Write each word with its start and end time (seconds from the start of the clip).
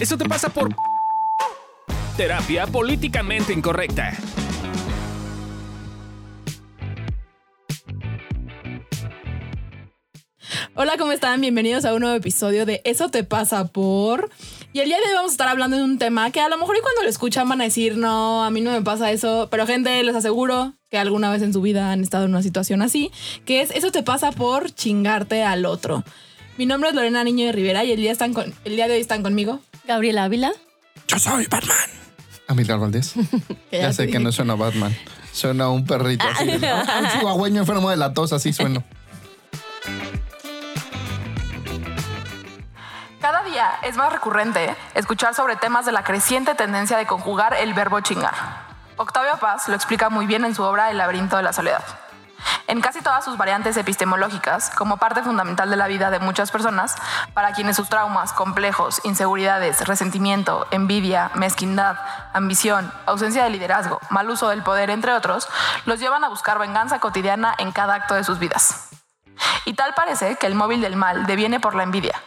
Eso 0.00 0.16
te 0.16 0.26
pasa 0.26 0.48
por 0.48 0.74
terapia 2.16 2.66
políticamente 2.66 3.52
incorrecta. 3.52 4.16
Hola, 10.74 10.96
¿cómo 10.96 11.12
están? 11.12 11.42
Bienvenidos 11.42 11.84
a 11.84 11.92
un 11.92 12.00
nuevo 12.00 12.16
episodio 12.16 12.64
de 12.64 12.80
Eso 12.84 13.10
te 13.10 13.24
pasa 13.24 13.66
por... 13.66 14.30
Y 14.72 14.80
el 14.80 14.86
día 14.86 14.96
de 14.96 15.02
hoy 15.04 15.12
vamos 15.12 15.32
a 15.32 15.34
estar 15.34 15.48
hablando 15.48 15.76
de 15.76 15.82
un 15.82 15.98
tema 15.98 16.30
que 16.30 16.40
a 16.40 16.48
lo 16.48 16.56
mejor 16.56 16.78
y 16.78 16.80
cuando 16.80 17.02
lo 17.02 17.08
escuchan 17.10 17.46
van 17.46 17.60
a 17.60 17.64
decir, 17.64 17.98
no, 17.98 18.42
a 18.42 18.50
mí 18.50 18.62
no 18.62 18.70
me 18.70 18.80
pasa 18.80 19.12
eso, 19.12 19.48
pero 19.50 19.66
gente, 19.66 20.02
les 20.02 20.16
aseguro 20.16 20.72
que 20.88 20.96
alguna 20.96 21.30
vez 21.30 21.42
en 21.42 21.52
su 21.52 21.60
vida 21.60 21.92
han 21.92 22.00
estado 22.00 22.24
en 22.24 22.30
una 22.30 22.42
situación 22.42 22.80
así, 22.80 23.10
que 23.44 23.60
es 23.60 23.70
Eso 23.72 23.92
te 23.92 24.02
pasa 24.02 24.32
por 24.32 24.70
chingarte 24.70 25.42
al 25.42 25.66
otro. 25.66 26.04
Mi 26.56 26.64
nombre 26.64 26.88
es 26.88 26.94
Lorena 26.94 27.22
Niño 27.22 27.44
de 27.44 27.52
Rivera 27.52 27.84
y 27.84 27.92
el 27.92 28.00
día, 28.00 28.12
están 28.12 28.32
con, 28.32 28.54
el 28.64 28.76
día 28.76 28.88
de 28.88 28.94
hoy 28.94 29.00
están 29.00 29.22
conmigo. 29.22 29.60
Gabriela 29.90 30.22
Ávila. 30.22 30.52
Yo 31.08 31.18
soy 31.18 31.48
Batman. 31.48 31.76
Amilcar 32.46 32.78
Valdés. 32.78 33.14
Ya 33.72 33.92
sé 33.92 34.08
que 34.08 34.20
no 34.20 34.30
suena 34.30 34.54
Batman. 34.54 34.96
Suena 35.32 35.68
un 35.68 35.84
perrito 35.84 36.24
así. 36.28 36.46
¿no? 36.46 36.76
Un 37.00 37.08
chihuahueño 37.10 37.60
enfermo 37.62 37.90
de 37.90 37.96
la 37.96 38.14
tos, 38.14 38.32
así 38.32 38.52
sueno. 38.52 38.84
Cada 43.20 43.42
día 43.42 43.80
es 43.82 43.96
más 43.96 44.12
recurrente 44.12 44.76
escuchar 44.94 45.34
sobre 45.34 45.56
temas 45.56 45.86
de 45.86 45.92
la 45.92 46.04
creciente 46.04 46.54
tendencia 46.54 46.96
de 46.96 47.06
conjugar 47.06 47.54
el 47.54 47.74
verbo 47.74 48.00
chingar. 48.00 48.34
Octavio 48.96 49.38
Paz 49.40 49.68
lo 49.68 49.74
explica 49.74 50.08
muy 50.08 50.26
bien 50.26 50.44
en 50.44 50.54
su 50.54 50.62
obra 50.62 50.92
El 50.92 50.98
laberinto 50.98 51.36
de 51.36 51.42
la 51.42 51.52
soledad. 51.52 51.82
En 52.66 52.80
casi 52.80 53.00
todas 53.00 53.24
sus 53.24 53.36
variantes 53.36 53.76
epistemológicas, 53.76 54.70
como 54.70 54.96
parte 54.96 55.22
fundamental 55.22 55.70
de 55.70 55.76
la 55.76 55.86
vida 55.86 56.10
de 56.10 56.20
muchas 56.20 56.50
personas, 56.50 56.94
para 57.34 57.52
quienes 57.52 57.76
sus 57.76 57.88
traumas, 57.88 58.32
complejos, 58.32 59.00
inseguridades, 59.04 59.86
resentimiento, 59.86 60.66
envidia, 60.70 61.30
mezquindad, 61.34 61.96
ambición, 62.32 62.92
ausencia 63.06 63.44
de 63.44 63.50
liderazgo, 63.50 64.00
mal 64.10 64.30
uso 64.30 64.48
del 64.48 64.62
poder, 64.62 64.90
entre 64.90 65.12
otros, 65.12 65.48
los 65.84 66.00
llevan 66.00 66.24
a 66.24 66.28
buscar 66.28 66.58
venganza 66.58 67.00
cotidiana 67.00 67.54
en 67.58 67.72
cada 67.72 67.94
acto 67.94 68.14
de 68.14 68.24
sus 68.24 68.38
vidas. 68.38 68.88
Y 69.64 69.74
tal 69.74 69.94
parece 69.94 70.36
que 70.36 70.46
el 70.46 70.54
móvil 70.54 70.80
del 70.80 70.96
mal 70.96 71.26
deviene 71.26 71.60
por 71.60 71.74
la 71.74 71.82
envidia. 71.82 72.20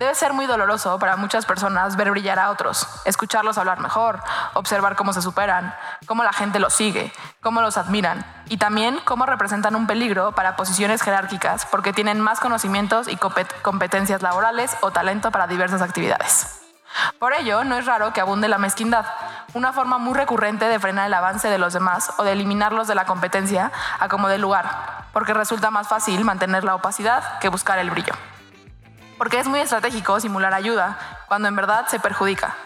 Debe 0.00 0.14
ser 0.14 0.32
muy 0.32 0.46
doloroso 0.46 0.98
para 0.98 1.16
muchas 1.16 1.44
personas 1.44 1.94
ver 1.94 2.10
brillar 2.10 2.38
a 2.38 2.48
otros, 2.48 2.88
escucharlos 3.04 3.58
hablar 3.58 3.80
mejor, 3.80 4.22
observar 4.54 4.96
cómo 4.96 5.12
se 5.12 5.20
superan, 5.20 5.74
cómo 6.06 6.24
la 6.24 6.32
gente 6.32 6.58
los 6.58 6.72
sigue, 6.72 7.12
cómo 7.42 7.60
los 7.60 7.76
admiran 7.76 8.24
y 8.46 8.56
también 8.56 8.98
cómo 9.04 9.26
representan 9.26 9.76
un 9.76 9.86
peligro 9.86 10.32
para 10.32 10.56
posiciones 10.56 11.02
jerárquicas 11.02 11.66
porque 11.66 11.92
tienen 11.92 12.18
más 12.18 12.40
conocimientos 12.40 13.08
y 13.08 13.18
compet- 13.18 13.60
competencias 13.60 14.22
laborales 14.22 14.74
o 14.80 14.90
talento 14.90 15.30
para 15.30 15.46
diversas 15.46 15.82
actividades. 15.82 16.62
Por 17.18 17.34
ello, 17.34 17.62
no 17.64 17.76
es 17.76 17.84
raro 17.84 18.14
que 18.14 18.22
abunde 18.22 18.48
la 18.48 18.56
mezquindad, 18.56 19.04
una 19.52 19.74
forma 19.74 19.98
muy 19.98 20.14
recurrente 20.14 20.64
de 20.64 20.78
frenar 20.78 21.08
el 21.08 21.14
avance 21.14 21.50
de 21.50 21.58
los 21.58 21.74
demás 21.74 22.14
o 22.16 22.24
de 22.24 22.32
eliminarlos 22.32 22.88
de 22.88 22.94
la 22.94 23.04
competencia 23.04 23.70
a 23.98 24.08
como 24.08 24.28
dé 24.28 24.38
lugar, 24.38 25.04
porque 25.12 25.34
resulta 25.34 25.70
más 25.70 25.88
fácil 25.88 26.24
mantener 26.24 26.64
la 26.64 26.74
opacidad 26.74 27.38
que 27.40 27.50
buscar 27.50 27.78
el 27.78 27.90
brillo. 27.90 28.14
Porque 29.20 29.38
es 29.38 29.46
muy 29.46 29.60
estratégico 29.60 30.18
simular 30.18 30.54
ayuda 30.54 30.98
cuando 31.28 31.46
en 31.46 31.54
verdad 31.54 31.86
se 31.88 32.00
perjudica. 32.00 32.56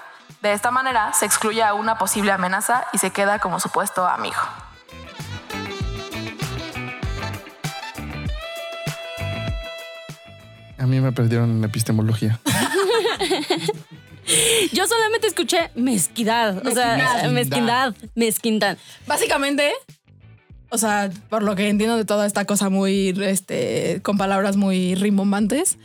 De 0.40 0.52
esta 0.52 0.70
manera 0.70 1.12
se 1.12 1.26
excluye 1.26 1.64
a 1.64 1.74
una 1.74 1.98
posible 1.98 2.30
amenaza 2.30 2.86
y 2.92 2.98
se 2.98 3.10
queda 3.10 3.40
como 3.40 3.58
supuesto 3.58 4.06
amigo. 4.06 4.36
A 10.78 10.86
mí 10.86 11.00
me 11.00 11.10
perdieron 11.10 11.50
en 11.50 11.64
epistemología. 11.64 12.38
Yo 14.72 14.86
solamente 14.86 15.26
escuché 15.26 15.72
mezquidad. 15.74 16.64
O 16.64 16.70
sea, 16.70 16.96
Mezquindad. 16.96 17.32
mezquindad. 17.32 17.94
Mezquindad. 18.14 18.78
Básicamente, 19.08 19.72
o 20.68 20.78
sea, 20.78 21.10
por 21.28 21.42
lo 21.42 21.56
que 21.56 21.68
entiendo 21.68 21.96
de 21.96 22.04
toda 22.04 22.26
esta 22.26 22.44
cosa 22.44 22.68
muy, 22.68 23.08
este, 23.22 23.98
con 24.04 24.18
palabras 24.18 24.56
muy 24.56 24.94
rimbombantes, 24.94 25.78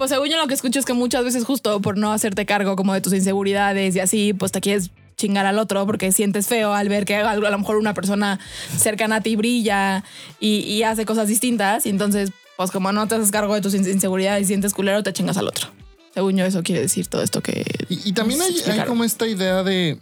pues 0.00 0.08
según 0.08 0.30
yo 0.30 0.38
lo 0.38 0.46
que 0.46 0.54
escucho 0.54 0.78
es 0.78 0.86
que 0.86 0.94
muchas 0.94 1.22
veces 1.24 1.44
justo 1.44 1.78
por 1.82 1.98
no 1.98 2.10
hacerte 2.10 2.46
cargo 2.46 2.74
como 2.74 2.94
de 2.94 3.02
tus 3.02 3.12
inseguridades 3.12 3.94
y 3.96 4.00
así, 4.00 4.32
pues 4.32 4.50
te 4.50 4.62
quieres 4.62 4.88
chingar 5.18 5.44
al 5.44 5.58
otro 5.58 5.84
porque 5.84 6.10
sientes 6.10 6.46
feo 6.46 6.72
al 6.72 6.88
ver 6.88 7.04
que 7.04 7.16
a 7.16 7.36
lo 7.36 7.58
mejor 7.58 7.76
una 7.76 7.92
persona 7.92 8.40
cercana 8.78 9.16
a 9.16 9.20
ti 9.20 9.36
brilla 9.36 10.02
y, 10.40 10.60
y 10.60 10.84
hace 10.84 11.04
cosas 11.04 11.28
distintas 11.28 11.84
y 11.84 11.90
entonces 11.90 12.30
pues 12.56 12.70
como 12.70 12.90
no 12.92 13.06
te 13.08 13.16
haces 13.16 13.30
cargo 13.30 13.54
de 13.54 13.60
tus 13.60 13.74
in- 13.74 13.86
inseguridades 13.86 14.44
y 14.44 14.46
sientes 14.46 14.72
culero, 14.72 15.02
te 15.02 15.12
chingas 15.12 15.36
al 15.36 15.48
otro. 15.48 15.68
Según 16.14 16.36
yo 16.38 16.46
eso 16.46 16.62
quiere 16.62 16.80
decir 16.80 17.06
todo 17.06 17.22
esto 17.22 17.42
que... 17.42 17.64
Y, 17.90 18.08
y 18.08 18.12
también 18.14 18.40
hay, 18.40 18.80
como 18.86 19.04
esta 19.04 19.26
idea 19.26 19.62
de. 19.62 19.98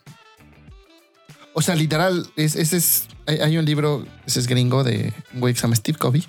O 1.55 1.61
sea, 1.61 1.75
literal, 1.75 2.27
es, 2.37 2.55
es, 2.55 3.09
hay, 3.27 3.39
hay 3.41 3.59
un 3.59 3.65
libro, 3.65 4.07
ese 4.27 4.39
es 4.39 4.47
gringo 4.47 4.85
de 4.85 5.13
un 5.35 5.41
güey 5.41 5.55
que 5.55 5.59
se 5.61 5.65
llama 5.65 5.75
Steve 5.75 5.99
Covey. 5.99 6.25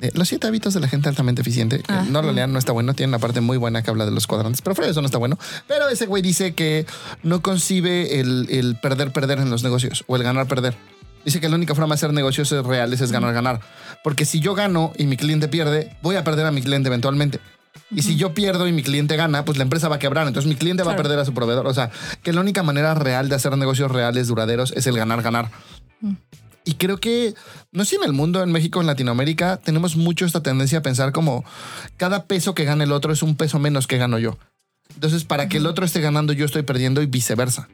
De 0.00 0.12
Los 0.14 0.28
siete 0.28 0.46
hábitos 0.46 0.74
de 0.74 0.80
la 0.80 0.88
gente 0.88 1.08
altamente 1.08 1.42
eficiente. 1.42 1.80
que. 1.80 1.92
No 2.10 2.22
lo 2.22 2.32
lean, 2.32 2.52
no 2.52 2.58
está 2.58 2.72
bueno. 2.72 2.94
Tiene 2.94 3.10
una 3.10 3.18
parte 3.18 3.40
muy 3.40 3.56
buena 3.56 3.82
que 3.82 3.90
habla 3.90 4.04
de 4.04 4.10
los 4.10 4.26
cuadrantes, 4.26 4.62
pero 4.62 4.74
fuera 4.74 4.86
de 4.86 4.92
eso 4.92 5.00
no 5.00 5.06
está 5.06 5.18
bueno. 5.18 5.38
Pero 5.66 5.88
ese 5.88 6.06
güey 6.06 6.22
dice 6.22 6.54
que 6.54 6.86
no 7.22 7.42
concibe 7.42 8.20
el, 8.20 8.46
el 8.50 8.76
perder, 8.76 9.12
perder 9.12 9.38
en 9.38 9.50
los 9.50 9.62
negocios 9.62 10.04
o 10.06 10.16
el 10.16 10.22
ganar, 10.22 10.46
perder. 10.46 10.76
Dice 11.24 11.40
que 11.40 11.48
la 11.48 11.56
única 11.56 11.74
forma 11.74 11.94
de 11.94 11.98
hacer 11.98 12.12
negocios 12.12 12.50
reales 12.64 13.00
es 13.00 13.12
ganar, 13.12 13.34
ganar. 13.34 13.60
Porque 14.02 14.24
si 14.24 14.40
yo 14.40 14.54
gano 14.54 14.92
y 14.96 15.06
mi 15.06 15.16
cliente 15.16 15.48
pierde, 15.48 15.96
voy 16.02 16.16
a 16.16 16.24
perder 16.24 16.46
a 16.46 16.52
mi 16.52 16.62
cliente 16.62 16.88
eventualmente. 16.88 17.40
Y 17.90 18.02
si 18.02 18.16
yo 18.16 18.34
pierdo 18.34 18.66
y 18.68 18.72
mi 18.72 18.82
cliente 18.82 19.16
gana, 19.16 19.44
pues 19.44 19.56
la 19.58 19.64
empresa 19.64 19.88
va 19.88 19.96
a 19.96 19.98
quebrar. 19.98 20.26
Entonces 20.26 20.48
mi 20.48 20.56
cliente 20.56 20.82
va 20.82 20.92
a 20.92 20.96
perder 20.96 21.18
a 21.18 21.24
su 21.24 21.32
proveedor. 21.32 21.66
O 21.66 21.74
sea, 21.74 21.90
que 22.22 22.32
la 22.32 22.40
única 22.40 22.62
manera 22.62 22.94
real 22.94 23.28
de 23.28 23.34
hacer 23.34 23.56
negocios 23.56 23.90
reales, 23.90 24.28
duraderos, 24.28 24.72
es 24.76 24.86
el 24.86 24.96
ganar, 24.96 25.22
ganar. 25.22 25.50
Y 26.68 26.74
creo 26.74 26.98
que, 26.98 27.34
no 27.72 27.84
sé 27.84 27.90
si 27.90 27.96
en 27.96 28.02
el 28.02 28.12
mundo, 28.12 28.42
en 28.42 28.52
México, 28.52 28.78
en 28.82 28.86
Latinoamérica, 28.86 29.56
tenemos 29.56 29.96
mucho 29.96 30.26
esta 30.26 30.42
tendencia 30.42 30.80
a 30.80 30.82
pensar 30.82 31.12
como 31.12 31.42
cada 31.96 32.26
peso 32.26 32.54
que 32.54 32.66
gana 32.66 32.84
el 32.84 32.92
otro 32.92 33.10
es 33.10 33.22
un 33.22 33.36
peso 33.36 33.58
menos 33.58 33.86
que 33.86 33.96
gano 33.96 34.18
yo. 34.18 34.36
Entonces, 34.92 35.24
para 35.24 35.48
que 35.48 35.56
el 35.56 35.66
otro 35.66 35.86
esté 35.86 36.02
ganando, 36.02 36.34
yo 36.34 36.44
estoy 36.44 36.64
perdiendo 36.64 37.00
y 37.00 37.06
viceversa. 37.06 37.70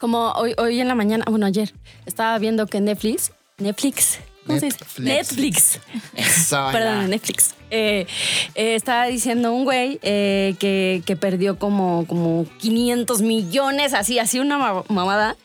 Como 0.00 0.32
hoy, 0.32 0.52
hoy 0.58 0.80
en 0.80 0.88
la 0.88 0.96
mañana, 0.96 1.24
bueno, 1.30 1.46
ayer, 1.46 1.72
estaba 2.04 2.36
viendo 2.40 2.66
que 2.66 2.80
Netflix, 2.80 3.30
Netflix, 3.58 4.18
¿cómo 4.46 4.58
se 4.58 4.66
dice? 4.66 4.78
Netflix. 4.98 5.78
Eso, 6.14 6.68
Perdón. 6.72 7.10
Netflix. 7.10 7.54
Eh, 7.74 8.06
eh, 8.54 8.74
estaba 8.74 9.06
diciendo 9.06 9.50
un 9.54 9.64
güey 9.64 9.98
eh, 10.02 10.54
que, 10.58 11.02
que 11.06 11.16
perdió 11.16 11.58
como, 11.58 12.04
como 12.06 12.44
500 12.58 13.22
millones, 13.22 13.94
así, 13.94 14.18
así 14.18 14.40
una 14.40 14.58
ma- 14.58 14.84
mamada. 14.88 15.36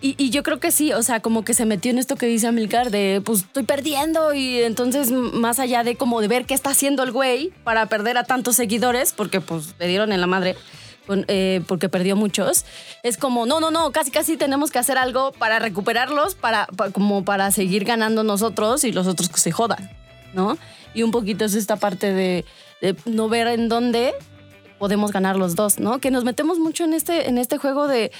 Y, 0.00 0.14
y 0.16 0.30
yo 0.30 0.42
creo 0.42 0.58
que 0.58 0.70
sí, 0.70 0.94
o 0.94 1.02
sea, 1.02 1.20
como 1.20 1.44
que 1.44 1.52
se 1.52 1.66
metió 1.66 1.90
en 1.90 1.98
esto 1.98 2.16
que 2.16 2.24
dice 2.24 2.46
Amilcar 2.46 2.90
de, 2.90 3.20
pues 3.22 3.40
estoy 3.40 3.64
perdiendo 3.64 4.32
y 4.32 4.60
entonces 4.62 5.10
más 5.10 5.58
allá 5.58 5.84
de 5.84 5.96
como 5.96 6.22
de 6.22 6.28
ver 6.28 6.46
qué 6.46 6.54
está 6.54 6.70
haciendo 6.70 7.02
el 7.02 7.12
güey 7.12 7.52
para 7.62 7.84
perder 7.86 8.16
a 8.16 8.24
tantos 8.24 8.56
seguidores, 8.56 9.12
porque 9.14 9.42
pues 9.42 9.74
le 9.78 9.86
dieron 9.86 10.12
en 10.12 10.20
la 10.22 10.26
madre. 10.26 10.56
Eh, 11.28 11.62
porque 11.66 11.88
perdió 11.88 12.16
muchos, 12.16 12.64
es 13.02 13.16
como, 13.16 13.46
no, 13.46 13.60
no, 13.60 13.70
no, 13.70 13.92
casi, 13.92 14.10
casi 14.10 14.36
tenemos 14.36 14.70
que 14.70 14.78
hacer 14.78 14.98
algo 14.98 15.32
para 15.32 15.58
recuperarlos, 15.58 16.34
para, 16.34 16.66
pa- 16.66 16.90
como 16.90 17.24
para 17.24 17.50
seguir 17.50 17.84
ganando 17.84 18.22
nosotros 18.24 18.84
y 18.84 18.92
los 18.92 19.06
otros 19.06 19.28
que 19.28 19.38
se 19.38 19.52
jodan, 19.52 19.90
¿no? 20.34 20.56
Y 20.94 21.02
un 21.02 21.10
poquito 21.10 21.44
es 21.44 21.54
esta 21.54 21.76
parte 21.76 22.12
de, 22.12 22.44
de 22.80 22.96
no 23.04 23.28
ver 23.28 23.46
en 23.48 23.68
dónde 23.68 24.12
podemos 24.78 25.12
ganar 25.12 25.36
los 25.36 25.56
dos, 25.56 25.78
¿no? 25.78 25.98
Que 26.00 26.10
nos 26.10 26.24
metemos 26.24 26.58
mucho 26.58 26.84
en 26.84 26.94
este, 26.94 27.28
en 27.28 27.36
este 27.36 27.58
juego 27.58 27.86
de, 27.86 28.10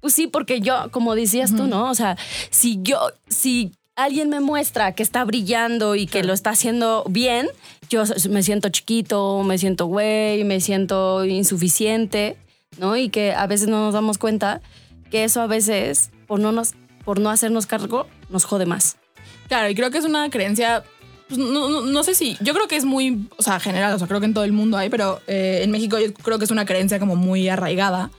pues 0.00 0.14
sí, 0.14 0.26
porque 0.26 0.60
yo, 0.60 0.90
como 0.90 1.14
decías 1.14 1.54
tú, 1.54 1.68
¿no? 1.68 1.88
O 1.88 1.94
sea, 1.94 2.16
si 2.50 2.80
yo, 2.82 2.98
si 3.28 3.72
alguien 3.98 4.28
me 4.28 4.40
muestra 4.40 4.92
que 4.92 5.02
está 5.02 5.24
brillando 5.24 5.94
y 5.96 6.06
que 6.06 6.22
lo 6.22 6.32
está 6.32 6.50
haciendo 6.50 7.04
bien, 7.08 7.48
yo 7.90 8.04
me 8.30 8.42
siento 8.42 8.68
chiquito, 8.68 9.42
me 9.42 9.58
siento 9.58 9.86
güey, 9.86 10.44
me 10.44 10.60
siento 10.60 11.24
insuficiente, 11.24 12.36
¿no? 12.78 12.96
Y 12.96 13.08
que 13.10 13.32
a 13.32 13.46
veces 13.46 13.68
no 13.68 13.84
nos 13.84 13.94
damos 13.94 14.16
cuenta 14.18 14.60
que 15.10 15.24
eso 15.24 15.40
a 15.42 15.46
veces, 15.46 16.10
por 16.26 16.38
no, 16.38 16.52
nos, 16.52 16.74
por 17.04 17.18
no 17.20 17.30
hacernos 17.30 17.66
cargo, 17.66 18.06
nos 18.30 18.44
jode 18.44 18.66
más. 18.66 18.96
Claro, 19.48 19.68
y 19.68 19.74
creo 19.74 19.90
que 19.90 19.98
es 19.98 20.04
una 20.04 20.30
creencia, 20.30 20.84
pues, 21.28 21.38
no, 21.38 21.68
no- 21.68 21.80
no 21.82 22.04
sé 22.04 22.14
si, 22.14 22.36
yo 22.40 22.54
creo 22.54 22.68
que 22.68 22.76
es 22.76 22.84
muy, 22.84 23.26
o 23.36 23.42
sea, 23.42 23.58
general, 23.58 23.94
o 23.94 23.98
sea, 23.98 24.06
creo 24.06 24.20
que 24.20 24.26
en 24.26 24.34
todo 24.34 24.44
el 24.44 24.52
mundo 24.52 24.76
hay, 24.76 24.90
pero 24.90 25.20
eh, 25.26 25.60
en 25.64 25.70
México 25.70 25.98
yo 25.98 26.12
creo 26.14 26.38
que 26.38 26.44
es 26.44 26.50
una 26.50 26.66
creencia 26.66 26.98
como 27.00 27.16
muy 27.16 27.48
arraigada, 27.48 28.10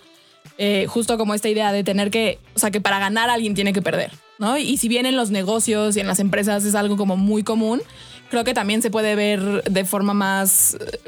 eh, 0.58 0.88
justo 0.90 1.18
como 1.18 1.34
esta 1.36 1.48
idea 1.48 1.72
de 1.72 1.84
tener 1.86 2.10
que, 2.12 2.40
o 2.56 2.60
sea, 2.60 2.70
que 2.72 2.82
para 2.82 3.00
ganar 3.00 3.30
alguien 3.30 3.54
tiene 3.56 3.72
que 3.72 3.82
perder, 3.82 4.12
¿no? 4.39 4.57
Y 4.57 4.77
si 4.77 4.88
bien 4.88 5.06
en 5.06 5.15
los 5.15 5.30
negocios 5.30 5.95
y 5.95 6.00
en 6.00 6.07
las 6.07 6.19
empresas 6.19 6.65
es 6.65 6.74
algo 6.74 6.97
como 6.97 7.18
muy 7.18 7.44
común, 7.44 7.81
creo 8.30 8.44
que 8.44 8.53
también 8.53 8.81
se 8.81 8.89
puede 8.89 9.15
ver 9.15 9.63
de 9.63 9.86
forma 9.86 10.13
más... 10.13 10.75
eh, 10.80 11.00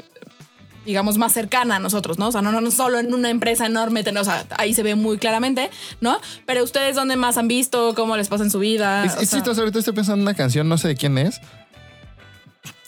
digamos, 0.84 1.16
más 1.16 1.32
cercana 1.32 1.76
a 1.76 1.78
nosotros, 1.78 2.18
¿no? 2.18 2.26
O 2.26 2.32
sea, 2.32 2.42
no, 2.42 2.60
no, 2.60 2.70
solo 2.72 2.98
en 2.98 3.14
una 3.14 3.30
empresa 3.30 3.66
enorme, 3.66 4.00
o 4.00 4.24
sea, 4.24 4.44
ahí 4.58 4.74
se 4.74 4.82
ve 4.82 4.96
muy 4.96 5.16
claramente, 5.16 5.70
¿no? 6.00 6.20
Pero 6.44 6.64
ustedes, 6.64 6.96
¿dónde 6.96 7.14
más 7.14 7.38
han 7.38 7.46
visto? 7.46 7.94
¿Cómo 7.94 8.16
les 8.16 8.26
pasa 8.26 8.42
en 8.42 8.50
su 8.50 8.58
vida? 8.58 9.04
Es, 9.04 9.30
chistoso, 9.30 9.60
ahorita 9.60 9.78
estoy 9.78 9.94
pensando 9.94 10.16
en 10.16 10.22
una 10.22 10.34
canción, 10.34 10.68
no 10.68 10.78
sé 10.78 10.88
de 10.88 10.96
quién 10.96 11.18
es. 11.18 11.40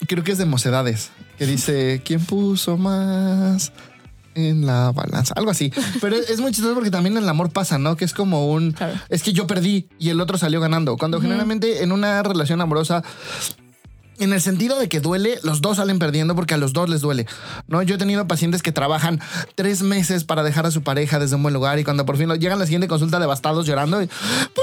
Creo 0.09 0.25
que 0.25 0.33
es 0.33 0.39
de 0.39 0.45
Mocedades, 0.45 1.11
que 1.39 1.47
dice, 1.47 2.03
¿quién 2.05 2.19
puso 2.25 2.77
más 2.77 3.73
en 4.35 4.67
la 4.67 4.93
balanza, 4.93 5.35
algo 5.37 5.51
así. 5.51 5.73
Pero 6.01 6.17
es, 6.17 6.31
es 6.31 6.41
muy 6.41 6.53
chistoso 6.53 6.75
porque 6.75 6.91
también 6.91 7.17
en 7.17 7.23
el 7.23 7.29
amor 7.29 7.51
pasa, 7.51 7.79
¿no? 7.79 7.97
Que 7.97 8.05
es 8.05 8.13
como 8.15 8.51
un, 8.53 8.73
Claro. 8.73 8.95
es 9.09 9.23
que 9.23 9.33
yo 9.33 9.47
perdí 9.47 9.89
y 9.99 10.11
el 10.11 10.21
otro 10.21 10.39
salió 10.39 10.61
ganando. 10.61 10.97
Cuando 10.97 11.21
generalmente 11.21 11.83
en 11.83 11.93
una 11.93 12.23
relación 12.23 12.61
amorosa 12.61 13.03
en 14.21 14.33
el 14.33 14.41
sentido 14.41 14.79
de 14.79 14.89
que 14.89 15.01
duele, 15.01 15.41
los 15.43 15.61
dos 15.61 15.79
salen 15.79 15.99
perdiendo 15.99 16.37
porque 16.37 16.55
a 16.55 16.57
los 16.57 16.73
dos 16.73 16.89
les 16.89 17.01
duele. 17.01 17.27
¿no? 17.67 17.83
Yo 17.83 17.97
he 17.97 17.99
tenido 17.99 18.27
pacientes 18.29 18.63
que 18.63 18.71
trabajan 18.71 19.21
tres 19.57 19.83
meses 19.83 20.23
para 20.23 20.45
dejar 20.45 20.67
a 20.67 20.71
su 20.71 20.83
pareja 20.83 21.19
desde 21.19 21.35
un 21.35 21.43
buen 21.43 21.53
lugar 21.53 21.79
y 21.81 21.85
cuando 21.85 22.07
por 22.07 22.17
fin 22.17 22.29
llegan 22.35 22.59
a 22.59 22.61
la 22.61 22.67
siguiente 22.67 22.87
consulta 22.87 23.19
devastados 23.19 23.67
llorando. 23.67 24.01
y, 24.01 24.07
¿Por 24.07 24.15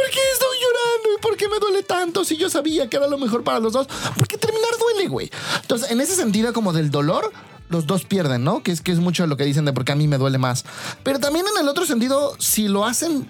qué 0.09 0.19
estoy 0.33 0.57
llorando? 0.57 1.17
¿Y 1.17 1.21
por 1.21 1.35
qué 1.35 1.49
me 1.49 1.59
duele 1.59 1.83
tanto 1.83 2.23
si 2.23 2.37
yo 2.37 2.49
sabía 2.49 2.87
que 2.89 2.95
era 2.95 3.07
lo 3.07 3.17
mejor 3.17 3.43
para 3.43 3.59
los 3.59 3.73
dos? 3.73 3.87
Porque 4.17 4.37
terminar 4.37 4.69
duele, 4.79 5.09
güey. 5.09 5.29
Entonces, 5.61 5.91
en 5.91 5.99
ese 5.99 6.15
sentido 6.15 6.53
como 6.53 6.71
del 6.71 6.89
dolor, 6.89 7.33
los 7.71 7.87
dos 7.87 8.05
pierden, 8.05 8.43
¿no? 8.43 8.63
Que 8.63 8.71
es, 8.71 8.81
que 8.81 8.91
es 8.91 8.99
mucho 8.99 9.25
lo 9.27 9.37
que 9.37 9.45
dicen 9.45 9.65
de 9.65 9.73
porque 9.73 9.91
a 9.91 9.95
mí 9.95 10.07
me 10.07 10.17
duele 10.17 10.37
más. 10.37 10.65
Pero 11.03 11.19
también 11.19 11.45
en 11.55 11.61
el 11.61 11.67
otro 11.67 11.85
sentido, 11.85 12.35
si 12.39 12.67
lo 12.67 12.85
hacen 12.85 13.27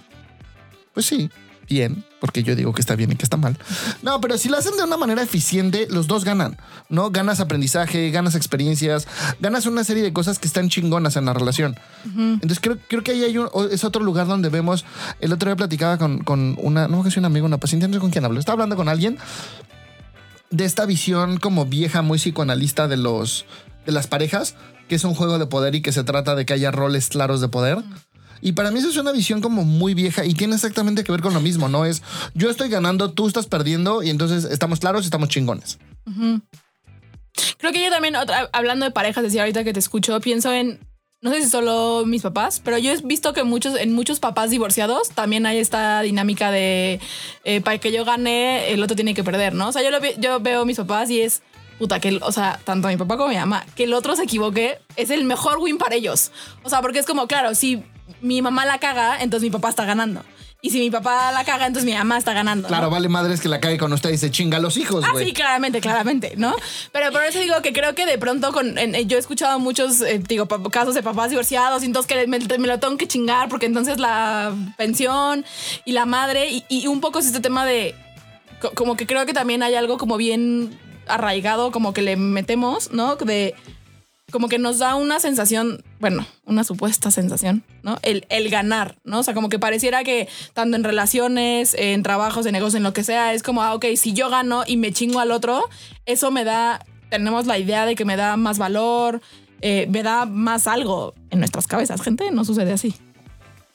pues 0.93 1.05
sí, 1.05 1.29
bien, 1.69 2.03
porque 2.19 2.43
yo 2.43 2.55
digo 2.55 2.73
que 2.73 2.81
está 2.81 2.95
bien 2.95 3.11
y 3.11 3.15
que 3.15 3.23
está 3.23 3.37
mal. 3.37 3.57
No, 4.01 4.19
pero 4.19 4.37
si 4.37 4.49
lo 4.49 4.57
hacen 4.57 4.75
de 4.75 4.83
una 4.83 4.97
manera 4.97 5.21
eficiente, 5.21 5.87
los 5.89 6.07
dos 6.07 6.25
ganan, 6.25 6.57
¿no? 6.89 7.11
Ganas 7.11 7.39
aprendizaje, 7.39 8.11
ganas 8.11 8.35
experiencias, 8.35 9.07
ganas 9.39 9.65
una 9.65 9.83
serie 9.83 10.03
de 10.03 10.11
cosas 10.11 10.37
que 10.37 10.47
están 10.47 10.69
chingonas 10.69 11.15
en 11.15 11.25
la 11.25 11.33
relación. 11.33 11.77
Entonces 12.05 12.59
creo, 12.59 12.77
creo 12.89 13.03
que 13.03 13.11
ahí 13.11 13.23
hay 13.23 13.37
un, 13.37 13.49
es 13.71 13.83
otro 13.83 14.03
lugar 14.03 14.27
donde 14.27 14.49
vemos, 14.49 14.85
el 15.21 15.31
otro 15.31 15.49
día 15.49 15.55
platicaba 15.55 15.97
con, 15.97 16.19
con 16.19 16.57
una, 16.59 16.87
no 16.87 17.03
que 17.03 17.11
sea 17.11 17.21
un 17.21 17.25
amigo, 17.25 17.45
una 17.45 17.57
paciente, 17.57 17.87
no 17.87 17.93
sé 17.93 17.99
con 17.99 18.11
quién 18.11 18.25
hablo, 18.25 18.39
estaba 18.39 18.55
hablando 18.55 18.75
con 18.75 18.89
alguien 18.89 19.17
de 20.49 20.65
esta 20.65 20.85
visión 20.85 21.37
como 21.37 21.65
vieja, 21.65 22.01
muy 22.01 22.17
psicoanalista 22.17 22.89
de 22.89 22.97
los, 22.97 23.45
de 23.85 23.91
las 23.91 24.07
parejas, 24.07 24.55
que 24.87 24.95
es 24.95 25.03
un 25.03 25.13
juego 25.15 25.39
de 25.39 25.45
poder 25.47 25.75
y 25.75 25.81
que 25.81 25.91
se 25.91 26.03
trata 26.03 26.35
de 26.35 26.45
que 26.45 26.53
haya 26.53 26.71
roles 26.71 27.07
claros 27.09 27.41
de 27.41 27.47
poder. 27.47 27.77
Y 28.43 28.53
para 28.53 28.71
mí 28.71 28.79
eso 28.79 28.89
es 28.89 28.97
una 28.97 29.11
visión 29.11 29.39
como 29.39 29.63
muy 29.63 29.93
vieja 29.93 30.25
y 30.25 30.33
tiene 30.33 30.55
exactamente 30.55 31.03
que 31.03 31.11
ver 31.11 31.21
con 31.21 31.33
lo 31.33 31.41
mismo, 31.41 31.69
¿no? 31.69 31.85
Es 31.85 32.01
yo 32.33 32.49
estoy 32.49 32.69
ganando, 32.69 33.11
tú 33.11 33.27
estás 33.27 33.45
perdiendo 33.45 34.01
y 34.01 34.09
entonces 34.09 34.45
estamos 34.45 34.79
claros 34.79 35.03
y 35.03 35.05
estamos 35.05 35.29
chingones. 35.29 35.77
Creo 37.57 37.71
que 37.71 37.83
yo 37.83 37.89
también, 37.91 38.15
otra- 38.15 38.49
hablando 38.53 38.85
de 38.85 38.91
parejas, 38.91 39.23
decía 39.23 39.41
ahorita 39.41 39.63
que 39.63 39.73
te 39.73 39.79
escucho, 39.79 40.19
pienso 40.19 40.51
en, 40.51 40.79
no 41.21 41.31
sé 41.31 41.43
si 41.43 41.49
solo 41.49 42.03
mis 42.05 42.23
papás, 42.23 42.61
pero 42.63 42.77
yo 42.79 42.91
he 42.91 42.97
visto 43.03 43.31
que 43.33 43.43
muchos, 43.43 43.75
en 43.79 43.93
muchos 43.93 44.19
papás 44.19 44.49
divorciados 44.49 45.09
también 45.11 45.45
hay 45.45 45.59
esta 45.59 46.01
dinámica 46.01 46.49
de 46.51 46.99
eh, 47.43 47.61
para 47.61 47.77
que 47.77 47.91
yo 47.91 48.03
gane, 48.05 48.71
el 48.71 48.81
otro 48.81 48.95
tiene 48.95 49.13
que 49.13 49.23
perder, 49.23 49.53
¿no? 49.53 49.69
O 49.69 49.71
sea, 49.71 49.83
yo, 49.83 49.91
lo 49.91 49.99
yo 50.19 50.39
veo 50.39 50.61
a 50.61 50.65
mis 50.65 50.77
papás 50.77 51.09
y 51.11 51.21
es, 51.21 51.43
puta, 51.81 51.99
que, 51.99 52.09
el- 52.09 52.21
o 52.21 52.31
sea, 52.31 52.59
tanto 52.63 52.87
mi 52.89 52.95
papá 52.95 53.17
como 53.17 53.29
mi 53.29 53.37
mamá, 53.37 53.65
que 53.75 53.85
el 53.85 53.93
otro 53.95 54.15
se 54.15 54.21
equivoque 54.23 54.77
es 54.97 55.09
el 55.09 55.23
mejor 55.23 55.57
win 55.57 55.79
para 55.79 55.95
ellos. 55.95 56.31
O 56.61 56.69
sea, 56.69 56.79
porque 56.81 56.99
es 56.99 57.07
como, 57.07 57.25
claro, 57.27 57.55
si 57.55 57.81
mi 58.21 58.39
mamá 58.43 58.67
la 58.67 58.77
caga, 58.77 59.17
entonces 59.23 59.41
mi 59.47 59.49
papá 59.49 59.69
está 59.69 59.83
ganando. 59.83 60.23
Y 60.61 60.69
si 60.69 60.77
mi 60.77 60.91
papá 60.91 61.31
la 61.31 61.43
caga, 61.43 61.65
entonces 61.65 61.89
mi 61.91 61.97
mamá 61.97 62.19
está 62.19 62.33
ganando. 62.33 62.63
¿no? 62.63 62.67
Claro, 62.67 62.91
vale 62.91 63.09
madres 63.09 63.41
que 63.41 63.49
la 63.49 63.59
cae 63.59 63.79
con 63.79 63.91
usted 63.93 64.11
y 64.11 64.17
se 64.19 64.29
chinga 64.29 64.57
a 64.57 64.59
los 64.59 64.77
hijos, 64.77 65.03
Ah, 65.03 65.09
güey. 65.11 65.25
sí, 65.25 65.33
claramente, 65.33 65.81
claramente, 65.81 66.33
¿no? 66.37 66.55
Pero 66.91 67.11
por 67.11 67.23
eso 67.23 67.39
digo 67.39 67.59
que 67.63 67.73
creo 67.73 67.95
que 67.95 68.05
de 68.05 68.19
pronto 68.19 68.51
con, 68.51 68.77
en- 68.77 68.93
yo 69.09 69.17
he 69.17 69.19
escuchado 69.19 69.57
muchos, 69.57 70.01
eh, 70.01 70.21
digo, 70.27 70.47
casos 70.69 70.93
de 70.93 71.01
papás 71.01 71.31
divorciados 71.31 71.81
y 71.81 71.87
entonces 71.87 72.07
que 72.15 72.27
me, 72.27 72.37
me 72.59 72.67
lo 72.67 72.79
tengo 72.79 72.95
que 72.95 73.07
chingar 73.07 73.49
porque 73.49 73.65
entonces 73.65 73.97
la 73.99 74.53
pensión 74.77 75.43
y 75.83 75.93
la 75.93 76.05
madre 76.05 76.49
y, 76.51 76.63
y 76.69 76.85
un 76.85 77.01
poco 77.01 77.17
es 77.17 77.25
este 77.25 77.39
tema 77.39 77.65
de, 77.65 77.95
co- 78.61 78.69
como 78.75 78.95
que 78.95 79.07
creo 79.07 79.25
que 79.25 79.33
también 79.33 79.63
hay 79.63 79.73
algo 79.73 79.97
como 79.97 80.15
bien 80.17 80.77
arraigado, 81.07 81.71
como 81.71 81.93
que 81.93 82.01
le 82.01 82.15
metemos, 82.15 82.91
¿no? 82.91 83.15
De, 83.15 83.55
como 84.31 84.47
que 84.47 84.57
nos 84.57 84.79
da 84.79 84.95
una 84.95 85.19
sensación, 85.19 85.83
bueno, 85.99 86.25
una 86.45 86.63
supuesta 86.63 87.11
sensación, 87.11 87.63
¿no? 87.83 87.99
El, 88.01 88.25
el 88.29 88.49
ganar, 88.49 88.97
¿no? 89.03 89.19
O 89.19 89.23
sea, 89.23 89.33
como 89.33 89.49
que 89.49 89.59
pareciera 89.59 90.03
que 90.03 90.27
tanto 90.53 90.75
en 90.77 90.83
relaciones, 90.83 91.75
en 91.77 92.01
trabajos, 92.01 92.45
en 92.45 92.53
negocios, 92.53 92.75
en 92.75 92.83
lo 92.83 92.93
que 92.93 93.03
sea, 93.03 93.33
es 93.33 93.43
como, 93.43 93.61
ah, 93.61 93.75
ok, 93.75 93.85
si 93.97 94.13
yo 94.13 94.29
gano 94.29 94.63
y 94.65 94.77
me 94.77 94.91
chingo 94.91 95.19
al 95.19 95.31
otro, 95.31 95.63
eso 96.05 96.31
me 96.31 96.43
da, 96.43 96.83
tenemos 97.09 97.45
la 97.45 97.59
idea 97.59 97.85
de 97.85 97.95
que 97.95 98.05
me 98.05 98.15
da 98.15 98.37
más 98.37 98.57
valor, 98.57 99.21
eh, 99.61 99.87
me 99.89 100.01
da 100.01 100.25
más 100.25 100.65
algo 100.65 101.13
en 101.29 101.39
nuestras 101.39 101.67
cabezas, 101.67 102.01
gente, 102.01 102.31
no 102.31 102.45
sucede 102.45 102.73
así. 102.73 102.95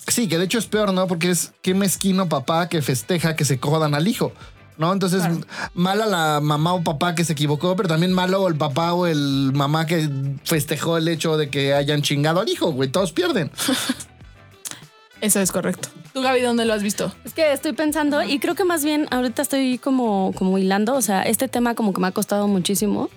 Sí, 0.08 0.28
que 0.28 0.38
de 0.38 0.44
hecho 0.44 0.58
es 0.58 0.66
peor, 0.66 0.92
¿no? 0.92 1.06
Porque 1.06 1.30
es 1.30 1.52
qué 1.62 1.74
mezquino 1.74 2.28
papá 2.28 2.68
que 2.68 2.80
festeja 2.80 3.34
que 3.34 3.44
se 3.44 3.58
codan 3.58 3.94
al 3.94 4.06
hijo. 4.06 4.32
¿No? 4.78 4.92
Entonces, 4.92 5.20
Claro. 5.20 5.40
mala 5.74 6.04
la 6.06 6.40
mamá 6.40 6.74
o 6.74 6.82
papá 6.82 7.14
que 7.14 7.24
se 7.24 7.32
equivocó, 7.32 7.74
pero 7.76 7.88
también 7.88 8.12
malo 8.12 8.46
el 8.46 8.56
papá 8.56 8.92
o 8.92 9.06
el 9.06 9.52
mamá 9.54 9.86
que 9.86 10.08
festejó 10.44 10.98
el 10.98 11.08
hecho 11.08 11.36
de 11.38 11.48
que 11.48 11.72
hayan 11.72 12.02
chingado 12.02 12.40
al 12.40 12.48
hijo, 12.48 12.72
güey. 12.72 12.90
Todos 12.90 13.12
pierden. 13.12 13.50
Eso 15.20 15.40
es 15.40 15.50
correcto. 15.50 15.88
¿Tú, 16.12 16.20
Gaby, 16.22 16.40
dónde 16.42 16.64
lo 16.66 16.74
has 16.74 16.82
visto? 16.82 17.12
Es 17.24 17.32
que 17.32 17.52
estoy 17.52 17.72
pensando 17.72 18.22
y 18.22 18.38
creo 18.38 18.54
que 18.54 18.64
más 18.64 18.84
bien 18.84 19.06
ahorita 19.10 19.42
estoy 19.42 19.78
como, 19.78 20.32
como 20.36 20.58
hilando, 20.58 20.94
o 20.94 21.02
sea, 21.02 21.22
este 21.22 21.48
tema 21.48 21.74
como 21.74 21.92
que 21.94 22.00
me 22.00 22.06
ha 22.08 22.12
costado 22.12 22.48
muchísimo 22.48 23.08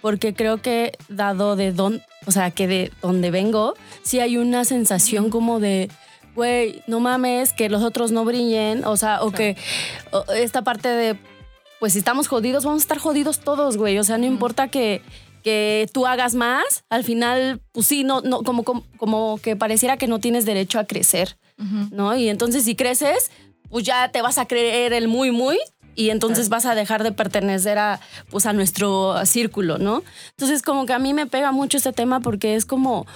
porque 0.00 0.34
creo 0.34 0.60
que 0.60 0.92
dado 1.08 1.56
de 1.56 1.72
dónde, 1.72 2.02
o 2.26 2.30
sea, 2.30 2.50
que 2.50 2.66
de 2.66 2.92
donde 3.00 3.30
vengo, 3.30 3.74
sí 4.02 4.20
hay 4.20 4.36
una 4.36 4.64
sensación 4.64 5.30
como 5.30 5.60
de, 5.60 5.90
güey, 6.34 6.82
no 6.86 7.00
mames, 7.00 7.52
que 7.52 7.68
los 7.68 7.82
otros 7.82 8.12
no 8.12 8.24
brillen, 8.24 8.84
o 8.84 8.96
sea, 8.96 9.22
o 9.22 9.30
que 9.30 9.56
o 10.12 10.24
esta 10.32 10.62
parte 10.62 10.88
de, 10.88 11.18
pues 11.80 11.92
si 11.92 11.98
estamos 11.98 12.28
jodidos, 12.28 12.64
vamos 12.64 12.82
a 12.82 12.84
estar 12.84 12.98
jodidos 12.98 13.40
todos, 13.40 13.76
güey, 13.76 13.98
o 13.98 14.04
sea, 14.04 14.18
no 14.18 14.26
importa 14.26 14.68
que 14.68 15.02
que 15.44 15.90
tú 15.92 16.06
hagas 16.06 16.34
más, 16.34 16.84
al 16.88 17.04
final, 17.04 17.60
pues 17.72 17.86
sí, 17.86 18.02
no, 18.02 18.22
no, 18.22 18.42
como, 18.42 18.64
como, 18.64 18.82
como 18.96 19.38
que 19.42 19.56
pareciera 19.56 19.98
que 19.98 20.06
no 20.06 20.18
tienes 20.18 20.46
derecho 20.46 20.78
a 20.78 20.84
crecer. 20.84 21.36
¿no? 21.90 22.16
Y 22.16 22.28
entonces 22.28 22.64
si 22.64 22.74
creces, 22.74 23.30
pues 23.68 23.84
ya 23.84 24.10
te 24.10 24.22
vas 24.22 24.38
a 24.38 24.46
creer 24.46 24.92
el 24.92 25.08
muy, 25.08 25.30
muy 25.30 25.58
y 25.94 26.10
entonces 26.10 26.48
vas 26.48 26.66
a 26.66 26.74
dejar 26.74 27.02
de 27.04 27.12
pertenecer 27.12 27.78
a, 27.78 28.00
pues 28.30 28.46
a 28.46 28.52
nuestro 28.52 29.14
círculo, 29.26 29.78
¿no? 29.78 30.02
Entonces 30.30 30.62
como 30.62 30.86
que 30.86 30.92
a 30.92 30.98
mí 30.98 31.14
me 31.14 31.26
pega 31.26 31.52
mucho 31.52 31.76
este 31.76 31.92
tema 31.92 32.20
porque 32.20 32.56
es 32.56 32.66
como, 32.66 33.06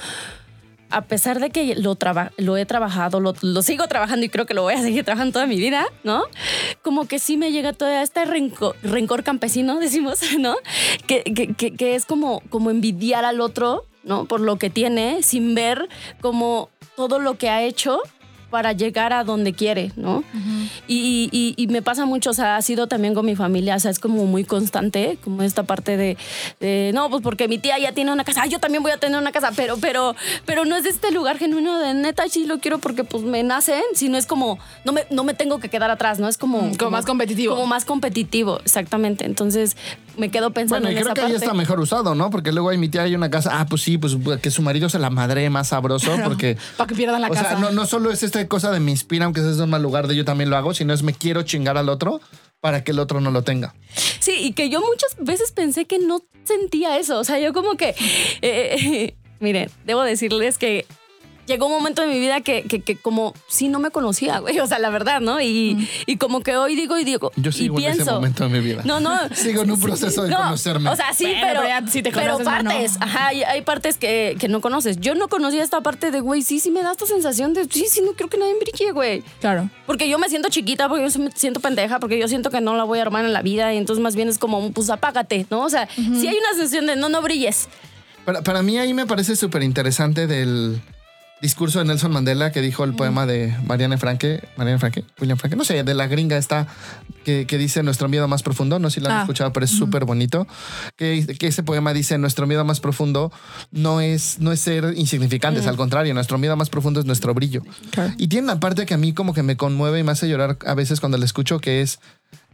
a 0.90 1.02
pesar 1.02 1.38
de 1.40 1.50
que 1.50 1.74
lo, 1.76 1.94
traba- 1.96 2.32
lo 2.36 2.56
he 2.56 2.64
trabajado, 2.66 3.20
lo, 3.20 3.34
sigo 3.62 3.86
trabajando 3.88 4.24
y 4.24 4.28
creo 4.28 4.46
que 4.46 4.54
lo 4.54 4.62
voy 4.62 4.74
a 4.74 4.80
seguir 4.82 5.04
trabajando 5.04 5.32
toda 5.34 5.46
mi 5.46 5.56
vida, 5.56 5.86
¿no? 6.04 6.24
Como 6.82 7.06
que 7.06 7.18
sí 7.18 7.36
me 7.36 7.52
llega 7.52 7.72
todo 7.72 7.88
este 7.90 8.24
rencor, 8.24 8.76
rencor 8.82 9.22
campesino, 9.24 9.78
decimos, 9.80 10.20
¿no? 10.38 10.56
Que, 11.06 11.22
que- 11.24 11.54
que- 11.54 11.74
que 11.76 11.94
es 11.94 12.06
como, 12.06 12.40
como 12.50 12.70
envidiar 12.70 13.24
al 13.24 13.40
otro, 13.40 13.84
¿no? 14.04 14.24
Por 14.24 14.40
lo 14.40 14.56
que 14.56 14.70
tiene, 14.70 15.22
sin 15.22 15.54
ver 15.54 15.88
como 16.20 16.70
todo 16.96 17.18
lo 17.18 17.36
que 17.38 17.48
ha 17.50 17.62
hecho 17.62 18.00
para 18.50 18.72
llegar 18.72 19.12
a 19.12 19.24
donde 19.24 19.52
quiere, 19.52 19.92
¿no? 19.96 20.24
y, 20.86 21.28
y- 21.32 21.54
y 21.56 21.66
me 21.68 21.82
pasa 21.82 22.06
mucho, 22.06 22.30
o 22.30 22.34
sea, 22.34 22.56
ha 22.56 22.62
sido 22.62 22.86
también 22.86 23.14
con 23.14 23.26
mi 23.26 23.36
familia, 23.36 23.76
o 23.76 23.80
sea, 23.80 23.90
es 23.90 23.98
como 23.98 24.24
muy 24.26 24.44
constante, 24.44 25.18
como 25.22 25.42
esta 25.42 25.62
parte 25.64 25.96
de, 25.96 26.16
de, 26.60 26.90
no, 26.94 27.10
pues 27.10 27.22
porque 27.22 27.48
mi 27.48 27.58
tía 27.58 27.78
ya 27.78 27.92
tiene 27.92 28.12
una 28.12 28.24
casa, 28.24 28.42
ah, 28.44 28.46
yo 28.46 28.58
también 28.58 28.82
voy 28.82 28.92
a 28.92 28.98
tener 28.98 29.18
una 29.20 29.32
casa, 29.32 29.50
pero, 29.54 29.76
pero, 29.78 30.14
pero 30.46 30.64
no 30.64 30.76
es 30.76 30.84
de 30.84 30.90
este 30.90 31.10
lugar 31.10 31.38
genuino 31.38 31.78
de 31.78 31.94
neta, 31.94 32.24
sí 32.28 32.46
lo 32.46 32.58
quiero 32.58 32.78
porque 32.78 33.04
pues 33.04 33.22
me 33.24 33.42
nacen, 33.42 33.82
sino 33.94 34.16
es 34.16 34.26
como, 34.26 34.58
no 34.84 34.92
me, 34.92 35.04
no 35.10 35.24
me 35.24 35.34
tengo 35.34 35.58
que 35.58 35.68
quedar 35.68 35.90
atrás, 35.90 36.18
¿no? 36.18 36.28
Es 36.28 36.38
como... 36.38 36.70
Como 36.78 36.90
más 36.90 37.04
competitivo. 37.04 37.54
Como 37.54 37.66
más 37.66 37.84
competitivo, 37.84 38.60
exactamente. 38.60 39.24
Entonces 39.26 39.76
me 40.16 40.30
quedo 40.30 40.50
pensando 40.52 40.86
Bueno, 40.86 40.90
y 40.94 40.96
en 40.96 41.02
creo 41.02 41.12
esa 41.12 41.14
que 41.14 41.32
ahí 41.32 41.36
está 41.36 41.54
mejor 41.54 41.80
usado, 41.80 42.14
¿no? 42.14 42.30
Porque 42.30 42.52
luego 42.52 42.70
hay 42.70 42.78
mi 42.78 42.88
tía 42.88 43.02
hay 43.02 43.14
una 43.14 43.30
casa, 43.30 43.60
ah, 43.60 43.66
pues 43.68 43.82
sí, 43.82 43.98
pues 43.98 44.16
que 44.42 44.50
su 44.50 44.62
marido 44.62 44.88
se 44.88 44.98
la 44.98 45.10
madre 45.10 45.48
más 45.50 45.68
sabroso, 45.68 46.12
porque. 46.24 46.56
Para 46.76 46.88
que 46.88 46.94
pierdan 46.94 47.20
la 47.20 47.28
o 47.28 47.32
casa. 47.32 47.50
sea, 47.50 47.58
no, 47.58 47.70
no 47.70 47.86
solo 47.86 48.10
es 48.10 48.22
esta 48.38 48.48
cosa 48.48 48.70
de 48.70 48.80
me 48.80 48.90
inspira, 48.90 49.24
aunque 49.24 49.40
es 49.40 49.56
de 49.56 49.62
un 49.62 49.70
mal 49.70 49.82
lugar 49.82 50.06
de 50.06 50.16
yo 50.16 50.24
también 50.24 50.50
lo 50.50 50.56
hago, 50.56 50.74
sino 50.74 50.92
es 50.92 51.02
me 51.02 51.12
quiero 51.12 51.42
chingar 51.42 51.76
al 51.76 51.88
otro 51.88 52.20
para 52.60 52.84
que 52.84 52.92
el 52.92 52.98
otro 52.98 53.20
no 53.20 53.30
lo 53.30 53.42
tenga. 53.42 53.74
Sí, 54.20 54.34
y 54.38 54.52
que 54.52 54.70
yo 54.70 54.80
muchas 54.80 55.16
veces 55.18 55.52
pensé 55.52 55.86
que 55.86 55.98
no 55.98 56.22
sentía 56.44 56.98
eso. 56.98 57.18
O 57.18 57.24
sea, 57.24 57.38
yo 57.38 57.52
como 57.52 57.76
que, 57.76 57.94
eh, 58.42 59.14
miren, 59.40 59.70
debo 59.84 60.02
decirles 60.02 60.58
que 60.58 60.86
llegó 61.48 61.66
un 61.66 61.72
momento 61.72 62.02
de 62.02 62.08
mi 62.08 62.20
vida 62.20 62.40
que, 62.42 62.62
que, 62.62 62.80
que 62.80 62.94
como 62.96 63.34
sí 63.48 63.66
no 63.68 63.80
me 63.80 63.90
conocía, 63.90 64.38
güey. 64.38 64.60
O 64.60 64.66
sea, 64.68 64.78
la 64.78 64.90
verdad, 64.90 65.20
¿no? 65.20 65.40
Y, 65.40 65.88
y 66.06 66.16
como 66.18 66.42
que 66.42 66.56
hoy 66.56 66.76
digo 66.76 66.96
y 66.98 67.04
digo, 67.04 67.32
Yo 67.34 67.50
sigo 67.50 67.80
y 67.80 67.84
en 67.86 67.94
pienso. 67.94 68.02
ese 68.02 68.12
momento 68.12 68.44
de 68.44 68.50
mi 68.50 68.60
vida. 68.60 68.82
No, 68.84 69.00
no. 69.00 69.10
Sigo 69.34 69.62
en 69.62 69.70
un 69.72 69.80
proceso 69.80 70.22
de 70.22 70.30
No, 70.30 70.36
conocerme. 70.36 70.90
O 70.90 70.94
sea, 70.96 71.12
sí, 71.12 71.26
pero, 71.40 71.62
pero 71.62 71.88
si 71.90 72.02
te 72.02 72.12
pero 72.12 72.34
conoces, 72.34 72.46
mano. 72.46 72.70
partes. 72.70 72.96
Ajá, 73.00 73.26
hay, 73.28 73.42
hay 73.42 73.62
partes 73.62 73.96
que, 73.98 74.36
que 74.38 74.46
no 74.48 74.60
conoces. 74.60 75.00
Yo 75.00 75.14
no 75.16 75.26
conocía 75.28 75.62
esta 75.64 75.80
parte 75.80 76.10
de, 76.10 76.20
güey, 76.20 76.42
sí, 76.42 76.60
sí 76.60 76.70
me 76.70 76.82
da 76.82 76.92
esta 76.92 77.06
sensación 77.06 77.54
de, 77.54 77.64
sí, 77.64 77.86
sí, 77.88 78.02
no 78.02 78.12
creo 78.12 78.28
que 78.28 78.36
nadie 78.36 78.52
me 78.54 78.60
brille, 78.60 78.92
güey. 78.92 79.22
Claro. 79.40 79.68
Porque 79.86 80.08
yo 80.08 80.18
me 80.18 80.28
siento 80.28 80.50
chiquita, 80.50 80.88
porque 80.88 81.08
yo 81.10 81.18
me 81.18 81.30
siento 81.32 81.60
pendeja, 81.60 81.98
porque 81.98 82.18
yo 82.18 82.28
siento 82.28 82.50
que 82.50 82.60
no 82.60 82.76
la 82.76 82.84
voy 82.84 82.98
a 82.98 83.02
armar 83.02 83.24
en 83.24 83.32
la 83.32 83.42
vida 83.42 83.72
y 83.72 83.78
entonces 83.78 84.02
más 84.02 84.14
bien 84.14 84.28
es 84.28 84.38
como, 84.38 84.70
pues 84.72 84.90
apágate, 84.90 85.46
¿no? 85.50 85.62
O 85.62 85.70
sea, 85.70 85.88
sí 85.94 86.28
hay 86.28 86.36
una 86.36 86.52
sensación 86.54 86.86
de 86.86 86.96
no, 86.96 87.08
no 87.08 87.22
brilles. 87.22 87.68
Para, 88.24 88.42
para 88.42 88.62
mí 88.62 88.76
ahí 88.76 88.92
me 88.92 89.06
parece 89.06 89.36
súper 89.36 89.62
interesante 89.62 90.26
del, 90.26 90.80
discurso 91.40 91.78
de 91.78 91.84
Nelson 91.84 92.12
Mandela 92.12 92.50
que 92.52 92.60
dijo 92.60 92.84
el 92.84 92.94
poema 92.94 93.24
de 93.26 93.54
Marianne 93.64 93.96
Franke, 93.98 94.42
Marianne 94.56 94.78
Franke, 94.80 95.04
William 95.20 95.38
Franke, 95.38 95.56
no 95.56 95.64
sé, 95.64 95.82
de 95.84 95.94
la 95.94 96.06
gringa 96.08 96.36
está, 96.36 96.66
que, 97.24 97.46
que 97.46 97.58
dice 97.58 97.82
nuestro 97.82 98.08
miedo 98.08 98.26
más 98.26 98.42
profundo, 98.42 98.78
no 98.78 98.90
sé 98.90 98.94
si 98.94 99.00
lo 99.00 99.08
han 99.10 99.18
Ah. 99.18 99.20
escuchado, 99.22 99.52
pero 99.52 99.64
es 99.64 99.70
súper 99.70 100.04
bonito, 100.04 100.46
que, 100.96 101.36
que 101.38 101.46
ese 101.46 101.62
poema 101.62 101.92
dice 101.92 102.18
nuestro 102.18 102.46
miedo 102.46 102.64
más 102.64 102.80
profundo 102.80 103.30
no 103.70 104.00
es, 104.00 104.38
no 104.40 104.50
es 104.52 104.60
ser 104.60 104.94
insignificantes, 104.96 105.66
al 105.66 105.76
contrario, 105.76 106.12
nuestro 106.14 106.38
miedo 106.38 106.56
más 106.56 106.70
profundo 106.70 106.98
es 107.00 107.06
nuestro 107.06 107.34
brillo. 107.34 107.62
Y 108.16 108.28
tiene 108.28 108.44
una 108.44 108.58
parte 108.60 108.84
que 108.86 108.94
a 108.94 108.98
mí 108.98 109.12
como 109.12 109.32
que 109.34 109.42
me 109.42 109.56
conmueve 109.56 110.00
y 110.00 110.02
me 110.02 110.12
hace 110.12 110.28
llorar 110.28 110.58
a 110.66 110.74
veces 110.74 110.98
cuando 111.00 111.18
la 111.18 111.24
escucho, 111.24 111.60
que 111.60 111.82
es, 111.82 112.00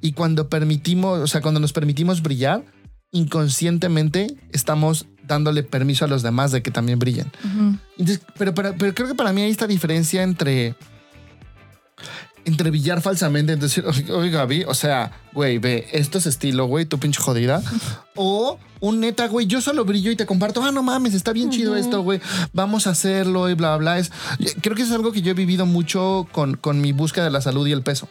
y 0.02 0.12
cuando 0.12 0.48
permitimos, 0.50 1.20
o 1.20 1.26
sea, 1.26 1.40
cuando 1.40 1.60
nos 1.60 1.72
permitimos 1.72 2.22
brillar, 2.22 2.64
inconscientemente 3.12 4.26
estamos 4.52 5.06
dándole 5.26 5.62
permiso 5.62 6.04
a 6.04 6.08
los 6.08 6.22
demás 6.22 6.52
de 6.52 6.62
que 6.62 6.70
también 6.70 6.98
brillen. 6.98 7.30
Entonces, 7.98 8.20
pero, 8.38 8.54
pero, 8.54 8.74
pero 8.78 8.94
creo 8.94 9.08
que 9.08 9.14
para 9.14 9.32
mí 9.32 9.42
hay 9.42 9.50
esta 9.50 9.66
diferencia 9.66 10.22
entre 10.22 10.76
entre 12.44 12.70
brillar 12.70 13.00
falsamente, 13.00 13.58
oye, 13.86 14.12
oye, 14.12 14.30
Gaby, 14.30 14.64
o 14.64 14.74
sea, 14.74 15.12
güey, 15.32 15.58
ve, 15.58 15.88
esto 15.92 16.18
es 16.18 16.26
estilo, 16.26 16.66
güey, 16.66 16.84
tu 16.84 16.98
pinche 16.98 17.20
jodida. 17.20 17.62
o 18.14 18.58
un 18.80 19.00
neta, 19.00 19.28
güey, 19.28 19.46
yo 19.46 19.60
solo 19.60 19.84
brillo 19.84 20.10
y 20.10 20.16
te 20.16 20.26
comparto, 20.26 20.62
ah, 20.62 20.70
no 20.70 20.82
mames, 20.82 21.14
está 21.14 21.32
bien 21.32 21.50
chido 21.50 21.74
esto, 21.76 22.02
güey, 22.02 22.20
vamos 22.52 22.86
a 22.86 22.90
hacerlo 22.90 23.48
y 23.48 23.54
bla, 23.54 23.76
bla. 23.76 23.98
Es, 23.98 24.10
creo 24.60 24.76
que 24.76 24.82
es 24.82 24.92
algo 24.92 25.12
que 25.12 25.22
yo 25.22 25.30
he 25.30 25.34
vivido 25.34 25.64
mucho 25.64 26.28
con, 26.32 26.56
con 26.56 26.80
mi 26.80 26.92
búsqueda 26.92 27.24
de 27.24 27.30
la 27.30 27.40
salud 27.40 27.66
y 27.66 27.72
el 27.72 27.82
peso, 27.82 28.08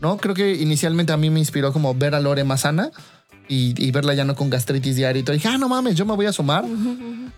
¿no? 0.00 0.18
Creo 0.18 0.34
que 0.34 0.54
inicialmente 0.56 1.12
a 1.12 1.16
mí 1.16 1.30
me 1.30 1.40
inspiró 1.40 1.72
como 1.72 1.94
ver 1.94 2.14
a 2.14 2.20
Lore 2.20 2.44
más 2.44 2.62
sana 2.62 2.90
y, 3.52 3.90
verla 3.90 4.14
ya 4.14 4.24
no 4.24 4.36
con 4.36 4.48
gastritis 4.48 4.94
diaria 4.94 5.20
y 5.20 5.22
todo. 5.24 5.34
Dije, 5.34 5.48
ah, 5.48 5.58
no 5.58 5.68
mames, 5.68 5.96
yo 5.96 6.06
me 6.06 6.14
voy 6.14 6.26
a 6.26 6.32
sumar. 6.32 6.64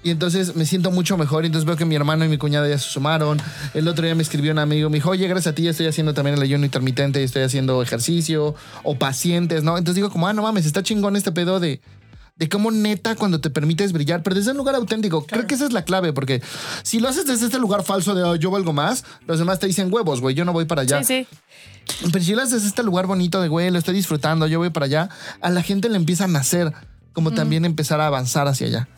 Y 0.02 0.10
entonces 0.10 0.54
me 0.54 0.66
siento 0.66 0.90
mucho 0.90 1.16
mejor. 1.16 1.44
Y 1.44 1.46
entonces 1.46 1.64
veo 1.64 1.76
que 1.76 1.86
mi 1.86 1.94
hermano 1.94 2.26
y 2.26 2.28
mi 2.28 2.36
cuñada 2.36 2.68
ya 2.68 2.76
se 2.76 2.90
sumaron. 2.90 3.40
El 3.72 3.88
otro 3.88 4.04
día 4.04 4.14
me 4.14 4.22
escribió 4.22 4.52
un 4.52 4.58
amigo, 4.58 4.90
me 4.90 4.96
dijo, 4.96 5.08
oye, 5.08 5.26
gracias 5.26 5.52
a 5.52 5.54
ti 5.54 5.66
estoy 5.66 5.86
haciendo 5.86 6.12
también 6.12 6.36
el 6.36 6.42
ayuno 6.42 6.66
intermitente 6.66 7.22
y 7.22 7.24
estoy 7.24 7.42
haciendo 7.42 7.82
ejercicio 7.82 8.54
o 8.82 8.98
pacientes, 8.98 9.64
¿no? 9.64 9.78
Entonces 9.78 9.94
digo 9.94 10.10
como, 10.10 10.28
ah, 10.28 10.34
no 10.34 10.42
mames, 10.42 10.66
está 10.66 10.82
chingón 10.82 11.16
este 11.16 11.32
pedo 11.32 11.60
de, 11.60 11.80
de 12.42 12.48
cómo 12.48 12.72
neta 12.72 13.14
cuando 13.14 13.40
te 13.40 13.50
permites 13.50 13.92
brillar, 13.92 14.24
pero 14.24 14.34
desde 14.34 14.50
un 14.50 14.56
lugar 14.56 14.74
auténtico. 14.74 15.24
Creo 15.24 15.46
que 15.46 15.54
esa 15.54 15.64
es 15.64 15.72
la 15.72 15.84
clave, 15.84 16.12
porque 16.12 16.42
si 16.82 16.98
lo 16.98 17.08
haces 17.08 17.24
desde 17.24 17.46
este 17.46 17.60
lugar 17.60 17.84
falso 17.84 18.16
de 18.16 18.24
"Oh, 18.24 18.34
yo 18.34 18.50
valgo 18.50 18.72
más, 18.72 19.04
los 19.28 19.38
demás 19.38 19.60
te 19.60 19.68
dicen 19.68 19.94
huevos, 19.94 20.20
güey, 20.20 20.34
yo 20.34 20.44
no 20.44 20.52
voy 20.52 20.64
para 20.64 20.82
allá. 20.82 21.04
Sí, 21.04 21.24
sí. 21.84 22.06
Pero 22.10 22.24
si 22.24 22.34
lo 22.34 22.42
haces 22.42 22.54
desde 22.54 22.66
este 22.66 22.82
lugar 22.82 23.06
bonito 23.06 23.40
de 23.40 23.46
güey, 23.46 23.70
lo 23.70 23.78
estoy 23.78 23.94
disfrutando, 23.94 24.48
yo 24.48 24.58
voy 24.58 24.70
para 24.70 24.86
allá, 24.86 25.08
a 25.40 25.50
la 25.50 25.62
gente 25.62 25.88
le 25.88 25.94
empieza 25.94 26.24
a 26.24 26.26
nacer, 26.26 26.72
como 27.12 27.30
también 27.30 27.64
empezar 27.64 28.00
a 28.00 28.08
avanzar 28.08 28.48
hacia 28.48 28.66
allá. 28.66 28.88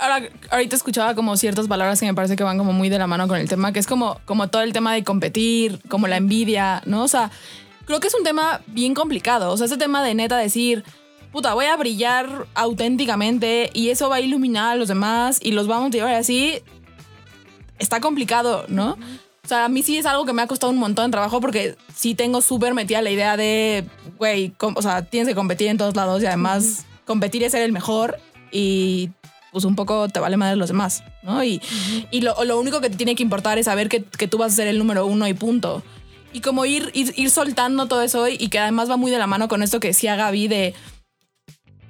Ahora, 0.00 0.28
ahorita 0.52 0.76
escuchaba 0.76 1.16
como 1.16 1.36
ciertas 1.36 1.66
palabras 1.66 1.98
que 1.98 2.06
me 2.06 2.14
parece 2.14 2.36
que 2.36 2.44
van 2.44 2.56
como 2.56 2.72
muy 2.72 2.88
de 2.88 3.00
la 3.00 3.08
mano 3.08 3.26
con 3.26 3.38
el 3.38 3.48
tema, 3.48 3.72
que 3.72 3.80
es 3.80 3.88
como, 3.88 4.20
como 4.26 4.46
todo 4.46 4.62
el 4.62 4.72
tema 4.72 4.94
de 4.94 5.02
competir, 5.02 5.80
como 5.88 6.06
la 6.06 6.18
envidia, 6.18 6.82
¿no? 6.86 7.02
O 7.02 7.08
sea, 7.08 7.32
creo 7.86 7.98
que 7.98 8.06
es 8.06 8.14
un 8.14 8.22
tema 8.22 8.60
bien 8.68 8.94
complicado. 8.94 9.50
O 9.50 9.56
sea, 9.56 9.66
ese 9.66 9.76
tema 9.76 10.04
de 10.04 10.14
neta 10.14 10.36
decir, 10.36 10.84
puta, 11.32 11.54
voy 11.54 11.66
a 11.66 11.76
brillar 11.76 12.46
auténticamente 12.54 13.70
y 13.74 13.90
eso 13.90 14.08
va 14.08 14.16
a 14.16 14.20
iluminar 14.20 14.72
a 14.72 14.76
los 14.76 14.88
demás 14.88 15.38
y 15.42 15.52
los 15.52 15.66
vamos 15.66 15.88
a 15.88 15.90
llevar 15.90 16.14
así, 16.14 16.62
está 17.78 18.00
complicado, 18.00 18.64
¿no? 18.68 18.96
O 19.44 19.48
sea, 19.48 19.64
a 19.64 19.68
mí 19.68 19.82
sí 19.82 19.96
es 19.96 20.04
algo 20.04 20.26
que 20.26 20.32
me 20.32 20.42
ha 20.42 20.46
costado 20.46 20.72
un 20.72 20.78
montón 20.78 21.06
de 21.06 21.12
trabajo 21.12 21.40
porque 21.40 21.76
sí 21.94 22.14
tengo 22.14 22.42
súper 22.42 22.74
metida 22.74 23.00
la 23.00 23.10
idea 23.10 23.36
de, 23.36 23.86
güey, 24.18 24.52
o 24.60 24.82
sea, 24.82 25.02
tienes 25.02 25.28
que 25.28 25.34
competir 25.34 25.68
en 25.68 25.78
todos 25.78 25.96
lados 25.96 26.22
y 26.22 26.26
además 26.26 26.84
competir 27.06 27.42
es 27.42 27.52
ser 27.52 27.62
el 27.62 27.72
mejor 27.72 28.18
y 28.52 29.10
pues 29.50 29.64
un 29.64 29.74
poco 29.74 30.08
te 30.08 30.20
vale 30.20 30.36
madre 30.36 30.56
los 30.56 30.68
demás, 30.68 31.02
¿no? 31.22 31.42
Y, 31.42 31.62
y 32.10 32.20
lo, 32.20 32.44
lo 32.44 32.60
único 32.60 32.80
que 32.80 32.90
te 32.90 32.96
tiene 32.96 33.14
que 33.14 33.22
importar 33.22 33.58
es 33.58 33.66
saber 33.66 33.88
que, 33.88 34.04
que 34.04 34.28
tú 34.28 34.38
vas 34.38 34.52
a 34.52 34.56
ser 34.56 34.68
el 34.68 34.78
número 34.78 35.06
uno 35.06 35.26
y 35.26 35.34
punto. 35.34 35.82
Y 36.32 36.40
como 36.40 36.66
ir, 36.66 36.90
ir, 36.92 37.14
ir 37.16 37.30
soltando 37.30 37.86
todo 37.86 38.02
eso 38.02 38.28
y 38.28 38.48
que 38.48 38.58
además 38.58 38.90
va 38.90 38.98
muy 38.98 39.10
de 39.10 39.18
la 39.18 39.26
mano 39.26 39.48
con 39.48 39.62
esto 39.62 39.80
que 39.80 39.88
decía 39.88 40.16
Gaby 40.16 40.48
de... 40.48 40.74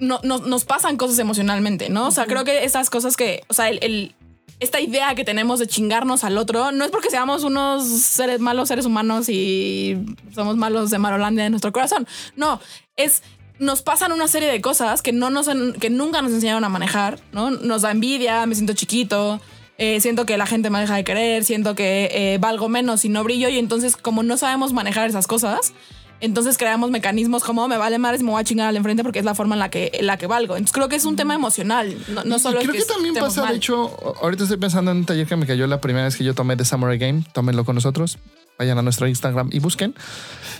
No, 0.01 0.21
no- 0.23 0.39
nos 0.39 0.65
pasan 0.65 0.97
cosas 0.97 1.19
emocionalmente, 1.19 1.89
¿no? 1.91 2.07
O 2.09 2.11
sea, 2.11 2.27
creo 2.27 2.45
que 2.45 2.65
esas 2.65 2.89
cosas 2.91 3.17
que, 3.17 3.43
o 3.49 3.55
sea, 3.55 3.69
el, 3.69 3.79
el- 3.83 4.15
esta 4.61 4.81
idea 4.81 5.15
que 5.15 5.25
tenemos 5.25 5.61
de 5.61 5.67
chingarnos 5.69 6.25
al 6.25 6.37
otro, 6.37 6.73
no 6.73 6.85
es 6.85 6.91
porque 6.91 7.11
seamos 7.11 7.45
unos 7.45 7.87
seres 7.87 8.41
malos 8.41 8.69
seres 8.69 8.87
humanos 8.87 9.29
y 9.29 9.97
somos 10.35 10.57
malos 10.57 10.91
de 10.91 10.99
Marolandia 10.99 11.45
de 11.45 11.51
nuestro 11.51 11.73
corazón. 11.73 12.07
No, 12.37 12.61
es 12.97 13.23
nos 13.61 13.83
pasan 13.83 14.13
una 14.13 14.29
serie 14.29 14.49
de 14.51 14.61
cosas 14.61 15.03
que 15.03 15.13
no 15.13 15.31
nos 15.31 15.49
que 15.81 15.91
nunca 15.91 16.23
nos 16.23 16.33
enseñaron 16.33 16.65
a 16.65 16.69
manejar, 16.69 17.19
¿no? 17.33 17.51
Nos 17.51 17.83
da 17.83 17.91
envidia, 17.91 18.47
me 18.47 18.55
siento 18.55 18.73
chiquito, 18.73 19.41
eh, 19.79 20.01
siento 20.01 20.27
que 20.27 20.37
la 20.37 20.47
gente 20.47 20.71
me 20.71 20.81
deja 20.81 20.95
de 20.97 21.05
querer, 21.05 21.45
siento 21.45 21.75
que 21.77 22.09
eh, 22.13 22.39
valgo 22.41 22.69
menos 22.69 23.05
y 23.05 23.09
no 23.09 23.23
brillo 23.25 23.49
y 23.49 23.59
entonces 23.59 23.97
como 23.97 24.23
no 24.25 24.37
sabemos 24.37 24.73
manejar 24.73 25.09
esas 25.09 25.27
cosas, 25.29 25.73
entonces 26.21 26.59
creamos 26.59 26.91
mecanismos 26.91 27.45
como 27.45 27.69
me 27.69 27.77
vale 27.77 27.99
madres, 27.99 28.23
me 28.23 28.31
voy 28.31 28.41
a 28.41 28.45
chingar 28.45 28.69
al 28.69 28.77
enfrente 28.77 29.03
porque 29.03 29.19
es 29.19 29.25
la 29.25 29.35
forma 29.35 29.55
en 29.55 29.61
la 29.61 29.71
que, 29.71 29.91
en 29.95 30.07
la 30.07 30.17
que 30.17 30.27
valgo. 30.27 30.57
Entonces 30.57 30.73
creo 30.73 30.89
que 30.89 30.97
es 30.97 31.05
un 31.05 31.17
tema 31.17 31.35
emocional, 31.35 31.97
no, 32.09 32.25
no 32.25 32.39
solo 32.39 32.61
creo 32.61 32.73
es 32.75 32.85
que, 32.85 32.93
también 32.93 33.15
estemos 33.15 33.31
pasa, 33.31 33.43
mal. 33.43 33.51
de 33.53 33.57
hecho, 33.57 34.17
ahorita 34.23 34.45
estoy 34.45 34.59
pensando 34.59 34.91
en 34.91 34.99
un 34.99 35.05
taller 35.05 35.27
que 35.27 35.37
me 35.37 35.47
cayó 35.47 35.67
la 35.67 35.81
primera 35.81 36.05
vez 36.05 36.17
que 36.17 36.25
yo 36.25 36.35
tomé 36.35 36.57
de 36.57 36.65
Samurai 36.65 36.99
Game. 36.99 37.25
Tómenlo 37.33 37.65
con 37.65 37.75
nosotros. 37.75 38.19
Vayan 38.59 38.79
a 38.79 38.83
nuestro 38.83 39.07
Instagram 39.07 39.51
y 39.53 39.61
busquen. 39.61 39.95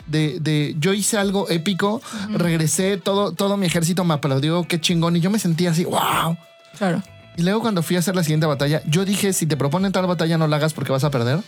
De, 0.07 0.39
de 0.41 0.77
yo 0.79 0.93
hice 0.93 1.19
algo 1.19 1.49
épico, 1.51 2.01
regresé, 2.31 2.97
todo, 2.97 3.33
todo 3.33 3.57
mi 3.57 3.67
ejército 3.67 4.05
me 4.05 4.15
aplaudió, 4.15 4.65
qué 4.69 4.81
chingón. 4.81 5.17
Y 5.17 5.21
yo 5.21 5.31
me 5.31 5.39
sentía 5.39 5.73
así, 5.73 5.85
wow. 5.85 6.37
Claro. 6.79 7.03
Y 7.37 7.43
luego 7.43 7.61
cuando 7.61 7.83
fui 7.83 7.97
a 7.97 7.99
hacer 8.01 8.17
la 8.17 8.23
siguiente 8.23 8.47
batalla, 8.47 8.83
yo 8.87 9.05
dije, 9.05 9.33
si 9.33 9.47
te 9.47 9.57
proponen 9.57 9.93
tal 9.93 10.07
batalla, 10.07 10.39
no 10.39 10.47
la 10.47 10.57
hagas 10.57 10.75
porque 10.75 10.93
vas 10.93 11.05
a 11.05 11.11
perder. 11.11 11.41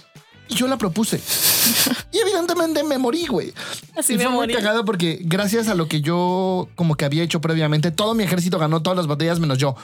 Y 0.51 0.55
yo 0.57 0.67
la 0.67 0.77
propuse. 0.77 1.21
y 2.13 2.19
evidentemente 2.19 2.83
me 2.85 2.99
morí, 2.99 3.27
güey. 3.27 3.53
Así 3.97 4.15
y 4.15 4.17
me 4.19 4.25
fue 4.25 4.33
muy 4.33 4.53
cagado 4.53 4.85
porque 4.85 5.21
gracias 5.23 5.69
a 5.69 5.75
lo 5.75 5.89
que 5.89 6.01
yo 6.01 6.69
como 6.75 6.97
que 6.97 7.05
había 7.05 7.23
hecho 7.23 7.41
previamente, 7.41 7.91
todo 7.91 8.15
mi 8.15 8.25
ejército 8.25 8.59
ganó 8.59 8.83
todas 8.83 8.97
las 8.97 9.07
batallas 9.07 9.39
menos 9.41 9.59
yo. 9.59 9.77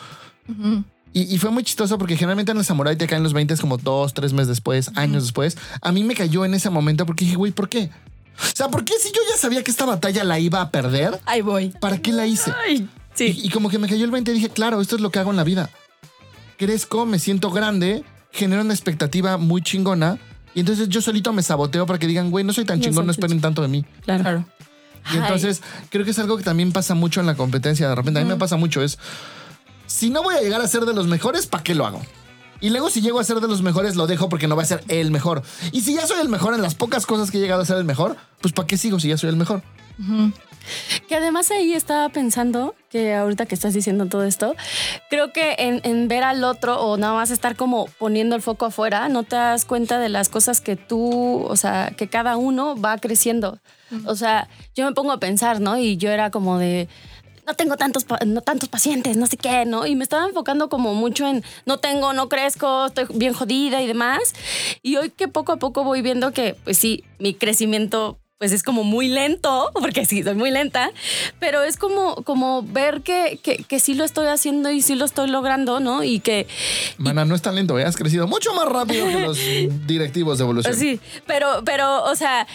Y, 1.13 1.35
y 1.35 1.39
fue 1.39 1.51
muy 1.51 1.63
chistoso 1.63 1.99
porque 1.99 2.17
generalmente 2.17 2.53
en 2.53 2.59
el 2.59 2.65
Samurai 2.65 2.97
te 2.97 3.07
caen 3.07 3.23
los 3.23 3.33
20 3.33 3.57
como 3.57 3.79
dos, 3.79 4.13
tres 4.13 4.33
meses 4.33 4.49
después, 4.49 4.91
años 4.97 5.23
después. 5.23 5.57
A 5.81 5.93
mí 5.93 6.05
me 6.05 6.15
cayó 6.15 6.45
en 6.45 6.55
ese 6.55 6.69
momento 6.69 7.07
porque 7.07 7.25
dije, 7.25 7.37
güey, 7.37 7.53
¿por 7.53 7.69
qué? 7.69 7.91
O 8.39 8.57
sea, 8.57 8.69
¿por 8.69 8.85
qué 8.85 8.95
si 9.01 9.11
yo 9.13 9.21
ya 9.31 9.37
sabía 9.37 9.63
que 9.65 9.71
esta 9.71 9.87
batalla 9.87 10.25
la 10.25 10.39
iba 10.39 10.61
a 10.61 10.71
perder? 10.71 11.19
Ahí 11.25 11.41
voy. 11.41 11.71
¿Para 11.81 11.99
qué 11.99 12.13
la 12.13 12.27
hice? 12.27 12.53
Ay, 12.67 12.89
sí. 13.15 13.39
Y, 13.43 13.47
y 13.47 13.51
como 13.51 13.71
que 13.71 13.79
me 13.79 13.89
cayó 13.89 14.05
el 14.05 14.11
20 14.11 14.31
y 14.31 14.35
dije, 14.35 14.51
claro, 14.51 14.81
esto 14.81 14.97
es 14.97 15.01
lo 15.01 15.11
que 15.11 15.19
hago 15.19 15.31
en 15.31 15.37
la 15.37 15.45
vida. 15.45 15.71
Crezco, 16.59 17.07
me 17.07 17.19
siento 17.19 17.51
grande, 17.51 18.05
genero 18.31 18.63
una 18.63 18.75
expectativa 18.75 19.37
muy 19.37 19.63
chingona. 19.63 20.19
Y 20.57 20.61
entonces 20.61 20.89
yo 20.89 21.03
solito 21.03 21.35
me 21.35 21.43
saboteo 21.43 21.85
para 21.85 21.99
que 21.99 22.07
digan, 22.07 22.31
güey, 22.31 22.43
no 22.43 22.55
soy 22.55 22.65
tan 22.65 22.79
No 22.79 22.85
chingón, 22.87 23.05
no 23.05 23.13
esperen 23.13 23.43
tanto 23.43 23.61
de 23.61 23.69
mí. 23.69 23.85
Claro. 24.05 24.25
Claro. 24.25 24.47
Y 25.13 25.17
entonces 25.19 25.63
creo 25.91 26.03
que 26.07 26.13
es 26.13 26.19
algo 26.19 26.39
que 26.39 26.43
también 26.43 26.73
pasa 26.73 26.95
mucho 26.95 27.21
en 27.21 27.27
la 27.27 27.35
competencia. 27.35 27.91
De 27.91 27.95
repente 27.95 28.21
a 28.21 28.23
mí 28.25 28.29
me 28.31 28.37
pasa 28.37 28.57
mucho 28.57 28.83
es, 28.83 28.99
si 29.87 30.09
no 30.09 30.23
voy 30.23 30.35
a 30.35 30.41
llegar 30.41 30.63
a 30.63 30.67
ser 30.67 30.87
de 30.87 30.95
los 30.95 31.09
mejores, 31.09 31.47
¿para 31.47 31.63
qué 31.63 31.75
lo 31.75 31.85
hago? 31.85 32.01
Y 32.63 32.71
luego 32.71 32.89
si 32.89 33.03
llego 33.03 33.21
a 33.21 33.25
ser 33.25 33.41
de 33.41 33.49
los 33.49 33.61
mejores, 33.61 33.97
lo 33.97 34.07
dejo 34.07 34.31
porque 34.31 34.49
no 34.49 34.57
va 34.57 34.63
a 34.63 34.67
ser 34.67 34.83
el 34.89 35.11
mejor. 35.11 35.43
Y 35.73 35.83
si 35.83 35.95
ya 35.95 36.07
soy 36.07 36.21
el 36.21 36.31
mejor 36.31 36.55
en 36.55 36.63
las 36.63 36.75
pocas 36.75 37.05
cosas 37.05 37.31
que 37.31 37.37
he 37.37 37.41
llegado 37.43 37.61
a 37.61 37.67
ser 37.67 37.77
el 37.77 37.85
mejor, 37.85 38.17
pues 38.41 38.55
¿para 38.55 38.67
qué 38.67 38.79
sigo 38.79 38.99
si 38.99 39.09
ya 39.09 39.19
soy 39.19 39.29
el 39.29 39.37
mejor? 39.37 39.63
Que 41.09 41.17
además 41.17 41.51
ahí 41.51 41.73
estaba 41.73 42.09
pensando 42.09 42.75
que 42.91 43.15
ahorita 43.15 43.47
que 43.47 43.55
estás 43.55 43.75
diciendo 43.75 44.07
todo 44.07 44.25
esto, 44.25 44.55
creo 45.11 45.33
que 45.33 45.57
en, 45.59 45.81
en 45.85 46.09
ver 46.09 46.25
al 46.25 46.45
otro 46.45 46.81
o 46.81 46.97
nada 46.97 47.15
más 47.15 47.31
estar 47.31 47.57
como 47.57 47.87
poniendo 47.99 48.37
el 48.37 48.43
foco 48.43 48.67
afuera, 48.67 49.09
no 49.09 49.23
te 49.23 49.37
das 49.37 49.65
cuenta 49.65 49.99
de 49.99 50.09
las 50.09 50.29
cosas 50.29 50.61
que 50.61 50.77
tú, 50.77 51.45
o 51.45 51.57
sea, 51.57 51.93
que 51.97 52.09
cada 52.09 52.37
uno 52.37 52.81
va 52.81 52.99
creciendo. 52.99 53.59
O 54.05 54.17
sea, 54.17 54.49
yo 54.75 54.85
me 54.85 54.93
pongo 54.93 55.13
a 55.13 55.21
pensar, 55.21 55.61
¿no? 55.61 55.79
Y 55.79 55.97
yo 55.97 56.11
era 56.11 56.31
como 56.31 56.59
de, 56.59 56.89
no 57.47 57.55
tengo 57.55 57.77
tantos, 57.77 58.05
no 58.27 58.41
tantos 58.41 58.69
pacientes, 58.69 59.17
no 59.17 59.27
sé 59.27 59.37
qué, 59.37 59.65
¿no? 59.65 59.87
Y 59.87 59.95
me 59.95 60.03
estaba 60.03 60.27
enfocando 60.27 60.69
como 60.69 60.95
mucho 60.95 61.29
en, 61.29 61.45
no 61.65 61.79
tengo, 61.79 62.13
no 62.13 62.29
crezco, 62.29 62.87
estoy 62.87 63.07
bien 63.15 63.33
jodida 63.33 63.81
y 63.81 63.87
demás. 63.87 64.35
Y 64.83 64.97
hoy 64.97 65.11
que 65.11 65.29
poco 65.29 65.53
a 65.53 65.57
poco 65.57 65.85
voy 65.85 66.03
viendo 66.03 66.33
que, 66.33 66.57
pues 66.65 66.79
sí, 66.79 67.05
mi 67.19 67.35
crecimiento 67.35 68.19
pues 68.39 68.53
es 68.53 68.63
como 68.63 68.85
muy 68.85 69.09
lento, 69.09 69.71
porque 69.75 70.05
sí, 70.05 70.23
soy 70.23 70.35
muy 70.35 70.51
lenta, 70.51 70.91
pero 71.41 71.63
es 71.63 71.77
como, 71.77 72.17
como 72.17 72.63
ver 72.63 73.03
que, 73.03 73.39
que, 73.43 73.65
que 73.65 73.81
sí 73.81 73.95
lo 73.95 74.05
estoy 74.05 74.27
haciendo 74.27 74.71
y 74.71 74.83
sí 74.83 74.95
lo 74.95 75.05
estoy 75.05 75.29
logrando, 75.29 75.81
¿no? 75.81 76.05
Y 76.05 76.21
que, 76.21 76.47
Mana, 76.99 77.25
no 77.25 77.35
es 77.35 77.43
tan 77.43 77.55
lento, 77.55 77.79
¿eh? 77.79 77.85
has 77.85 77.97
crecido 77.97 78.27
mucho 78.27 78.53
más 78.55 78.67
rápido 78.69 79.07
que 79.07 79.21
los 79.21 79.39
directivos 79.87 80.39
de 80.39 80.45
evolución. 80.45 80.75
sí, 80.75 81.01
pero, 81.27 81.63
pero, 81.65 82.05
o 82.05 82.15
sea, 82.15 82.47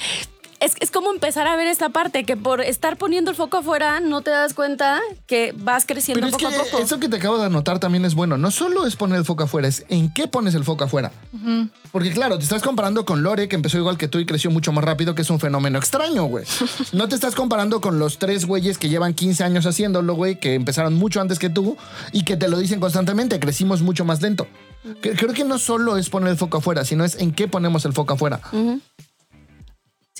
es, 0.61 0.75
es 0.79 0.91
como 0.91 1.11
empezar 1.11 1.47
a 1.47 1.55
ver 1.55 1.67
esta 1.67 1.89
parte, 1.89 2.23
que 2.23 2.37
por 2.37 2.61
estar 2.61 2.95
poniendo 2.97 3.31
el 3.31 3.35
foco 3.37 3.57
afuera 3.57 3.99
no 3.99 4.21
te 4.21 4.29
das 4.29 4.53
cuenta 4.53 5.01
que 5.25 5.53
vas 5.57 5.85
creciendo 5.85 6.19
Pero 6.21 6.27
es 6.27 6.33
poco 6.33 6.49
que 6.49 6.55
a 6.55 6.63
poco. 6.63 6.77
eso 6.83 6.99
que 6.99 7.09
te 7.09 7.17
acabo 7.17 7.37
de 7.39 7.45
anotar 7.45 7.79
también 7.79 8.05
es 8.05 8.13
bueno. 8.15 8.37
No 8.37 8.51
solo 8.51 8.85
es 8.85 8.95
poner 8.95 9.17
el 9.17 9.25
foco 9.25 9.43
afuera, 9.43 9.67
es 9.67 9.85
en 9.89 10.13
qué 10.13 10.27
pones 10.27 10.53
el 10.55 10.63
foco 10.63 10.83
afuera. 10.83 11.11
Porque 11.91 12.11
claro, 12.11 12.37
te 12.37 12.43
estás 12.43 12.61
comparando 12.61 13.05
con 13.05 13.23
Lore, 13.23 13.47
que 13.49 13.55
empezó 13.55 13.77
igual 13.77 13.97
que 13.97 14.07
tú 14.07 14.19
y 14.19 14.25
creció 14.25 14.51
mucho 14.51 14.71
más 14.71 14.83
rápido, 14.83 15.15
que 15.15 15.23
es 15.23 15.29
un 15.29 15.39
fenómeno 15.39 15.77
extraño, 15.77 16.25
güey. 16.25 16.45
No 16.93 17.07
te 17.07 17.15
estás 17.15 17.35
comparando 17.35 17.81
con 17.81 17.99
los 17.99 18.19
tres 18.19 18.45
güeyes 18.45 18.77
que 18.77 18.87
llevan 18.89 19.13
15 19.13 19.43
años 19.43 19.65
haciéndolo, 19.65 20.13
güey, 20.13 20.39
que 20.39 20.53
empezaron 20.53 20.93
mucho 20.93 21.21
antes 21.21 21.39
que 21.39 21.49
tú 21.49 21.75
y 22.11 22.23
que 22.23 22.37
te 22.37 22.47
lo 22.47 22.59
dicen 22.59 22.79
constantemente, 22.79 23.39
crecimos 23.39 23.81
mucho 23.81 24.05
más 24.05 24.21
lento. 24.21 24.47
Creo 25.01 25.33
que 25.33 25.43
no 25.43 25.59
solo 25.59 25.97
es 25.97 26.09
poner 26.09 26.29
el 26.29 26.37
foco 26.37 26.57
afuera, 26.57 26.83
sino 26.85 27.03
es 27.05 27.15
en 27.19 27.33
qué 27.33 27.47
ponemos 27.47 27.85
el 27.85 27.93
foco 27.93 28.13
afuera. 28.13 28.41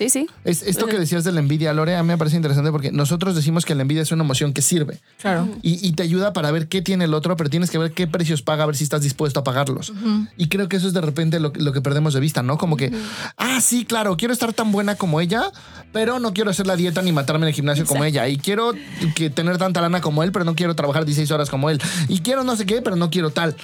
Sí, 0.02 0.10
sí. 0.10 0.26
Es, 0.44 0.62
esto 0.62 0.86
que 0.86 0.98
decías 0.98 1.22
de 1.22 1.32
la 1.32 1.40
envidia, 1.40 1.72
Lore, 1.72 1.96
a 1.96 2.02
mí 2.02 2.08
me 2.08 2.18
parece 2.18 2.36
interesante 2.36 2.72
porque 2.72 2.90
nosotros 2.90 3.36
decimos 3.36 3.64
que 3.64 3.74
la 3.74 3.82
envidia 3.82 4.02
es 4.02 4.10
una 4.10 4.24
emoción 4.24 4.52
que 4.52 4.62
sirve. 4.62 5.00
Claro. 5.20 5.48
Y, 5.62 5.86
y 5.86 5.92
te 5.92 6.02
ayuda 6.02 6.32
para 6.32 6.50
ver 6.50 6.68
qué 6.68 6.82
tiene 6.82 7.04
el 7.04 7.14
otro, 7.14 7.36
pero 7.36 7.50
tienes 7.50 7.70
que 7.70 7.78
ver 7.78 7.92
qué 7.92 8.06
precios 8.06 8.42
paga, 8.42 8.64
a 8.64 8.66
ver 8.66 8.76
si 8.76 8.84
estás 8.84 9.02
dispuesto 9.02 9.40
a 9.40 9.44
pagarlos. 9.44 9.92
Y 10.36 10.48
creo 10.48 10.68
que 10.68 10.76
eso 10.76 10.88
es 10.88 10.92
de 10.92 11.00
repente 11.00 11.38
lo, 11.38 11.52
lo 11.54 11.72
que 11.72 11.80
perdemos 11.80 12.14
de 12.14 12.20
vista, 12.20 12.42
¿no? 12.42 12.58
Como 12.58 12.76
que, 12.76 12.92
ah, 13.36 13.60
sí, 13.60 13.84
claro, 13.84 14.16
quiero 14.16 14.34
estar 14.34 14.52
tan 14.52 14.72
buena 14.72 14.96
como 14.96 15.20
ella, 15.20 15.44
pero 15.92 16.18
no 16.18 16.32
quiero 16.32 16.50
hacer 16.50 16.66
la 16.66 16.76
dieta 16.76 17.02
ni 17.02 17.12
matarme 17.12 17.44
en 17.44 17.48
el 17.48 17.54
gimnasio 17.54 17.86
como 17.86 18.04
ella. 18.04 18.28
Y 18.28 18.38
quiero 18.38 18.72
que 19.14 19.30
tener 19.30 19.58
tanta 19.58 19.80
lana 19.80 20.00
como 20.00 20.22
él, 20.22 20.32
pero 20.32 20.44
no 20.44 20.54
quiero 20.54 20.74
trabajar 20.74 21.04
16 21.04 21.30
horas 21.30 21.50
como 21.50 21.70
él. 21.70 21.80
Y 22.08 22.20
quiero 22.20 22.44
no 22.44 22.56
sé 22.56 22.66
qué, 22.66 22.82
pero 22.82 22.96
no 22.96 23.10
quiero 23.10 23.30
tal. 23.30 23.56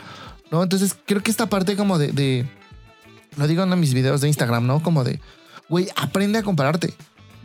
¿No? 0.50 0.62
Entonces 0.62 0.96
creo 1.04 1.22
que 1.22 1.30
esta 1.30 1.48
parte 1.48 1.76
como 1.76 1.98
de, 1.98 2.12
de 2.12 2.46
lo 3.36 3.46
digo 3.46 3.62
en 3.62 3.80
mis 3.80 3.94
videos 3.94 4.20
de 4.20 4.28
Instagram, 4.28 4.66
¿no? 4.66 4.82
Como 4.82 5.04
de, 5.04 5.20
güey, 5.68 5.88
aprende 5.96 6.38
a 6.38 6.42
compararte. 6.42 6.94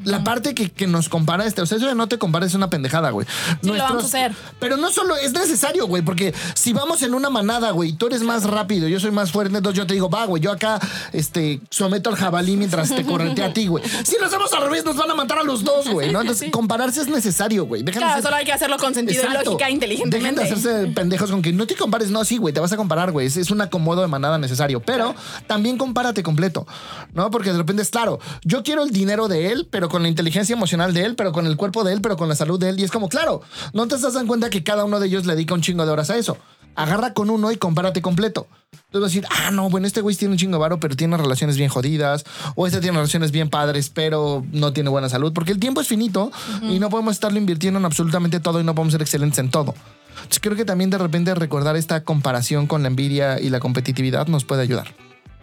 La 0.05 0.23
parte 0.23 0.53
que, 0.53 0.71
que 0.71 0.87
nos 0.87 1.09
compara 1.09 1.45
este, 1.45 1.61
o 1.61 1.65
sea, 1.65 1.77
eso 1.77 1.87
de 1.87 1.95
no 1.95 2.07
te 2.07 2.17
compares 2.17 2.49
es 2.49 2.55
una 2.55 2.69
pendejada, 2.69 3.11
güey. 3.11 3.25
Sí, 3.61 3.69
lo 3.69 3.77
vamos 3.77 4.03
a 4.03 4.07
hacer. 4.07 4.33
Pero 4.59 4.77
no 4.77 4.91
solo 4.91 5.15
es 5.15 5.33
necesario, 5.33 5.87
güey, 5.87 6.01
porque 6.01 6.33
si 6.55 6.73
vamos 6.73 7.01
en 7.03 7.13
una 7.13 7.29
manada, 7.29 7.71
güey, 7.71 7.93
tú 7.93 8.07
eres 8.07 8.21
más 8.23 8.43
rápido, 8.43 8.87
yo 8.87 8.99
soy 8.99 9.11
más 9.11 9.31
fuerte, 9.31 9.55
entonces 9.55 9.77
yo 9.77 9.87
te 9.87 9.93
digo, 9.93 10.09
va, 10.09 10.25
güey, 10.25 10.41
yo 10.41 10.51
acá, 10.51 10.79
este, 11.11 11.61
someto 11.69 12.09
al 12.09 12.15
jabalí 12.15 12.57
mientras 12.57 12.89
te 12.93 13.05
corretea 13.05 13.47
a 13.47 13.53
ti, 13.53 13.67
güey. 13.67 13.83
Si 14.03 14.17
lo 14.19 14.25
hacemos 14.25 14.51
al 14.53 14.63
revés, 14.63 14.83
nos 14.85 14.95
van 14.95 15.11
a 15.11 15.15
matar 15.15 15.39
a 15.39 15.43
los 15.43 15.63
dos, 15.63 15.89
güey, 15.89 16.11
¿no? 16.11 16.21
Entonces, 16.21 16.51
compararse 16.51 17.01
es 17.01 17.07
necesario, 17.07 17.65
güey. 17.65 17.83
Claro, 17.83 18.21
solo 18.21 18.35
hay 18.35 18.45
que 18.45 18.53
hacerlo 18.53 18.77
con 18.77 18.93
sentido 18.93 19.21
y 19.21 19.25
Exacto. 19.25 19.51
lógica, 19.51 19.69
inteligentemente. 19.69 20.41
Dejen 20.41 20.61
de 20.61 20.69
hacerse 20.69 20.91
pendejos 20.93 21.31
con 21.31 21.41
que 21.41 21.53
no 21.53 21.67
te 21.67 21.75
compares. 21.75 22.09
No, 22.09 22.23
sí, 22.25 22.37
güey, 22.37 22.53
te 22.53 22.59
vas 22.59 22.71
a 22.71 22.77
comparar, 22.77 23.11
güey. 23.11 23.27
Es, 23.27 23.37
es 23.37 23.51
un 23.51 23.61
acomodo 23.61 24.01
de 24.01 24.07
manada 24.07 24.37
necesario. 24.37 24.81
Pero 24.81 25.15
también 25.47 25.77
compárate 25.77 26.23
completo, 26.23 26.65
¿no? 27.13 27.31
Porque 27.31 27.51
de 27.51 27.57
repente 27.57 27.81
es 27.81 27.89
claro, 27.89 28.19
yo 28.43 28.63
quiero 28.63 28.83
el 28.83 28.91
dinero 28.91 29.27
de 29.27 29.51
él, 29.51 29.67
pero 29.69 29.82
con 29.89 30.03
la 30.03 30.09
inteligencia 30.09 30.53
emocional 30.53 30.93
de 30.93 31.05
él, 31.05 31.15
pero 31.15 31.31
con 31.31 31.45
el 31.45 31.57
cuerpo 31.57 31.83
de 31.83 31.93
él, 31.93 32.01
pero 32.01 32.17
con 32.17 32.29
la 32.29 32.35
salud 32.35 32.59
de 32.59 32.69
él. 32.69 32.79
Y 32.79 32.83
es 32.83 32.91
como, 32.91 33.09
claro, 33.09 33.41
no 33.73 33.87
te 33.87 33.95
estás 33.95 34.13
dando 34.13 34.27
cuenta 34.27 34.49
que 34.49 34.63
cada 34.63 34.85
uno 34.85 34.99
de 34.99 35.07
ellos 35.07 35.25
le 35.25 35.35
dedica 35.35 35.53
un 35.53 35.61
chingo 35.61 35.85
de 35.85 35.91
horas 35.91 36.09
a 36.09 36.17
eso. 36.17 36.37
Agarra 36.75 37.13
con 37.13 37.29
uno 37.29 37.51
y 37.51 37.57
compárate 37.57 38.01
completo. 38.01 38.47
Entonces 38.71 39.01
vas 39.01 39.03
a 39.03 39.13
decir, 39.13 39.25
ah, 39.29 39.51
no, 39.51 39.69
bueno, 39.69 39.85
este 39.85 40.01
güey 40.01 40.15
tiene 40.15 40.33
un 40.33 40.37
chingo 40.37 40.53
de 40.53 40.61
varo, 40.61 40.79
pero 40.79 40.95
tiene 40.95 41.17
relaciones 41.17 41.57
bien 41.57 41.69
jodidas. 41.69 42.25
O 42.55 42.65
este 42.65 42.79
tiene 42.79 42.97
relaciones 42.97 43.31
bien 43.31 43.49
padres, 43.49 43.89
pero 43.89 44.43
no 44.51 44.73
tiene 44.73 44.89
buena 44.89 45.09
salud. 45.09 45.33
Porque 45.33 45.51
el 45.51 45.59
tiempo 45.59 45.81
es 45.81 45.87
finito 45.87 46.31
y 46.63 46.79
no 46.79 46.89
podemos 46.89 47.13
estarlo 47.13 47.37
invirtiendo 47.37 47.79
en 47.79 47.85
absolutamente 47.85 48.39
todo 48.39 48.59
y 48.59 48.63
no 48.63 48.73
podemos 48.73 48.93
ser 48.93 49.01
excelentes 49.01 49.39
en 49.39 49.51
todo. 49.51 49.75
Entonces 50.15 50.39
creo 50.41 50.55
que 50.55 50.65
también 50.65 50.89
de 50.89 50.97
repente 50.97 51.35
recordar 51.35 51.75
esta 51.75 52.03
comparación 52.03 52.67
con 52.67 52.81
la 52.81 52.87
envidia 52.87 53.39
y 53.39 53.49
la 53.49 53.59
competitividad 53.59 54.27
nos 54.27 54.45
puede 54.45 54.61
ayudar. 54.61 54.95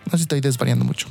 No 0.06 0.12
sé 0.12 0.18
si 0.18 0.23
estoy 0.23 0.40
desvariando 0.40 0.85
mucho. 0.85 1.09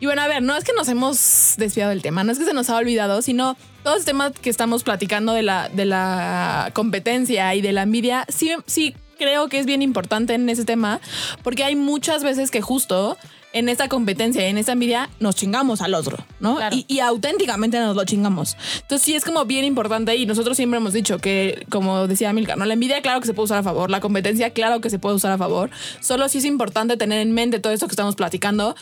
Y 0.00 0.06
bueno, 0.06 0.22
a 0.22 0.28
ver, 0.28 0.42
no 0.42 0.56
es 0.56 0.64
que 0.64 0.72
nos 0.72 0.88
hemos 0.88 1.54
desviado 1.56 1.90
del 1.90 2.02
tema, 2.02 2.24
no 2.24 2.32
es 2.32 2.38
que 2.38 2.44
se 2.44 2.54
nos 2.54 2.70
ha 2.70 2.76
olvidado, 2.76 3.20
sino 3.22 3.56
todo 3.82 3.96
este 3.96 4.06
tema 4.06 4.30
que 4.32 4.50
estamos 4.50 4.84
platicando 4.84 5.32
de 5.32 5.42
la, 5.42 5.68
de 5.68 5.84
la 5.84 6.70
competencia 6.72 7.54
y 7.54 7.60
de 7.60 7.72
la 7.72 7.82
envidia, 7.82 8.24
sí, 8.28 8.52
sí 8.66 8.94
creo 9.18 9.48
que 9.48 9.58
es 9.58 9.66
bien 9.66 9.82
importante 9.82 10.34
en 10.34 10.48
ese 10.48 10.64
tema, 10.64 11.00
porque 11.42 11.64
hay 11.64 11.74
muchas 11.74 12.22
veces 12.22 12.50
que 12.50 12.60
justo 12.60 13.16
en 13.52 13.68
esta 13.68 13.88
competencia 13.88 14.46
y 14.46 14.50
en 14.50 14.58
esta 14.58 14.72
envidia 14.72 15.08
nos 15.20 15.34
chingamos 15.34 15.80
al 15.80 15.94
otro, 15.94 16.18
¿no? 16.38 16.56
Claro. 16.56 16.76
Y, 16.76 16.84
y 16.86 17.00
auténticamente 17.00 17.78
nos 17.80 17.96
lo 17.96 18.04
chingamos. 18.04 18.56
Entonces 18.82 19.04
sí 19.04 19.14
es 19.14 19.24
como 19.24 19.44
bien 19.46 19.64
importante 19.64 20.14
y 20.16 20.26
nosotros 20.26 20.56
siempre 20.56 20.78
hemos 20.78 20.92
dicho 20.92 21.18
que, 21.18 21.66
como 21.70 22.06
decía 22.06 22.32
Milka, 22.32 22.56
¿no? 22.56 22.66
La 22.66 22.74
envidia 22.74 23.00
claro 23.00 23.20
que 23.20 23.26
se 23.26 23.34
puede 23.34 23.46
usar 23.46 23.58
a 23.58 23.62
favor, 23.62 23.90
la 23.90 24.00
competencia 24.00 24.50
claro 24.50 24.80
que 24.80 24.90
se 24.90 24.98
puede 24.98 25.16
usar 25.16 25.32
a 25.32 25.38
favor, 25.38 25.70
solo 26.00 26.28
sí 26.28 26.38
es 26.38 26.44
importante 26.44 26.96
tener 26.96 27.20
en 27.20 27.32
mente 27.32 27.58
todo 27.58 27.72
esto 27.72 27.86
que 27.86 27.92
estamos 27.92 28.16
platicando 28.16 28.76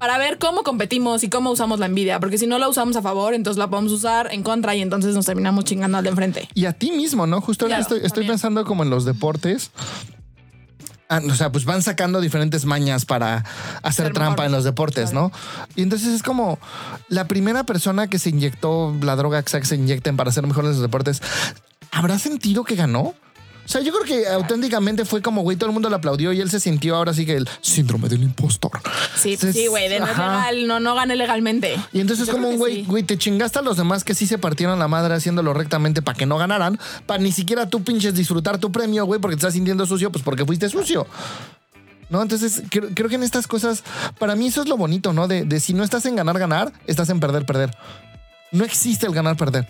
para 0.00 0.16
ver 0.16 0.38
cómo 0.38 0.62
competimos 0.62 1.22
y 1.24 1.28
cómo 1.28 1.50
usamos 1.50 1.78
la 1.78 1.84
envidia, 1.84 2.18
porque 2.20 2.38
si 2.38 2.46
no 2.46 2.58
la 2.58 2.70
usamos 2.70 2.96
a 2.96 3.02
favor, 3.02 3.34
entonces 3.34 3.58
la 3.58 3.68
podemos 3.68 3.92
usar 3.92 4.32
en 4.32 4.42
contra 4.42 4.74
y 4.74 4.80
entonces 4.80 5.14
nos 5.14 5.26
terminamos 5.26 5.64
chingando 5.66 5.98
al 5.98 6.04
de 6.04 6.08
enfrente. 6.08 6.48
Y 6.54 6.64
a 6.64 6.72
ti 6.72 6.90
mismo, 6.90 7.26
¿no? 7.26 7.42
Justo 7.42 7.66
Claro, 7.66 7.96
estoy, 7.96 8.26
pensando 8.26 8.64
como 8.64 8.82
en 8.82 8.88
los 8.88 9.04
deportes. 9.04 9.72
Ah, 11.10 11.20
o 11.22 11.34
sea, 11.34 11.52
pues 11.52 11.66
van 11.66 11.82
sacando 11.82 12.22
diferentes 12.22 12.64
mañas 12.64 13.04
para 13.04 13.44
hacer 13.82 14.06
Ser 14.06 14.14
trampa 14.14 14.30
mejor. 14.30 14.46
en 14.46 14.52
los 14.52 14.64
deportes, 14.64 15.12
¿no? 15.12 15.32
Y 15.76 15.82
entonces 15.82 16.08
es 16.08 16.22
como 16.22 16.58
la 17.08 17.28
primera 17.28 17.64
persona 17.64 18.08
que 18.08 18.18
se 18.18 18.30
inyectó 18.30 18.96
la 19.02 19.16
droga 19.16 19.42
que 19.42 19.64
se 19.66 19.74
inyecten 19.74 20.16
para 20.16 20.32
ser 20.32 20.46
mejor 20.46 20.64
en 20.64 20.70
los 20.70 20.80
deportes, 20.80 21.20
¿habrá 21.90 22.18
sentido 22.18 22.64
que 22.64 22.74
ganó? 22.74 23.14
O 23.64 23.68
sea, 23.72 23.80
yo 23.82 23.92
creo 23.92 24.04
que 24.04 24.26
auténticamente 24.28 25.04
fue 25.04 25.22
como, 25.22 25.42
güey, 25.42 25.56
todo 25.56 25.68
el 25.68 25.72
mundo 25.72 25.88
le 25.88 25.94
aplaudió 25.96 26.32
y 26.32 26.40
él 26.40 26.50
se 26.50 26.58
sintió 26.58 26.96
ahora 26.96 27.14
sí 27.14 27.24
que 27.24 27.36
el 27.36 27.48
síndrome 27.60 28.08
del 28.08 28.22
impostor. 28.22 28.72
Sí, 29.16 29.34
Entonces, 29.34 29.54
sí, 29.54 29.68
güey, 29.68 29.88
de 29.88 30.00
no 30.00 30.06
legal, 30.06 30.66
no, 30.66 30.80
no 30.80 30.94
gane 30.94 31.14
legalmente. 31.14 31.76
Y 31.92 32.00
entonces 32.00 32.26
Yo 32.26 32.32
como 32.32 32.48
creo 32.48 32.50
un 32.50 32.54
que 32.56 32.58
güey, 32.58 32.74
sí. 32.76 32.84
güey, 32.88 33.02
te 33.04 33.16
chingaste 33.16 33.60
a 33.60 33.62
los 33.62 33.76
demás 33.76 34.02
que 34.02 34.14
sí 34.14 34.26
se 34.26 34.38
partieron 34.38 34.78
la 34.78 34.88
madre 34.88 35.14
haciéndolo 35.14 35.54
rectamente 35.54 36.02
para 36.02 36.18
que 36.18 36.26
no 36.26 36.36
ganaran, 36.38 36.80
para 37.06 37.22
ni 37.22 37.30
siquiera 37.32 37.68
tú 37.68 37.84
pinches 37.84 38.14
disfrutar 38.14 38.58
tu 38.58 38.72
premio, 38.72 39.04
güey, 39.04 39.20
porque 39.20 39.36
te 39.36 39.40
estás 39.40 39.54
sintiendo 39.54 39.86
sucio, 39.86 40.10
pues 40.10 40.24
porque 40.24 40.44
fuiste 40.44 40.68
sucio. 40.68 41.06
¿No? 42.08 42.20
Entonces, 42.22 42.62
creo, 42.70 42.88
creo 42.92 43.08
que 43.08 43.14
en 43.14 43.22
estas 43.22 43.46
cosas, 43.46 43.84
para 44.18 44.34
mí 44.34 44.48
eso 44.48 44.62
es 44.62 44.68
lo 44.68 44.76
bonito, 44.76 45.12
¿no? 45.12 45.28
De, 45.28 45.44
de 45.44 45.60
si 45.60 45.74
no 45.74 45.84
estás 45.84 46.06
en 46.06 46.16
ganar, 46.16 46.36
ganar, 46.40 46.72
estás 46.88 47.08
en 47.08 47.20
perder, 47.20 47.46
perder. 47.46 47.70
No 48.50 48.64
existe 48.64 49.06
el 49.06 49.12
ganar, 49.14 49.36
perder. 49.36 49.68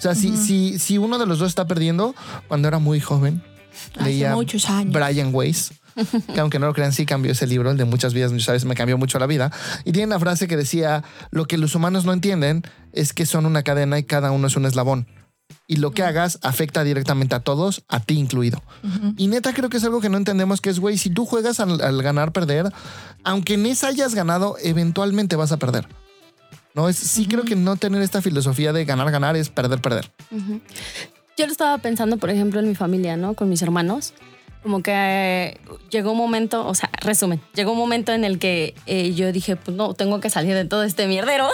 O 0.00 0.02
sea, 0.02 0.14
si, 0.14 0.34
si, 0.38 0.78
si 0.78 0.96
uno 0.96 1.18
de 1.18 1.26
los 1.26 1.40
dos 1.40 1.48
está 1.48 1.66
perdiendo, 1.66 2.14
cuando 2.48 2.68
era 2.68 2.78
muy 2.78 3.00
joven, 3.00 3.42
Hace 3.96 4.04
leía 4.04 4.34
muchos 4.34 4.70
años. 4.70 4.94
Brian 4.94 5.28
Weiss, 5.30 5.74
que 6.34 6.40
aunque 6.40 6.58
no 6.58 6.66
lo 6.68 6.72
crean, 6.72 6.94
sí 6.94 7.04
cambió 7.04 7.32
ese 7.32 7.46
libro, 7.46 7.70
el 7.70 7.76
de 7.76 7.84
muchas 7.84 8.14
vidas, 8.14 8.32
sabes, 8.42 8.64
me 8.64 8.74
cambió 8.74 8.96
mucho 8.96 9.18
la 9.18 9.26
vida. 9.26 9.52
Y 9.84 9.92
tiene 9.92 10.06
una 10.06 10.18
frase 10.18 10.48
que 10.48 10.56
decía, 10.56 11.04
lo 11.30 11.44
que 11.44 11.58
los 11.58 11.74
humanos 11.74 12.06
no 12.06 12.14
entienden 12.14 12.62
es 12.94 13.12
que 13.12 13.26
son 13.26 13.44
una 13.44 13.62
cadena 13.62 13.98
y 13.98 14.04
cada 14.04 14.30
uno 14.30 14.46
es 14.46 14.56
un 14.56 14.64
eslabón. 14.64 15.06
Y 15.66 15.76
lo 15.76 15.90
que 15.90 16.02
hagas 16.02 16.38
afecta 16.40 16.82
directamente 16.82 17.34
a 17.34 17.40
todos, 17.40 17.84
a 17.86 18.00
ti 18.00 18.14
incluido. 18.14 18.62
Y 19.18 19.26
neta 19.26 19.52
creo 19.52 19.68
que 19.68 19.76
es 19.76 19.84
algo 19.84 20.00
que 20.00 20.08
no 20.08 20.16
entendemos, 20.16 20.62
que 20.62 20.70
es, 20.70 20.80
güey, 20.80 20.96
si 20.96 21.10
tú 21.10 21.26
juegas 21.26 21.60
al, 21.60 21.78
al 21.82 22.02
ganar, 22.02 22.32
perder, 22.32 22.72
aunque 23.22 23.52
en 23.52 23.66
esa 23.66 23.88
hayas 23.88 24.14
ganado, 24.14 24.56
eventualmente 24.62 25.36
vas 25.36 25.52
a 25.52 25.58
perder. 25.58 25.86
No, 26.74 26.88
es, 26.88 26.96
sí 26.96 27.26
creo 27.26 27.44
que 27.44 27.56
no 27.56 27.76
tener 27.76 28.00
esta 28.02 28.22
filosofía 28.22 28.72
de 28.72 28.84
ganar, 28.84 29.10
ganar 29.10 29.36
es 29.36 29.48
perder, 29.48 29.80
perder. 29.80 30.10
Yo 31.36 31.46
lo 31.46 31.52
estaba 31.52 31.78
pensando, 31.78 32.16
por 32.16 32.30
ejemplo, 32.30 32.60
en 32.60 32.68
mi 32.68 32.74
familia, 32.74 33.16
¿no? 33.16 33.34
Con 33.34 33.48
mis 33.48 33.62
hermanos. 33.62 34.12
Como 34.62 34.82
que 34.82 34.92
eh, 34.94 35.58
llegó 35.90 36.12
un 36.12 36.18
momento, 36.18 36.66
o 36.66 36.74
sea, 36.74 36.90
resumen, 37.00 37.40
llegó 37.54 37.72
un 37.72 37.78
momento 37.78 38.12
en 38.12 38.24
el 38.24 38.38
que 38.38 38.74
eh, 38.84 39.14
yo 39.14 39.32
dije, 39.32 39.56
pues 39.56 39.74
no, 39.74 39.94
tengo 39.94 40.20
que 40.20 40.28
salir 40.28 40.54
de 40.54 40.66
todo 40.66 40.82
este 40.82 41.06
mierdero. 41.06 41.48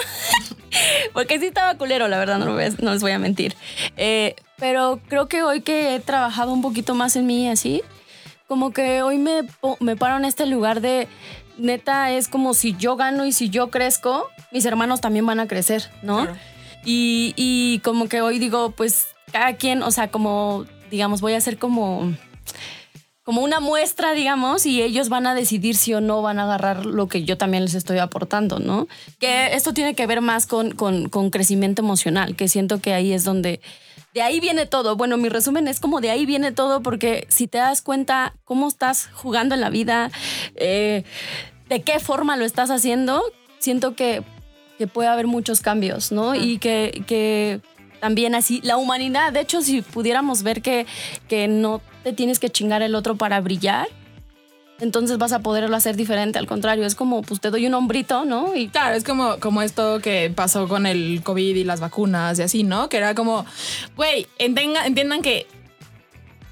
Porque 1.13 1.39
sí 1.39 1.45
estaba 1.45 1.75
culero, 1.77 2.07
la 2.09 2.17
verdad, 2.19 2.37
no, 2.37 2.57
a- 2.57 2.69
no 2.81 2.91
les 2.93 3.01
voy 3.01 3.11
a 3.11 3.19
mentir. 3.19 3.55
Eh, 3.95 4.35
pero 4.57 4.99
creo 5.07 5.27
que 5.29 5.41
hoy 5.41 5.61
que 5.61 5.95
he 5.95 5.99
trabajado 6.01 6.51
un 6.51 6.61
poquito 6.61 6.95
más 6.95 7.15
en 7.15 7.25
mí 7.27 7.47
así, 7.47 7.81
como 8.47 8.71
que 8.73 9.01
hoy 9.01 9.17
me, 9.17 9.41
me 9.79 9.95
paro 9.95 10.17
en 10.17 10.25
este 10.25 10.45
lugar 10.45 10.81
de, 10.81 11.07
neta, 11.57 12.11
es 12.11 12.27
como 12.27 12.53
si 12.53 12.75
yo 12.75 12.97
gano 12.97 13.25
y 13.25 13.31
si 13.31 13.49
yo 13.49 13.69
crezco, 13.69 14.27
mis 14.51 14.65
hermanos 14.65 15.01
también 15.01 15.25
van 15.25 15.39
a 15.39 15.47
crecer, 15.47 15.89
¿no? 16.01 16.23
Claro. 16.23 16.37
Y, 16.85 17.33
y 17.35 17.79
como 17.79 18.07
que 18.07 18.21
hoy 18.21 18.39
digo, 18.39 18.71
pues 18.71 19.07
cada 19.31 19.55
quien, 19.55 19.83
o 19.83 19.91
sea, 19.91 20.09
como, 20.09 20.65
digamos, 20.89 21.21
voy 21.21 21.33
a 21.33 21.37
hacer 21.37 21.57
como, 21.57 22.13
como 23.23 23.41
una 23.41 23.59
muestra, 23.59 24.13
digamos, 24.13 24.65
y 24.65 24.81
ellos 24.81 25.09
van 25.09 25.27
a 25.27 25.35
decidir 25.35 25.75
si 25.75 25.93
o 25.93 25.99
no 25.99 26.21
van 26.21 26.39
a 26.39 26.43
agarrar 26.43 26.85
lo 26.85 27.07
que 27.07 27.25
yo 27.25 27.37
también 27.37 27.63
les 27.65 27.73
estoy 27.73 27.97
aportando, 27.97 28.59
¿no? 28.59 28.87
Que 29.19 29.53
esto 29.53 29.73
tiene 29.73 29.95
que 29.95 30.07
ver 30.07 30.21
más 30.21 30.47
con, 30.47 30.71
con, 30.71 31.09
con 31.09 31.29
crecimiento 31.29 31.81
emocional, 31.81 32.35
que 32.35 32.47
siento 32.47 32.79
que 32.79 32.93
ahí 32.93 33.11
es 33.11 33.23
donde... 33.23 33.59
De 34.13 34.21
ahí 34.21 34.39
viene 34.39 34.65
todo. 34.65 34.95
Bueno, 34.95 35.17
mi 35.17 35.29
resumen 35.29 35.67
es 35.67 35.79
como 35.79 36.01
de 36.01 36.09
ahí 36.09 36.25
viene 36.25 36.51
todo 36.51 36.81
porque 36.81 37.27
si 37.29 37.47
te 37.47 37.59
das 37.59 37.81
cuenta 37.81 38.33
cómo 38.45 38.67
estás 38.67 39.09
jugando 39.13 39.53
en 39.53 39.61
la 39.61 39.69
vida, 39.69 40.09
eh, 40.55 41.03
de 41.69 41.81
qué 41.83 41.99
forma 41.99 42.35
lo 42.37 42.45
estás 42.45 42.71
haciendo, 42.71 43.21
siento 43.59 43.93
que, 43.93 44.23
que 44.77 44.87
puede 44.87 45.09
haber 45.09 45.27
muchos 45.27 45.61
cambios, 45.61 46.11
¿no? 46.11 46.35
Y 46.35 46.57
que, 46.59 47.03
que 47.07 47.61
también 47.99 48.35
así, 48.35 48.61
la 48.63 48.77
humanidad, 48.77 49.33
de 49.33 49.41
hecho, 49.41 49.61
si 49.61 49.81
pudiéramos 49.81 50.43
ver 50.43 50.61
que, 50.61 50.85
que 51.27 51.47
no 51.47 51.81
te 52.03 52.13
tienes 52.13 52.39
que 52.39 52.49
chingar 52.49 52.81
el 52.81 52.95
otro 52.95 53.15
para 53.15 53.41
brillar, 53.41 53.87
entonces 54.79 55.17
vas 55.17 55.33
a 55.33 55.39
poderlo 55.39 55.75
hacer 55.75 55.95
diferente. 55.95 56.37
Al 56.37 56.47
contrario, 56.47 56.85
es 56.85 56.95
como, 56.95 57.21
pues 57.23 57.39
te 57.41 57.49
doy 57.49 57.65
un 57.65 57.73
hombrito, 57.73 58.25
¿no? 58.25 58.55
Y 58.55 58.67
Claro, 58.67 58.95
es 58.95 59.03
como, 59.03 59.37
como 59.39 59.61
esto 59.61 59.99
que 59.99 60.31
pasó 60.33 60.67
con 60.67 60.85
el 60.85 61.21
COVID 61.23 61.55
y 61.55 61.63
las 61.63 61.79
vacunas 61.79 62.37
y 62.39 62.43
así, 62.43 62.63
¿no? 62.63 62.89
Que 62.89 62.97
era 62.97 63.15
como, 63.15 63.45
güey, 63.95 64.27
entiendan 64.37 65.21
que 65.21 65.47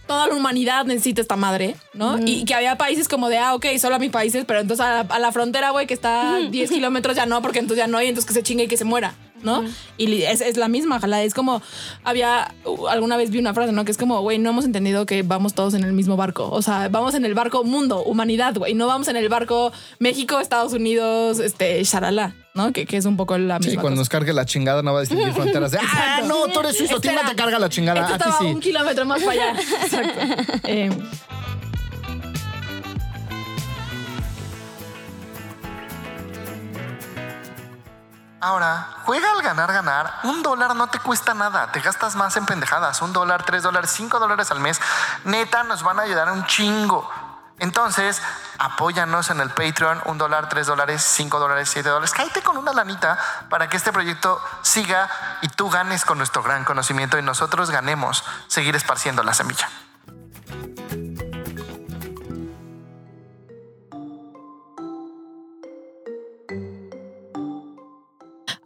toda 0.07 0.27
la 0.27 0.35
humanidad 0.35 0.85
necesita 0.85 1.21
esta 1.21 1.35
madre, 1.35 1.75
¿no? 1.93 2.17
Y 2.25 2.45
que 2.45 2.53
había 2.53 2.77
países 2.77 3.07
como 3.07 3.29
de, 3.29 3.37
ah, 3.37 3.55
ok, 3.55 3.65
solo 3.79 3.95
a 3.95 3.99
mis 3.99 4.11
países, 4.11 4.45
pero 4.45 4.59
entonces 4.59 4.85
a 4.85 5.03
la, 5.03 5.13
a 5.13 5.19
la 5.19 5.31
frontera, 5.31 5.71
güey, 5.71 5.87
que 5.87 5.93
está 5.93 6.35
a 6.35 6.39
10 6.39 6.69
kilómetros 6.69 7.15
ya 7.15 7.25
no, 7.25 7.41
porque 7.41 7.59
entonces 7.59 7.83
ya 7.83 7.87
no, 7.87 8.01
y 8.01 8.07
entonces 8.07 8.27
que 8.27 8.33
se 8.33 8.43
chingue 8.43 8.65
y 8.65 8.67
que 8.67 8.77
se 8.77 8.85
muera, 8.85 9.15
¿no? 9.41 9.63
Y 9.97 10.23
es, 10.23 10.41
es 10.41 10.57
la 10.57 10.67
misma, 10.67 10.97
ojalá. 10.97 11.23
Es 11.23 11.33
como, 11.33 11.61
había, 12.03 12.53
uh, 12.65 12.87
alguna 12.87 13.17
vez 13.17 13.31
vi 13.31 13.39
una 13.39 13.53
frase, 13.53 13.71
¿no? 13.71 13.85
Que 13.85 13.91
es 13.91 13.97
como, 13.97 14.21
güey, 14.21 14.37
no 14.37 14.51
hemos 14.51 14.65
entendido 14.65 15.05
que 15.05 15.23
vamos 15.23 15.53
todos 15.53 15.73
en 15.73 15.83
el 15.83 15.93
mismo 15.93 16.17
barco. 16.17 16.49
O 16.51 16.61
sea, 16.61 16.87
vamos 16.89 17.15
en 17.15 17.25
el 17.25 17.33
barco 17.33 17.63
mundo, 17.63 18.03
humanidad, 18.03 18.55
güey. 18.55 18.73
No 18.73 18.87
vamos 18.87 19.07
en 19.07 19.15
el 19.15 19.29
barco 19.29 19.71
México, 19.99 20.39
Estados 20.39 20.73
Unidos, 20.73 21.39
este, 21.39 21.83
sharala, 21.83 22.35
¿no? 22.55 22.71
Que, 22.71 22.85
que 22.87 22.97
es 22.97 23.05
un 23.05 23.17
poco 23.17 23.37
la 23.37 23.59
misma 23.59 23.71
Sí, 23.71 23.75
cuando 23.75 23.91
cosa. 23.91 24.01
nos 24.01 24.09
cargue 24.09 24.33
la 24.33 24.45
chingada 24.45 24.81
no 24.81 24.93
va 24.93 24.99
a 24.99 25.01
distinguir 25.01 25.33
fronteras 25.33 25.71
de, 25.71 25.79
ah, 25.79 26.21
no, 26.25 26.47
tú 26.47 26.61
eres 26.61 26.77
suizo, 26.77 26.95
a 26.97 26.99
ti 27.01 27.09
no 27.09 27.29
te 27.29 27.35
carga 27.35 27.59
la 27.59 27.69
chingada. 27.69 28.03
A 28.03 28.07
ti 28.07 28.13
estaba 28.13 28.37
sí. 28.39 28.45
un 28.45 28.59
kilómetro 28.59 29.05
más 29.05 29.21
para 29.21 29.31
allá. 29.31 29.59
Exacto. 29.83 30.19
Eh, 30.63 30.89
Ahora, 38.41 38.89
juega 39.05 39.31
al 39.31 39.41
ganar 39.41 39.71
ganar. 39.73 40.13
Un 40.23 40.43
dólar 40.43 40.75
no 40.75 40.87
te 40.87 40.99
cuesta 40.99 41.33
nada. 41.33 41.71
Te 41.71 41.79
gastas 41.79 42.15
más 42.15 42.37
en 42.37 42.45
pendejadas. 42.45 43.01
Un 43.01 43.11
dólar, 43.11 43.43
tres 43.43 43.63
dólares, 43.63 43.91
cinco 43.95 44.19
dólares 44.19 44.51
al 44.51 44.59
mes. 44.59 44.79
Neta, 45.23 45.63
nos 45.63 45.81
van 45.81 45.99
a 45.99 46.03
ayudar 46.03 46.31
un 46.31 46.45
chingo. 46.45 47.09
Entonces, 47.59 48.21
apóyanos 48.57 49.29
en 49.29 49.39
el 49.39 49.49
Patreon. 49.49 50.01
Un 50.05 50.17
dólar, 50.17 50.49
tres 50.49 50.67
dólares, 50.67 51.01
cinco 51.01 51.39
dólares, 51.39 51.69
siete 51.69 51.89
dólares. 51.89 52.11
Cállate 52.11 52.41
con 52.41 52.57
una 52.57 52.73
lanita 52.73 53.17
para 53.49 53.69
que 53.69 53.77
este 53.77 53.93
proyecto 53.93 54.39
siga 54.61 55.09
y 55.41 55.47
tú 55.47 55.69
ganes 55.69 56.03
con 56.03 56.17
nuestro 56.17 56.43
gran 56.43 56.65
conocimiento 56.65 57.17
y 57.17 57.21
nosotros 57.21 57.71
ganemos 57.71 58.23
seguir 58.47 58.75
esparciendo 58.75 59.23
la 59.23 59.33
semilla. 59.33 59.69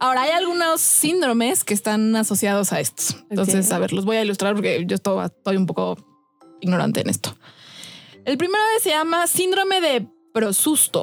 Ahora, 0.02 0.22
hay 0.22 0.30
algunos 0.30 0.80
síndromes 0.80 1.62
que 1.62 1.74
están 1.74 2.16
asociados 2.16 2.72
a 2.72 2.80
estos. 2.80 3.16
Entonces, 3.28 3.70
a 3.70 3.78
ver, 3.78 3.92
los 3.92 4.06
voy 4.06 4.16
a 4.16 4.22
ilustrar 4.22 4.54
porque 4.54 4.84
yo 4.86 4.94
estoy, 4.96 5.26
estoy 5.26 5.56
un 5.56 5.66
poco 5.66 5.96
ignorante 6.60 7.02
en 7.02 7.10
esto. 7.10 7.36
El 8.30 8.38
primero 8.38 8.62
se 8.80 8.90
llama 8.90 9.26
síndrome 9.26 9.80
de 9.80 10.06
prosusto. 10.32 11.02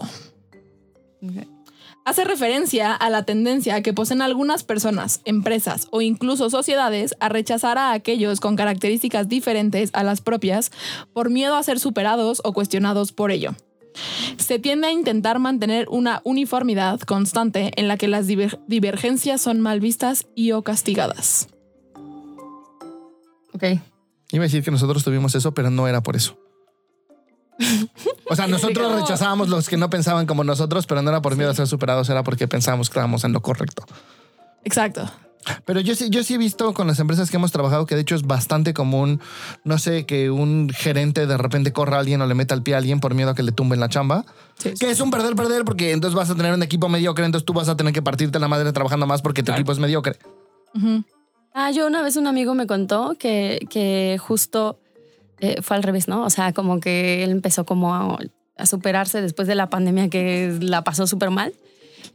Hace 2.06 2.24
referencia 2.24 2.94
a 2.94 3.10
la 3.10 3.24
tendencia 3.26 3.84
que 3.84 3.92
poseen 3.92 4.22
algunas 4.22 4.63
personas, 4.63 5.20
empresas 5.26 5.90
o 5.92 6.00
incluso 6.00 6.50
sociedades 6.50 7.16
a 7.20 7.28
rechazar 7.28 7.78
a 7.78 7.92
aquellos 7.92 8.40
con 8.40 8.56
características 8.56 9.28
diferentes 9.28 9.90
a 9.92 10.04
las 10.04 10.22
propias 10.22 10.72
por 11.12 11.30
miedo 11.30 11.58
a 11.58 11.63
ser 11.63 11.82
superados 11.82 12.42
o 12.46 12.54
cuestionados 12.54 13.12
por 13.12 13.32
ello. 13.32 13.56
Se 14.38 14.58
tiende 14.58 14.88
a 14.88 14.94
intentar 14.94 15.38
mantener 15.38 15.90
una 15.90 16.22
uniformidad 16.24 17.02
constante 17.02 17.74
en 17.76 17.90
la 17.90 17.98
que 17.98 18.08
las 18.08 18.26
diver- 18.26 18.58
divergencias 18.68 19.42
son 19.42 19.60
mal 19.60 19.82
vistas 19.82 20.28
y 20.34 20.54
o 20.54 20.62
castigadas. 20.62 21.50
Ok. 23.54 23.63
Iba 24.32 24.44
a 24.44 24.48
decir 24.48 24.63
que 24.63 24.72
nosotros 24.72 25.04
tuvimos 25.04 25.36
eso, 25.36 25.54
pero 25.54 25.70
no 25.70 25.90
era 25.90 26.02
por 26.02 26.16
eso. 26.16 26.38
O 28.30 28.36
sea, 28.36 28.48
nosotros 28.48 29.02
rechazábamos 29.02 29.50
los 29.50 29.67
que 29.70 29.78
no 29.78 29.89
pensaban 29.89 30.26
como 30.26 30.43
nosotros, 30.43 30.86
pero 30.88 31.02
no 31.02 31.10
era 31.10 31.22
por 31.22 31.36
miedo 31.36 31.52
a 31.52 31.54
ser 31.54 31.67
superados, 31.67 32.10
era 32.10 32.24
porque 32.24 32.48
pensábamos 32.48 32.89
que 32.89 32.93
estábamos 32.93 33.24
en 33.24 33.34
lo 33.34 33.41
correcto. 33.41 33.86
Exacto. 34.63 35.10
Pero 35.65 35.80
yo 35.80 35.96
sí, 35.96 36.10
yo 36.10 36.24
sí 36.24 36.34
he 36.34 36.38
visto 36.38 36.74
con 36.74 36.88
las 36.88 37.00
empresas 37.00 37.30
que 37.30 37.38
hemos 37.38 37.52
trabajado 37.52 37.86
que 37.86 37.96
de 37.96 38.02
hecho 38.02 38.15
es 38.15 38.24
bastante 38.24 38.74
común, 38.74 39.22
no 39.63 39.78
sé, 39.78 40.06
que 40.06 40.30
un 40.30 40.70
gerente 40.70 41.26
de 41.26 41.38
repente 41.38 41.72
corra 41.72 41.98
a 41.98 42.00
alguien 42.00 42.22
o 42.22 42.26
le 42.26 42.34
meta 42.34 42.54
el 42.54 42.63
pie 42.63 42.76
a 42.76 42.78
alguien 42.78 43.00
por 43.00 43.13
miedo 43.13 43.30
a 43.30 43.36
que 43.36 43.43
le 43.43 43.52
tumben 43.52 43.80
la 43.80 43.89
chamba. 43.89 44.26
Sí. 44.58 44.74
Que 44.80 44.91
es 44.91 45.00
un 45.00 45.12
perder, 45.12 45.36
perder, 45.36 45.63
porque 45.63 45.91
entonces 45.91 46.15
vas 46.15 46.30
a 46.30 46.36
tener 46.36 46.54
un 46.54 46.63
equipo 46.63 46.89
mediocre, 46.89 47.26
entonces 47.26 47.46
tú 47.46 47.54
vas 47.54 47.70
a 47.70 47.78
tener 47.78 47.93
que 47.93 48.02
partirte 48.02 48.39
la 48.39 48.48
madre 48.48 48.74
trabajando 48.74 49.08
más 49.08 49.22
porque 49.22 49.43
tu 49.43 49.52
equipo 49.52 49.72
es 49.72 49.80
mediocre. 49.80 50.17
Ah, 51.54 51.72
yo 51.72 51.88
una 51.88 52.02
vez 52.02 52.17
un 52.17 52.28
amigo 52.28 52.54
me 52.54 52.67
contó 52.67 53.15
que, 53.17 53.65
que 53.70 54.17
justo 54.20 54.80
eh, 55.39 55.62
fue 55.62 55.78
al 55.78 55.84
revés, 55.84 56.08
¿no? 56.08 56.23
O 56.23 56.30
sea, 56.30 56.54
como 56.54 56.80
que 56.80 57.23
él 57.23 57.32
empezó 57.32 57.65
como 57.65 57.93
a, 57.93 58.19
a 58.58 58.65
superarse 58.65 59.21
después 59.21 59.47
de 59.47 59.56
la 59.56 59.69
pandemia 59.69 60.10
que 60.10 60.58
la 60.62 60.84
pasó 60.84 61.08
súper 61.08 61.30
mal, 61.30 61.54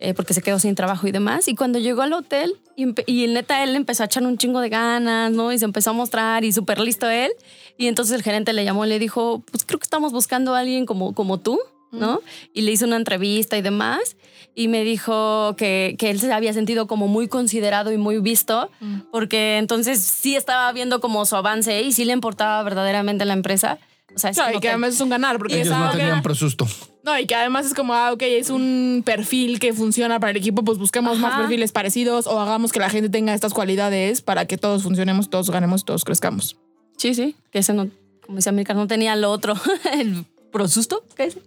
eh, 0.00 0.14
porque 0.14 0.34
se 0.34 0.42
quedó 0.42 0.58
sin 0.58 0.74
trabajo 0.74 1.06
y 1.06 1.12
demás. 1.12 1.46
Y 1.48 1.54
cuando 1.54 1.78
llegó 1.78 2.02
al 2.02 2.12
hotel, 2.12 2.56
y, 2.76 2.88
y 3.06 3.26
neta 3.28 3.62
él 3.62 3.76
empezó 3.76 4.02
a 4.02 4.06
echar 4.06 4.24
un 4.24 4.38
chingo 4.38 4.60
de 4.60 4.68
ganas, 4.68 5.30
¿no? 5.32 5.52
Y 5.52 5.58
se 5.58 5.64
empezó 5.64 5.90
a 5.90 5.92
mostrar 5.92 6.44
y 6.44 6.52
súper 6.52 6.80
listo 6.80 7.08
él. 7.08 7.30
Y 7.78 7.86
entonces 7.86 8.14
el 8.14 8.22
gerente 8.22 8.52
le 8.52 8.64
llamó 8.64 8.84
y 8.84 8.88
le 8.88 8.98
dijo, 8.98 9.42
pues 9.50 9.64
creo 9.64 9.78
que 9.78 9.84
estamos 9.84 10.12
buscando 10.12 10.54
a 10.54 10.60
alguien 10.60 10.86
como, 10.86 11.14
como 11.14 11.38
tú, 11.38 11.60
¿no? 11.92 12.20
Y 12.52 12.62
le 12.62 12.72
hizo 12.72 12.86
una 12.86 12.96
entrevista 12.96 13.56
y 13.56 13.62
demás. 13.62 14.16
Y 14.54 14.68
me 14.68 14.84
dijo 14.84 15.54
que, 15.56 15.96
que 15.98 16.10
él 16.10 16.20
se 16.20 16.30
había 16.32 16.52
sentido 16.52 16.86
como 16.86 17.08
muy 17.08 17.26
considerado 17.26 17.90
y 17.90 17.96
muy 17.96 18.18
visto, 18.18 18.70
porque 19.10 19.56
entonces 19.56 20.00
sí 20.00 20.36
estaba 20.36 20.70
viendo 20.72 21.00
como 21.00 21.24
su 21.24 21.36
avance 21.36 21.80
y 21.82 21.92
sí 21.92 22.04
le 22.04 22.12
importaba 22.12 22.62
verdaderamente 22.62 23.24
la 23.24 23.32
empresa. 23.32 23.78
O 24.14 24.18
sea, 24.18 24.32
Claro, 24.32 24.58
y 24.58 24.60
que 24.60 24.68
además 24.68 24.94
es 24.94 25.00
un 25.00 25.08
ganar, 25.08 25.38
porque 25.38 25.62
Ellos 25.62 25.72
ah, 25.74 25.78
no 25.78 25.86
ok. 25.86 25.96
tenían 25.96 26.22
prosusto. 26.22 26.66
No, 27.02 27.18
y 27.18 27.26
que 27.26 27.34
además 27.34 27.66
es 27.66 27.74
como, 27.74 27.94
ah, 27.94 28.12
ok, 28.12 28.22
es 28.22 28.50
un 28.50 29.02
perfil 29.04 29.58
que 29.58 29.72
funciona 29.72 30.20
para 30.20 30.32
el 30.32 30.36
equipo, 30.36 30.62
pues 30.62 30.78
busquemos 30.78 31.18
más 31.18 31.36
perfiles 31.36 31.72
parecidos 31.72 32.26
o 32.26 32.38
hagamos 32.38 32.72
que 32.72 32.78
la 32.78 32.90
gente 32.90 33.08
tenga 33.08 33.34
estas 33.34 33.54
cualidades 33.54 34.20
para 34.20 34.44
que 34.46 34.58
todos 34.58 34.82
funcionemos, 34.82 35.30
todos 35.30 35.50
ganemos, 35.50 35.84
todos 35.84 36.04
crezcamos. 36.04 36.58
Sí, 36.98 37.14
sí, 37.14 37.34
que 37.50 37.60
ese 37.60 37.72
no, 37.72 37.88
como 38.24 38.36
decía 38.36 38.52
Milka, 38.52 38.74
no 38.74 38.86
tenía 38.86 39.16
lo 39.16 39.30
otro, 39.30 39.54
el 39.94 40.26
prosusto, 40.52 41.04
¿qué 41.16 41.24
es? 41.24 41.38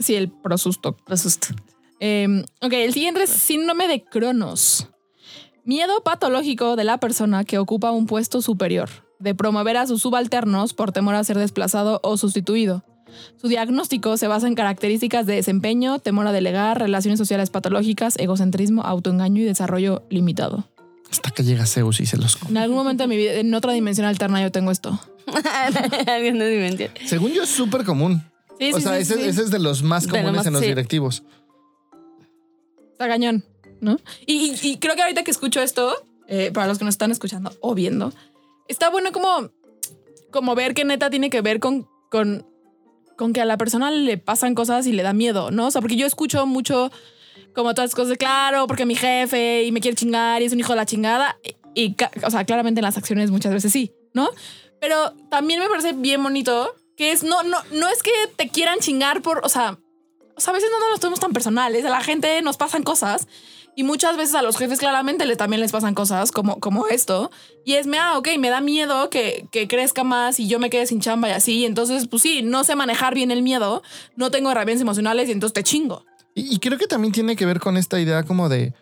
Sí, 0.00 0.16
el 0.16 0.30
prosusto. 0.30 0.96
Prosusto. 1.04 1.48
Eh, 2.06 2.44
ok, 2.60 2.72
el 2.74 2.92
siguiente 2.92 3.22
es 3.22 3.30
síndrome 3.30 3.88
de 3.88 4.04
Cronos. 4.04 4.88
Miedo 5.64 6.02
patológico 6.04 6.76
de 6.76 6.84
la 6.84 6.98
persona 6.98 7.44
que 7.44 7.56
ocupa 7.56 7.92
un 7.92 8.04
puesto 8.04 8.42
superior, 8.42 8.90
de 9.20 9.34
promover 9.34 9.78
a 9.78 9.86
sus 9.86 10.02
subalternos 10.02 10.74
por 10.74 10.92
temor 10.92 11.14
a 11.14 11.24
ser 11.24 11.38
desplazado 11.38 12.00
o 12.02 12.18
sustituido. 12.18 12.84
Su 13.40 13.48
diagnóstico 13.48 14.18
se 14.18 14.28
basa 14.28 14.46
en 14.48 14.54
características 14.54 15.24
de 15.24 15.36
desempeño, 15.36 15.98
temor 15.98 16.26
a 16.26 16.32
delegar, 16.32 16.78
relaciones 16.78 17.18
sociales 17.18 17.48
patológicas, 17.48 18.18
egocentrismo, 18.18 18.82
autoengaño 18.82 19.40
y 19.40 19.44
desarrollo 19.46 20.02
limitado. 20.10 20.68
Hasta 21.10 21.30
que 21.30 21.42
llega 21.42 21.64
Zeus 21.64 22.00
y 22.00 22.06
se 22.06 22.18
los 22.18 22.36
come. 22.36 22.50
En 22.50 22.58
algún 22.58 22.76
momento 22.76 23.04
de 23.04 23.08
mi 23.08 23.16
vida, 23.16 23.32
en 23.32 23.54
otra 23.54 23.72
dimensión 23.72 24.06
alterna, 24.06 24.42
yo 24.42 24.52
tengo 24.52 24.70
esto. 24.72 25.00
Según 27.06 27.32
yo 27.32 27.44
es 27.44 27.48
súper 27.48 27.84
común. 27.84 28.22
Sí, 28.58 28.72
o 28.74 28.76
sí, 28.76 28.82
sea, 28.82 28.96
sí, 28.96 29.00
ese, 29.00 29.14
sí. 29.14 29.20
ese 29.22 29.42
es 29.44 29.50
de 29.50 29.58
los 29.58 29.82
más 29.82 30.04
lo 30.04 30.10
comunes 30.12 30.34
más- 30.34 30.46
en 30.46 30.52
los 30.52 30.60
sí. 30.62 30.68
directivos. 30.68 31.22
Está 32.94 33.08
cañón, 33.08 33.44
¿no? 33.80 33.98
Y, 34.24 34.76
creo 34.78 34.94
que 34.94 35.02
ahorita 35.02 35.24
que 35.24 35.32
escucho 35.32 35.60
esto, 35.60 35.92
eh, 36.28 36.52
para 36.54 36.68
los 36.68 36.78
que 36.78 36.84
nos 36.84 36.94
están 36.94 37.10
escuchando 37.10 37.50
o 37.60 37.74
viendo, 37.74 38.12
está 38.68 38.88
bueno 38.88 39.10
como, 39.10 39.50
como 40.30 40.54
ver 40.54 40.74
que 40.74 40.84
neta 40.84 41.10
tiene 41.10 41.28
que 41.28 41.40
ver 41.40 41.58
con, 41.58 41.88
con, 42.08 42.46
con 43.16 43.32
que 43.32 43.40
a 43.40 43.44
la 43.44 43.58
persona 43.58 43.90
le 43.90 44.16
pasan 44.16 44.54
cosas 44.54 44.86
y 44.86 44.92
le 44.92 45.02
da 45.02 45.12
miedo, 45.12 45.50
¿no? 45.50 45.66
O 45.66 45.70
sea, 45.72 45.80
porque 45.80 45.96
yo 45.96 46.06
escucho 46.06 46.46
mucho 46.46 46.92
como 47.52 47.74
todas 47.74 47.90
las 47.90 47.94
cosas 47.96 48.10
de 48.10 48.16
claro, 48.16 48.68
porque 48.68 48.86
mi 48.86 48.94
jefe 48.94 49.64
y 49.64 49.72
me 49.72 49.80
quiere 49.80 49.96
chingar 49.96 50.40
y 50.40 50.44
es 50.44 50.52
un 50.52 50.60
hijo 50.60 50.72
de 50.72 50.76
la 50.76 50.86
chingada. 50.86 51.36
Y, 51.74 51.86
y 51.86 51.96
o 52.24 52.30
sea, 52.30 52.44
claramente 52.44 52.78
en 52.78 52.84
las 52.84 52.96
acciones 52.96 53.32
muchas 53.32 53.52
veces 53.52 53.72
sí, 53.72 53.92
¿no? 54.12 54.30
Pero 54.80 55.14
también 55.30 55.58
me 55.58 55.68
parece 55.68 55.94
bien 55.94 56.22
bonito 56.22 56.76
que 56.96 57.10
es, 57.10 57.24
no, 57.24 57.42
no, 57.42 57.58
no 57.72 57.88
es 57.88 58.04
que 58.04 58.12
te 58.36 58.48
quieran 58.48 58.78
chingar 58.78 59.20
por, 59.20 59.44
o 59.44 59.48
sea, 59.48 59.78
o 60.36 60.40
sea, 60.40 60.50
a 60.50 60.54
veces 60.54 60.70
no 60.70 60.80
nos 60.80 60.90
los 60.90 61.00
tomamos 61.00 61.20
tan 61.20 61.32
personales. 61.32 61.84
A 61.84 61.90
la 61.90 62.02
gente 62.02 62.40
nos 62.42 62.56
pasan 62.56 62.82
cosas 62.82 63.28
y 63.76 63.82
muchas 63.82 64.16
veces 64.16 64.34
a 64.34 64.42
los 64.42 64.56
jefes 64.56 64.78
claramente 64.78 65.26
les, 65.26 65.36
también 65.36 65.60
les 65.60 65.72
pasan 65.72 65.94
cosas 65.94 66.32
como, 66.32 66.60
como 66.60 66.86
esto. 66.86 67.30
Y 67.64 67.74
es, 67.74 67.86
me, 67.86 67.98
ah, 67.98 68.18
ok, 68.18 68.28
me 68.38 68.50
da 68.50 68.60
miedo 68.60 69.10
que, 69.10 69.46
que 69.50 69.68
crezca 69.68 70.04
más 70.04 70.38
y 70.38 70.46
yo 70.48 70.58
me 70.58 70.70
quede 70.70 70.86
sin 70.86 71.00
chamba 71.00 71.28
y 71.28 71.32
así. 71.32 71.64
Entonces, 71.64 72.06
pues 72.08 72.22
sí, 72.22 72.42
no 72.42 72.64
sé 72.64 72.76
manejar 72.76 73.14
bien 73.14 73.30
el 73.30 73.42
miedo, 73.42 73.82
no 74.16 74.30
tengo 74.30 74.50
herramientas 74.50 74.82
emocionales 74.82 75.28
y 75.28 75.32
entonces 75.32 75.54
te 75.54 75.62
chingo. 75.62 76.04
Y 76.34 76.58
creo 76.58 76.78
que 76.78 76.86
también 76.86 77.12
tiene 77.12 77.36
que 77.36 77.46
ver 77.46 77.60
con 77.60 77.76
esta 77.76 78.00
idea 78.00 78.24
como 78.24 78.48
de 78.48 78.74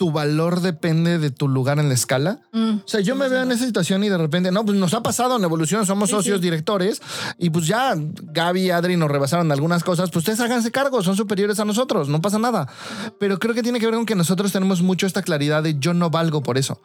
tu 0.00 0.10
valor 0.10 0.62
depende 0.62 1.18
de 1.18 1.30
tu 1.30 1.46
lugar 1.46 1.78
en 1.78 1.88
la 1.88 1.94
escala. 1.94 2.40
O 2.54 2.88
sea, 2.88 3.00
yo 3.00 3.14
me 3.16 3.28
veo 3.28 3.42
en 3.42 3.52
esa 3.52 3.66
situación 3.66 4.02
y 4.02 4.08
de 4.08 4.16
repente, 4.16 4.50
no, 4.50 4.64
pues 4.64 4.78
nos 4.78 4.94
ha 4.94 5.02
pasado 5.02 5.36
en 5.36 5.44
evolución, 5.44 5.84
somos 5.84 6.08
socios 6.08 6.40
directores 6.40 7.02
y 7.36 7.50
pues 7.50 7.66
ya 7.66 7.94
Gaby 7.94 8.62
y 8.62 8.70
Adri 8.70 8.96
nos 8.96 9.10
rebasaron 9.10 9.52
algunas 9.52 9.84
cosas, 9.84 10.08
pues 10.08 10.22
ustedes 10.22 10.40
háganse 10.40 10.70
cargo, 10.70 11.02
son 11.02 11.18
superiores 11.18 11.60
a 11.60 11.66
nosotros, 11.66 12.08
no 12.08 12.22
pasa 12.22 12.38
nada. 12.38 12.66
Pero 13.18 13.38
creo 13.38 13.54
que 13.54 13.62
tiene 13.62 13.78
que 13.78 13.84
ver 13.84 13.96
con 13.96 14.06
que 14.06 14.14
nosotros 14.14 14.50
tenemos 14.52 14.80
mucho 14.80 15.06
esta 15.06 15.20
claridad 15.20 15.62
de 15.62 15.78
yo 15.78 15.92
no 15.92 16.08
valgo 16.08 16.42
por 16.42 16.56
eso. 16.56 16.80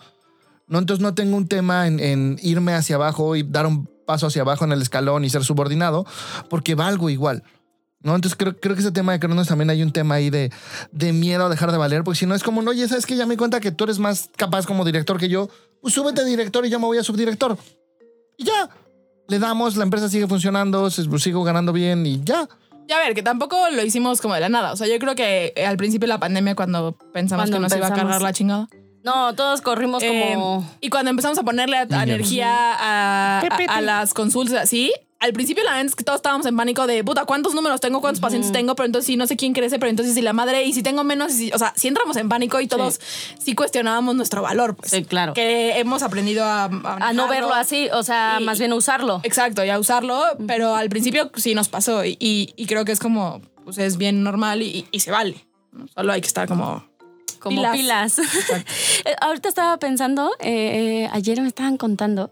No, 0.68 0.80
entonces 0.80 1.02
no 1.02 1.14
tengo 1.14 1.38
un 1.38 1.48
tema 1.48 1.88
en, 1.88 2.02
en 2.02 2.38
irme 2.44 2.74
hacia 2.74 2.98
abajo 2.98 3.38
y 3.38 3.44
dar 3.44 3.66
un 3.66 3.90
paso 4.06 4.28
hacia 4.28 4.42
abajo 4.42 4.66
en 4.66 4.74
el 4.74 4.82
escalón 4.82 5.24
y 5.24 5.30
ser 5.30 5.46
subordinado, 5.46 6.06
porque 6.50 6.76
valgo 6.76 7.10
igual. 7.10 7.44
¿No? 8.06 8.14
Entonces 8.16 8.38
creo, 8.38 8.56
creo 8.56 8.76
que 8.76 8.82
ese 8.82 8.92
tema 8.92 9.14
de 9.14 9.20
Cronos 9.20 9.48
también 9.48 9.70
hay 9.72 9.82
un 9.82 9.92
tema 9.92 10.16
ahí 10.16 10.30
de, 10.30 10.52
de 10.92 11.12
miedo 11.12 11.48
a 11.48 11.50
dejar 11.50 11.72
de 11.72 11.78
valer, 11.80 12.04
porque 12.04 12.20
si 12.20 12.28
no 12.28 12.36
es 12.36 12.44
como, 12.44 12.62
no, 12.62 12.70
oye, 12.70 12.88
sabes 12.88 13.08
que 13.08 13.16
ya 13.16 13.26
me 13.26 13.34
di 13.34 13.38
cuenta 13.38 13.60
que 13.60 13.72
tú 13.72 13.84
eres 13.86 13.98
más 13.98 14.30
capaz 14.38 14.68
como 14.68 14.86
director 14.86 15.18
que 15.20 15.28
yo, 15.28 15.50
pues 15.82 15.96
súbete 15.96 16.22
a 16.22 16.24
director 16.24 16.64
y 16.66 16.70
yo 16.70 16.80
me 16.80 16.86
voy 16.86 17.00
a 17.00 17.04
subdirector. 17.04 17.58
Y 18.38 18.44
ya, 18.46 18.70
le 19.28 19.40
damos, 19.40 19.76
la 19.76 19.84
empresa 19.86 20.08
sigue 20.08 20.28
funcionando, 20.28 20.88
pues, 21.10 21.24
sigo 21.24 21.44
ganando 21.44 21.74
bien 21.74 22.06
y 22.06 22.22
ya. 22.24 22.48
Y 22.88 22.94
a 22.94 23.00
ver, 23.00 23.16
que 23.16 23.24
tampoco 23.24 23.58
lo 23.72 23.82
hicimos 23.84 24.22
como 24.22 24.36
de 24.36 24.42
la 24.42 24.50
nada. 24.50 24.72
O 24.72 24.76
sea, 24.76 24.86
yo 24.86 25.00
creo 25.00 25.16
que 25.16 25.54
eh, 25.56 25.66
al 25.66 25.76
principio 25.78 26.06
de 26.06 26.10
la 26.14 26.20
pandemia, 26.20 26.54
cuando 26.54 26.96
pensamos 27.12 27.50
Cuando 27.50 27.58
que 27.58 27.62
nos 27.64 27.76
iba 27.76 27.88
a 27.88 27.94
cargar 27.94 28.22
la 28.22 28.34
chingada. 28.34 28.68
No, 29.04 29.34
todos 29.34 29.62
corrimos 29.62 30.04
Eh, 30.04 30.34
como. 30.36 30.70
y 30.80 30.90
cuando 30.90 31.10
empezamos 31.10 31.40
a 31.40 31.44
ponerle 31.44 31.78
a- 31.78 31.88
a 31.90 32.04
energía 32.04 32.50
a, 32.52 33.40
a- 33.40 33.76
a 33.78 33.82
las 33.82 34.14
consultas 34.14 34.62
así, 34.62 34.92
al 35.20 35.34
principio 35.34 35.64
la 35.64 35.72
verdad 35.72 35.86
es 35.88 35.96
que 35.96 36.04
todos 36.04 36.18
estábamos 36.18 36.46
en 36.46 36.56
pánico 36.56 36.86
de, 36.88 37.04
puta, 37.04 37.26
¿cuántos 37.26 37.56
números 37.56 37.80
tengo? 37.82 38.02
¿Cuántos 38.02 38.20
pacientes 38.22 38.52
tengo? 38.52 38.76
Pero 38.76 38.86
entonces 38.86 39.08
sí, 39.08 39.16
no 39.18 39.26
sé 39.28 39.36
quién 39.38 39.54
crece, 39.54 39.80
pero 39.80 39.90
entonces 39.90 40.14
si 40.14 40.22
la 40.22 40.34
madre, 40.34 40.64
y 40.66 40.74
si 40.74 40.84
tengo 40.84 41.04
menos, 41.04 41.34
y 41.34 41.38
si- 41.38 41.52
o 41.52 41.58
sea, 41.58 41.74
si 41.76 41.88
entramos 41.88 42.16
en 42.18 42.30
pánico 42.30 42.60
y 42.60 42.68
todos 42.68 43.00
sí, 43.40 43.56
cuestionábamos 43.56 44.16
nuestro 44.16 44.42
valor, 44.42 44.76
pues. 44.76 44.92
Sí, 44.92 45.04
claro. 45.06 45.34
Que 45.34 45.80
hemos 45.80 46.04
aprendido 46.04 46.44
a... 46.46 46.66
A 46.66 47.14
no 47.14 47.28
verlo 47.28 47.54
así, 47.54 47.90
o 47.94 48.04
sea, 48.04 48.38
Y- 48.40 48.44
más 48.44 48.60
bien 48.60 48.74
usarlo. 48.74 49.22
Exacto, 49.24 49.64
y 49.66 49.70
a 49.70 49.80
usarlo, 49.80 50.22
pero 50.48 50.76
al 50.76 50.90
principio 50.90 51.32
sí 51.36 51.56
nos 51.56 51.70
pasó 51.70 52.04
y, 52.06 52.18
y- 52.20 52.54
y 52.56 52.66
creo 52.68 52.86
que 52.86 52.92
es 52.92 53.00
como, 53.00 53.42
pues 53.64 53.78
es 53.78 53.98
bien 53.98 54.22
normal 54.24 54.62
y, 54.62 54.86
se 55.00 55.12
vale. 55.12 55.46
Solo 55.96 56.12
hay 56.14 56.22
que 56.22 56.28
estar 56.28 56.48
como... 56.48 56.86
Como 57.40 57.58
Pilas. 57.72 58.16
pilas. 58.16 58.20
Eh, 59.06 59.16
Ahorita 59.22 59.50
estaba 59.50 59.78
pensando, 59.78 60.32
eh, 60.40 61.04
eh, 61.06 61.10
ayer 61.14 61.40
me 61.42 61.48
estaban 61.48 61.78
contando 61.78 62.32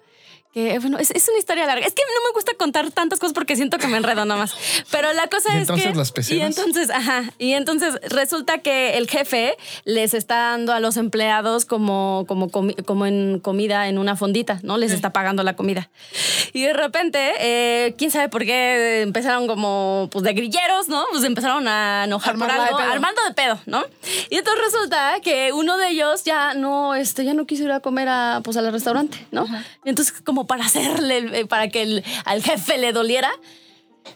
que, 0.53 0.77
bueno, 0.79 0.99
es, 0.99 1.09
es 1.11 1.27
una 1.27 1.39
historia 1.39 1.65
larga. 1.65 1.85
Es 1.85 1.93
que 1.93 2.03
no 2.03 2.29
me 2.29 2.33
gusta 2.33 2.53
contar 2.53 2.91
tantas 2.91 3.19
cosas 3.19 3.33
porque 3.33 3.55
siento 3.55 3.79
que 3.79 3.87
me 3.87 3.97
enredo 3.97 4.23
nada 4.25 4.39
más. 4.39 4.55
Pero 4.91 5.11
la 5.13 5.27
cosa 5.27 5.49
¿Y 5.53 5.57
es 5.57 5.61
entonces 5.61 5.87
que... 5.91 5.95
las 5.95 6.09
y 6.09 6.13
peceras? 6.13 6.57
entonces, 6.57 6.89
ajá. 6.91 7.23
Y 7.39 7.53
entonces 7.53 7.95
resulta 8.09 8.59
que 8.59 8.97
el 8.97 9.09
jefe 9.09 9.57
les 9.85 10.13
está 10.13 10.51
dando 10.51 10.71
a 10.73 10.79
los 10.79 10.97
empleados 10.97 11.65
como, 11.65 12.25
como, 12.27 12.49
como 12.49 13.05
en 13.05 13.39
comida 13.39 13.87
en 13.87 13.97
una 13.97 14.15
fondita, 14.15 14.59
¿no? 14.61 14.77
Les 14.77 14.91
está 14.91 15.11
pagando 15.11 15.41
la 15.43 15.55
comida. 15.55 15.89
Y 16.53 16.61
de 16.61 16.73
repente, 16.73 17.33
eh, 17.39 17.95
quién 17.97 18.11
sabe 18.11 18.29
por 18.29 18.45
qué 18.45 19.01
empezaron 19.01 19.47
como, 19.47 20.07
pues 20.11 20.23
de 20.23 20.33
grilleros, 20.33 20.87
¿no? 20.87 21.05
Pues 21.11 21.23
empezaron 21.23 21.67
a 21.67 22.03
enojar 22.05 22.35
por 22.35 22.43
Armarla 22.43 22.63
de 22.63 22.69
algo, 22.69 22.77
pedo. 22.77 22.91
armando 22.91 23.21
de 23.27 23.33
pedo, 23.33 23.59
¿no? 23.65 23.83
Y 24.29 24.37
entonces 24.37 24.63
resulta 24.65 25.15
que 25.23 25.51
uno 25.51 25.77
de 25.77 25.89
ellos 25.89 26.23
ya 26.23 26.53
no, 26.53 26.93
este, 26.93 27.25
ya 27.25 27.33
no 27.33 27.45
quiso 27.47 27.63
ir 27.63 27.71
a 27.71 27.79
comer 27.79 28.07
a, 28.07 28.41
pues, 28.43 28.55
al 28.57 28.71
restaurante, 28.71 29.25
¿no? 29.31 29.47
Y 29.83 29.89
entonces, 29.89 30.13
como 30.23 30.42
para 30.47 30.65
hacerle, 30.65 31.39
eh, 31.39 31.45
para 31.45 31.69
que 31.69 31.82
el- 31.82 32.03
al 32.25 32.43
jefe 32.43 32.77
le 32.77 32.91
doliera, 32.93 33.32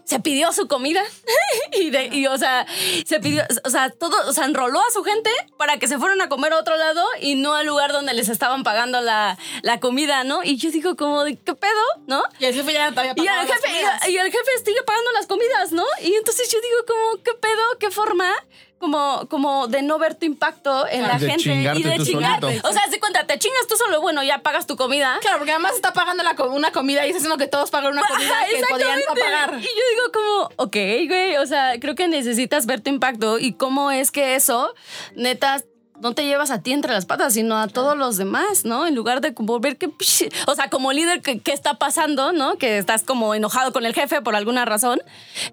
se 0.04 0.20
pidió 0.20 0.52
su 0.52 0.68
comida 0.68 1.02
y, 1.72 1.90
de, 1.92 2.08
y, 2.08 2.28
o 2.28 2.38
sea, 2.38 2.66
se 3.06 3.20
pidió, 3.22 3.44
o 3.64 3.70
sea, 3.70 3.90
todo, 3.90 4.16
o 4.28 4.34
sea, 4.34 4.44
enroló 4.46 4.80
a 4.82 4.92
su 4.92 5.02
gente 5.04 5.30
para 5.58 5.78
que 5.80 5.88
se 5.88 5.98
fueran 5.98 6.20
a 6.22 6.28
comer 6.28 6.52
a 6.52 6.58
otro 6.60 6.76
lado 6.76 7.06
y 7.22 7.36
no 7.36 7.54
al 7.54 7.66
lugar 7.68 7.94
donde 7.94 8.14
les 8.14 8.28
estaban 8.28 8.64
pagando 8.64 9.00
la, 9.00 9.38
la 9.62 9.80
comida, 9.80 10.26
¿no? 10.26 10.44
Y 10.44 10.58
yo 10.58 10.72
digo 10.72 10.98
como, 10.98 11.24
de, 11.24 11.38
¿qué 11.38 11.56
pedo? 11.56 11.82
¿no? 12.06 12.22
Y 12.40 12.46
el 12.46 12.54
jefe 12.54 12.74
ya 12.74 12.94
Y 13.16 13.20
el, 13.22 13.26
las 13.26 13.48
jefe, 13.48 14.12
y 14.12 14.18
el 14.18 14.26
jefe 14.32 14.52
sigue 14.66 14.84
pagando 14.86 15.12
las 15.14 15.26
comidas, 15.26 15.72
¿no? 15.72 15.86
Y 16.02 16.14
entonces 16.16 16.50
yo 16.52 16.60
digo, 16.60 16.78
como, 16.86 17.24
¿qué 17.24 17.32
pedo? 17.40 17.64
¿Qué 17.80 17.90
forma? 17.90 18.34
Como, 18.80 19.28
como 19.28 19.68
de 19.68 19.82
no 19.82 19.98
ver 19.98 20.14
tu 20.14 20.28
impacto 20.28 20.88
en 20.88 21.02
la 21.02 21.18
de 21.18 21.32
gente 21.32 21.50
y 21.50 21.84
de 21.84 22.06
solito. 22.06 22.48
O 22.64 22.72
sea, 22.72 22.84
se 22.92 23.00
cuenta, 23.00 23.26
te 23.26 23.40
chingas 23.40 23.68
tú 23.68 23.76
solo, 23.76 24.02
bueno, 24.02 24.22
ya 24.24 24.40
pagas 24.40 24.68
tu 24.68 24.78
comida. 24.78 25.18
Claro, 25.22 25.40
porque 25.40 25.52
además 25.52 25.74
está 25.74 25.94
pagando 25.94 26.24
la 26.24 26.36
una 26.44 26.72
comida 26.72 27.06
y 27.06 27.10
está 27.10 27.18
haciendo 27.18 27.38
que 27.38 27.48
todos 27.48 27.72
paguen 27.72 27.94
una 27.94 28.04
comida 28.08 28.30
Ajá, 28.30 28.46
que 28.46 28.64
podían 28.70 29.00
no 29.08 29.16
pagar. 29.16 29.56
Y 29.60 29.64
yo 29.64 29.68
digo 29.68 30.12
como, 30.14 30.50
ok, 30.58 30.76
güey, 31.08 31.38
o 31.38 31.46
sea, 31.48 31.80
creo 31.80 31.96
que 31.96 32.08
necesitas 32.08 32.68
ver 32.68 32.82
tu 32.82 32.92
impacto 32.92 33.40
y 33.40 33.54
cómo 33.54 33.90
es 33.90 34.12
que 34.12 34.36
eso, 34.36 34.74
neta, 35.16 35.64
no 36.02 36.14
te 36.14 36.26
llevas 36.26 36.52
a 36.52 36.62
ti 36.62 36.72
entre 36.74 36.94
las 36.94 37.06
patas, 37.06 37.34
sino 37.34 37.58
a 37.58 37.68
todos 37.68 37.98
los 37.98 38.18
demás, 38.18 38.66
¿no? 38.66 38.86
En 38.88 38.94
lugar 38.96 39.20
de 39.22 39.34
como 39.34 39.60
ver 39.60 39.78
que, 39.78 39.88
o 40.48 40.56
sea, 40.56 40.70
como 40.70 40.92
líder, 40.94 41.22
¿qué, 41.22 41.40
qué 41.40 41.54
está 41.54 41.76
pasando, 41.80 42.34
¿no? 42.34 42.58
Que 42.58 42.78
estás 42.78 43.04
como 43.04 43.34
enojado 43.34 43.74
con 43.74 43.86
el 43.86 43.94
jefe 43.94 44.22
por 44.22 44.36
alguna 44.36 44.66
razón, 44.66 45.00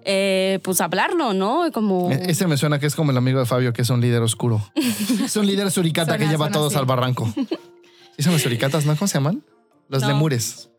eh, 0.03 0.59
pues 0.63 0.81
hablarlo, 0.81 1.33
¿no? 1.33 1.71
Como... 1.73 2.11
E- 2.11 2.31
Ese 2.31 2.47
me 2.47 2.57
suena 2.57 2.79
que 2.79 2.85
es 2.85 2.95
como 2.95 3.11
el 3.11 3.17
amigo 3.17 3.39
de 3.39 3.45
Fabio, 3.45 3.73
que 3.73 3.81
es 3.81 3.89
un 3.89 4.01
líder 4.01 4.21
oscuro. 4.21 4.61
es 4.75 5.35
un 5.35 5.47
líder 5.47 5.71
suricata 5.71 6.11
Suena- 6.13 6.23
que 6.25 6.29
lleva 6.31 6.47
a 6.47 6.51
todos 6.51 6.73
así. 6.73 6.79
al 6.79 6.85
barranco. 6.85 7.27
¿Sí 8.17 8.23
son 8.23 8.33
los 8.33 8.41
suricatas, 8.41 8.85
no? 8.85 8.95
¿Cómo 8.95 9.07
se 9.07 9.15
llaman? 9.15 9.43
Los 9.89 10.01
No. 10.03 10.09
lemures. 10.09 10.69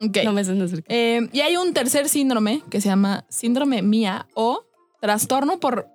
Ok. 0.00 0.18
No 0.24 0.32
me 0.32 0.44
suena. 0.44 0.66
Eh, 0.88 1.28
y 1.32 1.40
hay 1.42 1.56
un 1.56 1.72
tercer 1.74 2.08
síndrome 2.08 2.62
que 2.70 2.80
se 2.80 2.88
llama 2.88 3.24
síndrome 3.28 3.82
MIA 3.82 4.26
o 4.34 4.64
trastorno 5.00 5.60
por 5.60 5.88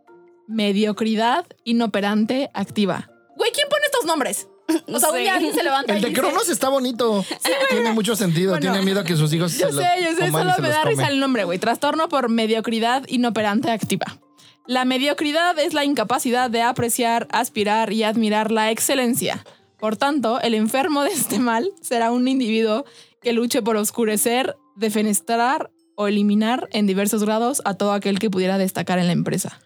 mediocridad 0.47 1.45
inoperante 1.63 2.49
activa. 2.53 3.09
Güey, 3.35 3.51
¿quién 3.51 3.67
pone 3.69 3.85
estos 3.85 4.05
nombres? 4.05 4.47
O 4.87 4.99
sea, 4.99 5.09
un 5.09 5.15
sé. 5.15 5.21
día 5.21 5.35
alguien 5.35 5.53
se 5.53 5.63
levanta 5.63 5.93
El 5.93 5.99
y 5.99 6.01
de 6.01 6.09
dice, 6.09 6.21
Cronos 6.21 6.49
está 6.49 6.69
bonito. 6.69 7.23
tiene 7.69 7.93
mucho 7.93 8.15
sentido. 8.15 8.51
Bueno. 8.51 8.61
tiene 8.61 8.83
miedo 8.83 8.99
a 8.99 9.03
que 9.03 9.15
sus 9.15 9.31
hijos 9.31 9.53
Yo 9.57 9.67
se 9.67 9.73
lo 9.73 9.81
sé, 9.81 9.87
yo 10.03 10.09
sé, 10.09 10.27
coman 10.27 10.27
y 10.27 10.31
solo 10.31 10.55
se 10.55 10.61
me 10.61 10.67
los 10.67 10.77
da 10.77 10.83
risa 10.83 11.07
el 11.07 11.19
nombre, 11.19 11.43
güey. 11.45 11.57
Trastorno 11.59 12.09
por 12.09 12.29
mediocridad 12.29 13.03
inoperante 13.07 13.71
activa. 13.71 14.19
La 14.65 14.83
mediocridad 14.83 15.57
es 15.59 15.73
la 15.73 15.85
incapacidad 15.85 16.49
de 16.49 16.61
apreciar, 16.61 17.27
aspirar 17.31 17.93
y 17.93 18.03
admirar 18.03 18.51
la 18.51 18.69
excelencia. 18.69 19.45
Por 19.79 19.95
tanto, 19.95 20.41
el 20.41 20.53
enfermo 20.53 21.03
de 21.03 21.11
este 21.11 21.39
mal 21.39 21.71
será 21.81 22.11
un 22.11 22.27
individuo 22.27 22.83
que 23.21 23.31
luche 23.31 23.61
por 23.61 23.77
oscurecer, 23.77 24.57
defenestrar 24.75 25.71
o 25.95 26.07
eliminar 26.07 26.67
en 26.71 26.85
diversos 26.85 27.23
grados 27.23 27.61
a 27.63 27.75
todo 27.75 27.93
aquel 27.93 28.19
que 28.19 28.29
pudiera 28.29 28.57
destacar 28.57 28.99
en 28.99 29.07
la 29.07 29.13
empresa. 29.13 29.61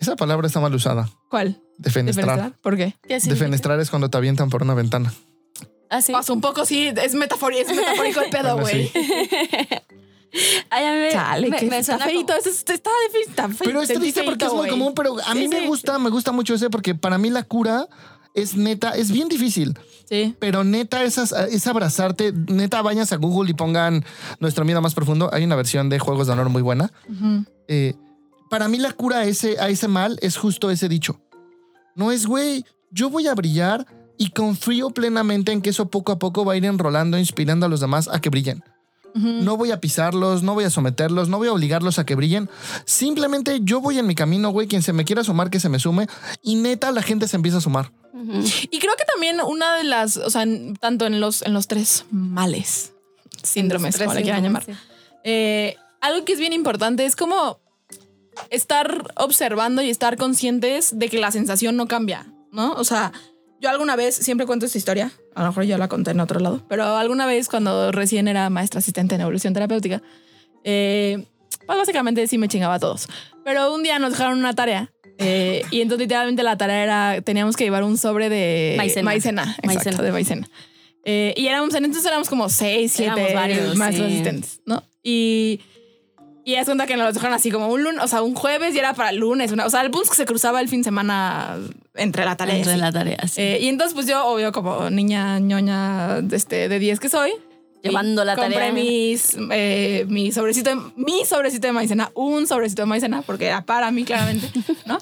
Esa 0.00 0.16
palabra 0.16 0.46
está 0.46 0.60
mal 0.60 0.74
usada. 0.74 1.08
¿Cuál? 1.28 1.60
Defenestrar. 1.78 2.26
¿Defenestrar? 2.26 2.60
¿Por 2.62 2.76
qué? 2.76 2.96
¿Qué? 3.06 3.18
Defenestrar 3.20 3.78
es 3.80 3.90
cuando 3.90 4.08
te 4.10 4.16
avientan 4.18 4.48
por 4.50 4.62
una 4.62 4.74
ventana. 4.74 5.12
Ah, 5.90 6.00
sí. 6.02 6.12
Un 6.30 6.40
poco 6.40 6.64
sí, 6.64 6.86
es, 6.88 6.96
es 6.98 7.14
metafórico 7.14 7.70
el 7.70 8.30
pedo, 8.30 8.56
Bueno, 8.56 8.60
güey. 8.60 8.88
sí. 8.88 8.92
Ay, 10.70 10.84
a 10.86 10.92
me, 10.92 11.10
Chale, 11.10 11.50
me- 11.50 11.56
que 11.56 11.66
me 11.66 11.78
está 11.80 11.94
suena 11.98 12.04
feito. 12.04 12.26
como- 12.26 12.38
Eso 12.38 12.48
es- 12.50 12.64
está 12.68 12.90
difícil. 13.08 13.30
Está 13.30 13.48
fe- 13.48 13.64
Pero 13.64 13.82
es 13.82 13.88
triste 13.88 14.22
porque 14.22 14.44
feito, 14.44 14.54
es 14.54 14.60
muy 14.62 14.70
común, 14.70 14.92
pero 14.94 15.16
a 15.26 15.34
mí 15.34 15.42
Sí, 15.42 15.48
me 15.48 15.60
sí. 15.62 15.66
gusta, 15.66 15.98
me 15.98 16.10
gusta 16.10 16.30
mucho 16.32 16.54
ese 16.54 16.70
porque 16.70 16.94
para 16.94 17.18
mí 17.18 17.30
la 17.30 17.42
cura 17.42 17.88
es 18.34 18.54
neta, 18.56 18.90
es 18.92 19.10
bien 19.10 19.28
difícil. 19.28 19.76
Sí. 20.08 20.36
Pero 20.38 20.62
neta 20.62 21.02
es, 21.02 21.18
es 21.18 21.66
abrazarte, 21.66 22.32
neta 22.32 22.80
vayas 22.82 23.12
a 23.12 23.16
Google 23.16 23.50
y 23.50 23.54
pongan 23.54 24.04
nuestro 24.38 24.64
miedo 24.64 24.80
más 24.80 24.94
profundo. 24.94 25.28
Hay 25.32 25.42
una 25.42 25.56
versión 25.56 25.88
de 25.88 25.98
Juegos 25.98 26.28
de 26.28 26.34
Honor 26.34 26.48
muy 26.48 26.62
buena. 26.62 26.92
Eh, 27.66 27.94
para 28.50 28.68
mí 28.68 28.76
la 28.78 28.92
cura 28.92 29.20
a 29.20 29.24
ese, 29.24 29.58
a 29.58 29.70
ese 29.70 29.88
mal 29.88 30.18
es 30.20 30.36
justo 30.36 30.70
ese 30.70 30.88
dicho. 30.88 31.20
No 31.94 32.12
es, 32.12 32.26
güey, 32.26 32.64
yo 32.90 33.08
voy 33.08 33.26
a 33.28 33.34
brillar 33.34 33.86
y 34.18 34.30
confío 34.30 34.90
plenamente 34.90 35.52
en 35.52 35.62
que 35.62 35.70
eso 35.70 35.88
poco 35.88 36.12
a 36.12 36.18
poco 36.18 36.44
va 36.44 36.52
a 36.52 36.56
ir 36.56 36.64
enrolando, 36.66 37.16
inspirando 37.16 37.64
a 37.64 37.68
los 37.70 37.80
demás 37.80 38.08
a 38.12 38.20
que 38.20 38.28
brillen. 38.28 38.62
No 39.12 39.56
voy 39.56 39.72
a 39.72 39.80
pisarlos, 39.80 40.44
no 40.44 40.54
voy 40.54 40.62
a 40.64 40.70
someterlos, 40.70 41.28
no 41.28 41.38
voy 41.38 41.48
a 41.48 41.52
obligarlos 41.52 41.98
a 41.98 42.06
que 42.06 42.14
brillen. 42.14 42.48
Simplemente 42.84 43.58
yo 43.62 43.80
voy 43.80 43.98
en 43.98 44.06
mi 44.06 44.14
camino, 44.14 44.50
güey. 44.50 44.68
Quien 44.68 44.82
se 44.82 44.92
me 44.92 45.04
quiera 45.04 45.24
sumar, 45.24 45.50
que 45.50 45.58
se 45.58 45.68
me 45.68 45.80
sume. 45.80 46.06
Y 46.42 46.54
neta, 46.56 46.92
la 46.92 47.02
gente 47.02 47.26
se 47.26 47.34
empieza 47.36 47.58
a 47.58 47.60
sumar. 47.60 47.90
Y 48.70 48.78
creo 48.78 48.94
que 48.96 49.04
también 49.12 49.40
una 49.40 49.76
de 49.76 49.84
las, 49.84 50.16
o 50.16 50.30
sea, 50.30 50.42
en- 50.42 50.76
tanto 50.76 51.06
en 51.06 51.18
los, 51.20 51.42
en 51.42 51.54
los 51.54 51.66
tres 51.66 52.04
males, 52.10 52.92
síndromes, 53.42 53.94
Tres 53.94 54.06
como 54.06 54.14
le 54.18 54.22
quieran 54.22 54.42
llamar, 54.44 54.64
sí. 54.64 54.72
eh, 55.24 55.76
algo 56.00 56.24
que 56.24 56.32
es 56.34 56.38
bien 56.38 56.52
importante 56.52 57.04
es 57.04 57.16
como 57.16 57.59
estar 58.50 59.12
observando 59.16 59.82
y 59.82 59.90
estar 59.90 60.16
conscientes 60.16 60.98
de 60.98 61.08
que 61.08 61.18
la 61.18 61.30
sensación 61.30 61.76
no 61.76 61.86
cambia, 61.86 62.26
¿no? 62.52 62.72
O 62.72 62.84
sea, 62.84 63.12
yo 63.60 63.68
alguna 63.68 63.96
vez, 63.96 64.14
siempre 64.14 64.46
cuento 64.46 64.66
esta 64.66 64.78
historia, 64.78 65.12
a 65.34 65.42
lo 65.42 65.48
mejor 65.48 65.64
ya 65.64 65.76
la 65.76 65.88
conté 65.88 66.12
en 66.12 66.20
otro 66.20 66.40
lado, 66.40 66.62
pero 66.68 66.84
alguna 66.96 67.26
vez 67.26 67.48
cuando 67.48 67.92
recién 67.92 68.28
era 68.28 68.48
maestra 68.50 68.78
asistente 68.78 69.14
en 69.14 69.20
evolución 69.20 69.52
terapéutica, 69.52 70.02
eh, 70.64 71.26
pues 71.66 71.78
básicamente 71.78 72.26
sí 72.26 72.38
me 72.38 72.48
chingaba 72.48 72.74
a 72.74 72.78
todos. 72.78 73.08
Pero 73.44 73.74
un 73.74 73.82
día 73.82 73.98
nos 73.98 74.12
dejaron 74.12 74.38
una 74.38 74.54
tarea 74.54 74.90
eh, 75.18 75.62
y 75.70 75.82
entonces 75.82 76.06
literalmente 76.06 76.42
la 76.42 76.56
tarea 76.56 76.82
era, 76.82 77.20
teníamos 77.20 77.54
que 77.54 77.64
llevar 77.64 77.84
un 77.84 77.98
sobre 77.98 78.30
de 78.30 78.74
Maicena. 78.78 79.04
maicena, 79.04 79.42
exacto, 79.42 79.66
Maicena. 79.66 80.02
de 80.02 80.12
maicena. 80.12 80.48
Eh, 81.04 81.34
y 81.36 81.46
éramos, 81.46 81.74
en 81.74 81.84
entonces 81.84 82.06
éramos 82.06 82.28
como 82.28 82.48
seis, 82.48 82.92
siete 82.92 83.34
varios, 83.34 83.76
maestros 83.76 84.08
sí. 84.08 84.14
asistentes, 84.14 84.60
¿no? 84.64 84.82
Y, 85.02 85.60
y 86.50 86.54
es 86.56 86.66
cuenta 86.66 86.86
que 86.86 86.96
nos 86.96 87.06
los 87.06 87.14
dejaron 87.14 87.34
así 87.34 87.50
como 87.50 87.68
un 87.68 87.82
lunes, 87.84 88.02
o 88.02 88.08
sea, 88.08 88.22
un 88.22 88.34
jueves 88.34 88.74
y 88.74 88.78
era 88.78 88.94
para 88.94 89.10
el 89.10 89.16
lunes. 89.16 89.52
una- 89.52 89.66
o 89.66 89.70
sea, 89.70 89.80
el 89.82 89.90
es 90.02 90.10
que 90.10 90.16
se 90.16 90.26
cruzaba 90.26 90.60
el 90.60 90.68
fin 90.68 90.80
de 90.80 90.84
semana 90.84 91.56
entre 91.94 92.24
la 92.24 92.36
tarea. 92.36 92.56
Entre 92.56 92.72
así. 92.72 92.80
la 92.80 92.92
tarea, 92.92 93.18
sí. 93.28 93.40
Eh, 93.40 93.58
y 93.62 93.68
entonces, 93.68 93.94
pues 93.94 94.06
yo, 94.06 94.24
obvio, 94.26 94.52
como 94.52 94.90
niña 94.90 95.38
ñoña 95.38 96.18
este, 96.32 96.68
de 96.68 96.78
10 96.78 97.00
que 97.00 97.08
soy, 97.08 97.32
Llevando 97.82 98.24
la 98.24 98.36
compré 98.36 98.54
tarea. 98.56 98.72
mis, 98.72 99.36
eh, 99.50 100.04
mi 100.08 100.32
sobrecito, 100.32 100.68
de, 100.70 100.76
mi 100.96 101.24
sobrecito 101.24 101.66
de 101.66 101.72
maicena, 101.72 102.10
un 102.14 102.46
sobrecito 102.46 102.82
de 102.82 102.86
maicena, 102.86 103.22
porque 103.22 103.46
era 103.46 103.64
para 103.64 103.90
mí 103.90 104.04
claramente, 104.04 104.50
¿no? 104.86 104.98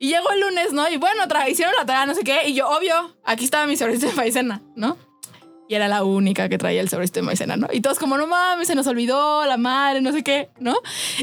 Y 0.00 0.08
llegó 0.08 0.30
el 0.30 0.40
lunes, 0.40 0.72
¿no? 0.72 0.88
Y 0.88 0.96
bueno, 0.96 1.22
hicieron 1.48 1.74
la 1.78 1.84
tarea, 1.86 2.06
no 2.06 2.14
sé 2.14 2.22
qué, 2.24 2.48
y 2.48 2.54
yo, 2.54 2.68
obvio, 2.68 3.16
aquí 3.24 3.44
estaba 3.44 3.66
mi 3.66 3.76
sobrecito 3.76 4.06
de 4.08 4.12
maicena, 4.14 4.62
¿no? 4.76 4.96
Y 5.68 5.74
era 5.74 5.86
la 5.86 6.02
única 6.02 6.48
que 6.48 6.56
traía 6.56 6.80
el 6.80 6.88
sobre 6.88 7.06
de 7.06 7.22
maicena, 7.22 7.56
¿no? 7.56 7.68
Y 7.70 7.80
todos 7.80 7.98
como, 7.98 8.16
no 8.16 8.26
mames, 8.26 8.68
se 8.68 8.74
nos 8.74 8.86
olvidó 8.86 9.44
la 9.44 9.58
madre, 9.58 10.00
no 10.00 10.12
sé 10.12 10.24
qué, 10.24 10.48
¿no? 10.58 10.76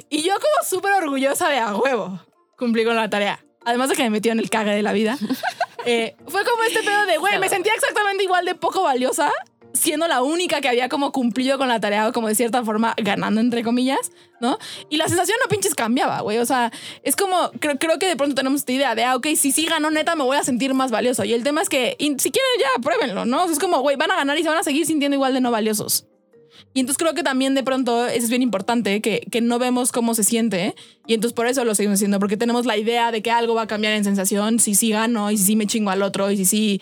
Y 0.09 0.21
yo 0.21 0.33
como 0.35 0.69
súper 0.69 0.93
orgullosa 0.93 1.49
de 1.49 1.57
a 1.57 1.75
huevo, 1.75 2.19
cumplí 2.57 2.85
con 2.85 2.95
la 2.95 3.09
tarea. 3.09 3.43
Además 3.65 3.89
de 3.89 3.95
que 3.95 4.03
me 4.03 4.11
metió 4.11 4.31
en 4.31 4.39
el 4.39 4.49
cague 4.49 4.71
de 4.71 4.81
la 4.81 4.93
vida. 4.93 5.17
Eh, 5.87 6.15
fue 6.27 6.43
como 6.43 6.63
este 6.63 6.81
pedo 6.81 7.05
de, 7.05 7.17
güey, 7.17 7.37
me 7.37 7.47
sentía 7.47 7.71
exactamente 7.75 8.23
igual 8.23 8.43
de 8.43 8.55
poco 8.55 8.81
valiosa 8.81 9.31
siendo 9.75 10.07
la 10.07 10.21
única 10.23 10.61
que 10.61 10.67
había 10.67 10.89
como 10.89 11.11
cumplido 11.11 11.57
con 11.57 11.67
la 11.67 11.79
tarea 11.79 12.07
o 12.07 12.13
como 12.13 12.27
de 12.27 12.35
cierta 12.35 12.63
forma 12.63 12.93
ganando 12.97 13.41
entre 13.41 13.63
comillas, 13.63 14.11
¿no? 14.39 14.57
Y 14.89 14.97
la 14.97 15.07
sensación 15.07 15.37
no 15.43 15.49
pinches 15.49 15.75
cambiaba, 15.75 16.21
güey. 16.21 16.37
O 16.39 16.45
sea, 16.45 16.71
es 17.03 17.15
como, 17.15 17.51
creo, 17.59 17.77
creo 17.77 17.99
que 17.99 18.07
de 18.07 18.15
pronto 18.15 18.35
tenemos 18.35 18.61
esta 18.61 18.71
idea 18.71 18.95
de, 18.95 19.03
ah, 19.03 19.15
ok, 19.15 19.27
si 19.35 19.51
sí 19.51 19.65
ganó 19.65 19.91
neta 19.91 20.15
me 20.15 20.23
voy 20.23 20.37
a 20.37 20.43
sentir 20.43 20.73
más 20.73 20.91
valioso. 20.91 21.23
Y 21.23 21.33
el 21.33 21.43
tema 21.43 21.61
es 21.61 21.69
que, 21.69 21.95
y 21.99 22.07
si 22.17 22.31
quieren 22.31 22.51
ya, 22.59 22.81
pruébenlo, 22.81 23.25
¿no? 23.25 23.43
O 23.43 23.49
es 23.49 23.59
como, 23.59 23.79
güey, 23.81 23.95
van 23.95 24.11
a 24.11 24.15
ganar 24.15 24.37
y 24.37 24.43
se 24.43 24.49
van 24.49 24.57
a 24.57 24.63
seguir 24.63 24.85
sintiendo 24.85 25.15
igual 25.15 25.33
de 25.33 25.41
no 25.41 25.51
valiosos. 25.51 26.05
Y 26.73 26.81
entonces 26.81 26.97
creo 26.97 27.13
que 27.13 27.23
también 27.23 27.55
de 27.55 27.63
pronto 27.63 28.05
eso 28.05 28.25
es 28.25 28.29
bien 28.29 28.41
importante, 28.41 29.01
que, 29.01 29.25
que 29.31 29.41
no 29.41 29.59
vemos 29.59 29.91
cómo 29.91 30.13
se 30.13 30.23
siente. 30.23 30.75
Y 31.07 31.13
entonces 31.13 31.33
por 31.33 31.47
eso 31.47 31.63
lo 31.63 31.73
seguimos 31.75 31.97
haciendo, 31.97 32.19
porque 32.19 32.37
tenemos 32.37 32.65
la 32.65 32.77
idea 32.77 33.11
de 33.11 33.21
que 33.21 33.31
algo 33.31 33.55
va 33.55 33.63
a 33.63 33.67
cambiar 33.67 33.93
en 33.93 34.03
sensación 34.03 34.59
si 34.59 34.75
sí 34.75 34.89
gano 34.89 35.31
y 35.31 35.37
si 35.37 35.45
sí 35.45 35.55
me 35.55 35.67
chingo 35.67 35.89
al 35.91 36.03
otro 36.03 36.31
y 36.31 36.37
si 36.37 36.45
sí 36.45 36.81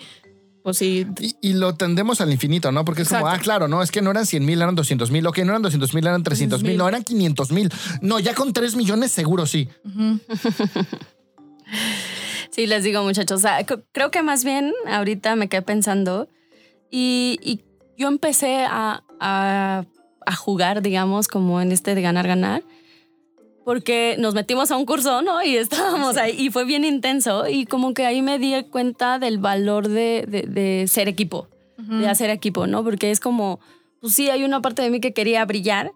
pues 0.64 0.78
sí. 0.78 1.06
Y, 1.20 1.36
y 1.40 1.52
lo 1.52 1.74
tendemos 1.76 2.20
al 2.20 2.32
infinito, 2.32 2.72
¿no? 2.72 2.84
Porque 2.84 3.02
es 3.02 3.08
como, 3.10 3.28
ah, 3.28 3.38
claro, 3.38 3.68
no, 3.68 3.82
es 3.82 3.92
que 3.92 4.00
no 4.02 4.10
eran 4.10 4.24
100 4.26 4.44
mil, 4.44 4.60
eran 4.60 4.74
200 4.74 5.10
mil. 5.12 5.24
Ok, 5.26 5.38
no 5.40 5.50
eran 5.52 5.62
200 5.62 5.94
mil, 5.94 6.06
eran 6.06 6.22
300 6.22 6.62
mil. 6.64 6.76
No, 6.78 6.88
eran 6.88 7.04
500 7.04 7.52
mil. 7.52 7.70
No, 8.00 8.18
ya 8.18 8.34
con 8.34 8.52
3 8.52 8.74
millones 8.74 9.12
seguro 9.12 9.46
sí. 9.46 9.68
Sí, 12.50 12.66
les 12.66 12.84
digo, 12.84 13.02
muchachos. 13.02 13.38
o 13.38 13.40
sea, 13.42 13.64
creo 13.92 14.10
que 14.10 14.22
más 14.22 14.44
bien 14.44 14.72
ahorita 14.86 15.34
me 15.34 15.48
quedé 15.48 15.62
pensando 15.62 16.28
y, 16.90 17.38
y 17.42 17.62
yo 17.98 18.08
empecé 18.08 18.64
a, 18.64 19.02
a- 19.20 19.84
a 20.26 20.34
jugar, 20.36 20.80
digamos, 20.80 21.28
como 21.28 21.60
en 21.60 21.72
este 21.72 21.94
de 21.94 22.00
ganar, 22.00 22.26
ganar, 22.26 22.62
porque 23.64 24.16
nos 24.18 24.34
metimos 24.34 24.70
a 24.70 24.76
un 24.76 24.84
curso, 24.86 25.22
¿no? 25.22 25.42
Y 25.42 25.56
estábamos 25.56 26.16
ahí 26.16 26.36
y 26.38 26.50
fue 26.50 26.64
bien 26.64 26.84
intenso 26.84 27.48
y 27.48 27.66
como 27.66 27.94
que 27.94 28.04
ahí 28.06 28.20
me 28.22 28.38
di 28.38 28.62
cuenta 28.64 29.18
del 29.18 29.38
valor 29.38 29.88
de, 29.88 30.24
de- 30.28 30.42
de 30.42 30.86
ser 30.88 31.08
equipo, 31.08 31.48
de 31.78 32.08
hacer 32.08 32.30
equipo, 32.30 32.66
¿no? 32.66 32.84
Porque 32.84 33.10
es 33.10 33.20
como, 33.20 33.60
pues 34.00 34.14
sí, 34.14 34.30
hay 34.30 34.44
una 34.44 34.60
parte 34.60 34.82
de 34.82 34.90
mí 34.90 35.00
que 35.00 35.12
quería 35.12 35.44
brillar, 35.44 35.92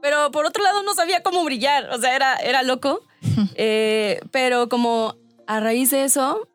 pero 0.00 0.30
por 0.32 0.46
otro 0.46 0.62
lado 0.64 0.82
no 0.82 0.94
sabía 0.94 1.22
cómo 1.22 1.44
brillar, 1.44 1.88
o 1.90 1.98
sea, 1.98 2.14
era, 2.16 2.36
era 2.36 2.62
loco. 2.62 3.00
Eh, 3.54 4.20
pero 4.32 4.68
como 4.68 5.14
a 5.46 5.60
raíz 5.60 5.90
de 5.92 6.02
eso, 6.04 6.48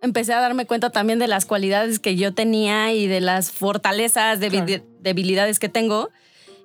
empecé 0.00 0.32
a 0.32 0.40
darme 0.40 0.64
cuenta 0.66 0.88
también 0.90 1.18
de 1.18 1.26
las 1.28 1.44
cualidades 1.44 1.98
que 1.98 2.16
yo 2.16 2.32
tenía 2.32 2.92
y 2.94 3.06
de 3.06 3.20
las 3.20 3.50
fortalezas, 3.50 4.40
debi- 4.40 4.82
debilidades 5.00 5.58
que 5.58 5.68
tengo. 5.68 6.08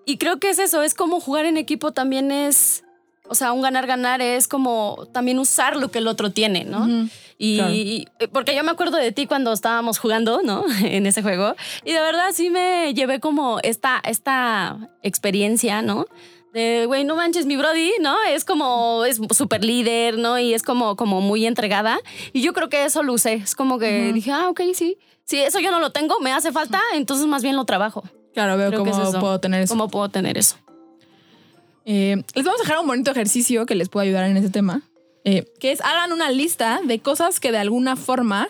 Y 0.05 0.17
creo 0.17 0.39
que 0.39 0.49
es 0.49 0.59
eso, 0.59 0.83
es 0.83 0.93
como 0.93 1.19
jugar 1.19 1.45
en 1.45 1.57
equipo 1.57 1.91
también 1.91 2.31
es, 2.31 2.83
o 3.31 3.35
sea, 3.35 3.53
un 3.53 3.61
ganar-ganar 3.61 4.21
es 4.21 4.47
como 4.47 5.07
también 5.13 5.39
usar 5.39 5.77
lo 5.77 5.89
que 5.89 5.99
el 5.99 6.07
otro 6.07 6.31
tiene, 6.31 6.65
¿no? 6.65 6.85
Y 7.37 7.55
Claro. 7.57 7.73
y- 7.73 8.07
porque 8.33 8.53
yo 8.55 8.63
me 8.63 8.71
acuerdo 8.71 8.97
de 8.97 9.11
ti 9.13 9.25
cuando 9.25 9.53
estábamos 9.53 9.97
jugando, 9.97 10.41
¿no? 10.43 10.65
en 10.83 11.05
ese 11.07 11.23
juego. 11.23 11.55
Y 11.85 11.93
de 11.93 11.99
verdad 12.01 12.31
sí 12.33 12.49
me 12.49 12.93
llevé 12.93 13.19
como 13.19 13.59
esta, 13.63 14.01
esta 14.03 14.89
experiencia, 15.01 15.81
¿no? 15.81 16.05
De, 16.53 16.83
güey, 16.85 17.05
no 17.05 17.15
manches, 17.15 17.45
mi 17.45 17.55
Brody, 17.55 17.93
¿no? 18.01 18.17
Es 18.27 18.43
como, 18.43 19.05
es 19.05 19.21
súper 19.35 19.63
líder, 19.63 20.17
¿no? 20.17 20.37
Y 20.37 20.53
es 20.53 20.61
como, 20.63 20.97
como 20.97 21.21
muy 21.21 21.45
entregada. 21.45 21.99
Y 22.33 22.41
yo 22.41 22.51
creo 22.51 22.67
que 22.67 22.83
eso 22.83 23.01
lo 23.03 23.13
usé. 23.13 23.35
Es 23.35 23.55
como 23.55 23.79
que 23.79 24.11
dije, 24.11 24.31
ah, 24.33 24.49
ok, 24.49 24.61
sí. 24.73 24.97
Sí, 25.23 25.37
eso 25.37 25.59
yo 25.61 25.71
no 25.71 25.79
lo 25.79 25.91
tengo, 25.91 26.19
me 26.19 26.33
hace 26.33 26.51
falta, 26.51 26.81
entonces 26.93 27.25
más 27.25 27.41
bien 27.41 27.55
lo 27.55 27.63
trabajo. 27.63 28.03
Claro, 28.33 28.57
veo 28.57 28.67
Creo 28.67 28.79
cómo 28.83 29.01
es 29.09 29.15
puedo 29.15 29.39
tener 29.39 29.61
eso. 29.63 29.73
¿Cómo 29.73 29.87
puedo 29.87 30.09
tener 30.09 30.37
eso? 30.37 30.57
Eh, 31.85 32.23
les 32.35 32.45
vamos 32.45 32.61
a 32.61 32.63
dejar 32.63 32.79
un 32.79 32.87
bonito 32.87 33.11
ejercicio 33.11 33.65
que 33.65 33.75
les 33.75 33.89
puede 33.89 34.07
ayudar 34.07 34.29
en 34.29 34.37
ese 34.37 34.49
tema, 34.49 34.83
eh, 35.23 35.45
que 35.59 35.71
es 35.71 35.81
hagan 35.81 36.11
una 36.11 36.31
lista 36.31 36.81
de 36.85 36.99
cosas 36.99 37.39
que 37.39 37.51
de 37.51 37.57
alguna 37.57 37.95
forma 37.95 38.49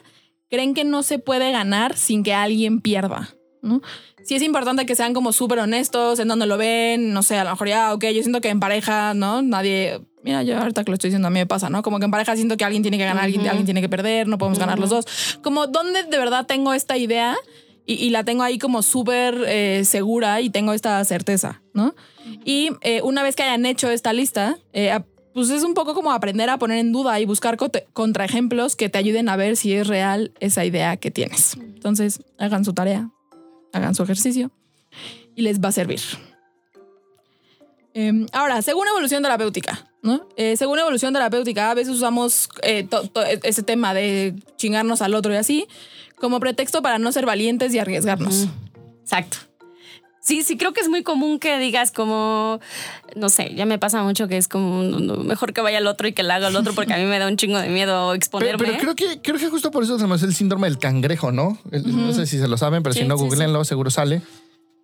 creen 0.50 0.74
que 0.74 0.84
no 0.84 1.04
se 1.04 1.20
puede 1.20 1.52
ganar 1.52 1.98
sin 1.98 2.24
que 2.24 2.34
alguien 2.34 2.82
pierda. 2.82 3.36
¿no? 3.62 3.82
Sí 4.24 4.36
es 4.36 4.42
importante 4.42 4.86
que 4.86 4.96
sean 4.96 5.14
como 5.14 5.34
súper 5.34 5.60
honestos 5.60 6.20
en 6.20 6.28
donde 6.28 6.46
lo 6.46 6.58
ven, 6.58 7.14
no 7.14 7.24
sé, 7.24 7.38
a 7.38 7.44
lo 7.44 7.52
mejor 7.52 7.68
ya, 7.68 7.94
ok, 7.94 8.06
yo 8.06 8.22
siento 8.22 8.42
que 8.42 8.50
en 8.50 8.60
pareja, 8.60 9.14
¿no? 9.14 9.42
Nadie, 9.42 10.02
mira, 10.24 10.44
yo 10.44 10.58
ahorita 10.58 10.84
que 10.84 10.92
lo 10.92 10.96
estoy 10.96 11.10
diciendo 11.10 11.28
a 11.28 11.32
mí 11.32 11.40
me 11.40 11.48
pasa, 11.48 11.70
¿no? 11.70 11.82
Como 11.82 12.00
que 12.00 12.06
en 12.06 12.12
pareja 12.12 12.36
siento 12.36 12.58
que 12.58 12.66
alguien 12.66 12.84
tiene 12.84 12.98
que 12.98 13.06
ganar, 13.06 13.24
alguien, 13.24 13.48
alguien 13.48 13.66
tiene 13.66 13.82
que 13.82 13.90
perder, 13.90 14.28
no 14.28 14.38
podemos 14.38 14.60
ganar 14.60 14.80
los 14.80 14.90
dos. 14.90 15.06
Como, 15.44 15.68
¿dónde 15.68 16.04
de 16.04 16.18
verdad 16.18 16.46
tengo 16.46 16.74
esta 16.74 16.98
idea? 16.98 17.36
Y, 17.86 18.12
la 18.12 18.24
tengo 18.24 18.44
ahí 18.44 18.58
como 18.58 18.84
súper 18.84 19.44
eh, 19.48 19.84
segura 19.86 20.40
y 20.40 20.50
tengo 20.50 20.72
esta 20.72 21.04
certeza, 21.04 21.62
¿no? 21.74 21.94
Y 22.46 22.70
eh, 22.82 23.02
una 23.02 23.24
vez 23.24 23.36
que 23.36 23.44
hayan 23.44 23.66
hecho 23.66 23.90
esta 23.90 24.14
lista, 24.14 24.58
eh, 24.72 24.98
pues 25.34 25.50
es 25.50 25.64
un 25.64 25.74
poco 25.74 25.94
como 25.94 26.12
aprender 26.12 26.50
a 26.50 26.58
poner 26.58 26.78
en 26.78 26.92
duda 26.92 27.20
y 27.20 27.26
buscar 27.26 27.58
contraejemplos 27.94 28.76
que 28.76 28.90
te 28.90 28.98
ayuden 28.98 29.30
a 29.30 29.36
ver 29.36 29.58
si 29.58 29.74
es 29.74 29.88
real 29.88 30.32
esa 30.40 30.64
idea 30.64 30.96
que 30.98 31.12
tienes. 31.12 31.58
Entonces, 31.58 32.22
hagan 32.38 32.64
su 32.64 32.74
tarea, 32.74 33.10
hagan 33.74 33.96
su 33.96 34.04
ejercicio 34.04 34.52
y 35.36 35.42
les 35.42 35.60
va 35.60 35.70
a 35.70 35.74
servir. 35.74 36.02
Eh, 37.94 38.26
ahora, 38.32 38.62
según 38.62 38.88
evolución 38.88 39.22
terapéutica, 39.24 39.86
¿no? 40.02 40.28
Eh, 40.38 40.56
según 40.58 40.80
evolución 40.80 41.14
terapéutica, 41.14 41.72
a 41.72 41.74
veces 41.74 41.94
usamos 41.96 42.50
eh, 42.64 42.84
to- 42.90 43.04
ese 43.44 43.64
tema 43.64 43.94
de 43.94 44.36
chingarnos 44.58 45.02
al 45.02 45.14
otro 45.14 45.34
y 45.34 45.38
así 45.38 45.68
como 46.20 46.40
pretexto 46.40 46.82
para 46.82 47.00
no 47.00 47.12
ser 47.12 47.26
valientes 47.26 47.74
y 47.74 47.80
arriesgarnos. 47.80 48.48
Exacto. 49.02 49.38
Sí, 50.24 50.44
sí, 50.44 50.56
creo 50.56 50.72
que 50.72 50.82
es 50.82 50.88
muy 50.88 51.02
común 51.02 51.40
que 51.40 51.58
digas 51.58 51.92
como, 51.92 52.60
no 53.16 53.30
sé, 53.30 53.56
ya 53.56 53.66
me 53.66 53.80
pasa 53.80 54.04
mucho 54.04 54.28
que 54.28 54.38
es 54.38 54.48
como, 54.48 54.84
no, 54.84 55.16
mejor 55.24 55.52
que 55.52 55.62
vaya 55.62 55.80
al 55.80 55.88
otro 55.88 56.08
y 56.08 56.14
que 56.14 56.22
le 56.22 56.32
haga 56.32 56.46
al 56.48 56.56
otro 56.56 56.74
porque 56.76 56.94
a 56.94 56.98
mí 56.98 57.06
me 57.06 57.18
da 57.18 57.28
un 57.28 57.38
chingo 57.38 57.58
de 57.58 57.70
miedo 57.70 58.14
exponerme. 58.14 58.64
pero 58.68 58.78
creo 58.78 58.96
que 58.96 59.20
creo 59.24 59.40
que 59.40 59.50
justo 59.50 59.72
por 59.72 59.84
eso 59.84 59.96
tenemos 59.96 60.22
el 60.22 60.36
síndrome 60.36 60.68
del 60.68 60.78
cangrejo, 60.78 61.32
¿no? 61.32 61.58
El- 61.72 61.96
No 62.06 62.14
sé 62.14 62.28
si 62.28 62.38
se 62.38 62.48
lo 62.48 62.56
saben, 62.58 62.84
pero 62.84 62.94
Sí, 62.94 63.00
si 63.02 63.08
no, 63.08 63.18
sí, 63.18 63.24
googleenlo, 63.24 63.66
seguro 63.66 63.90
sale. 63.90 64.22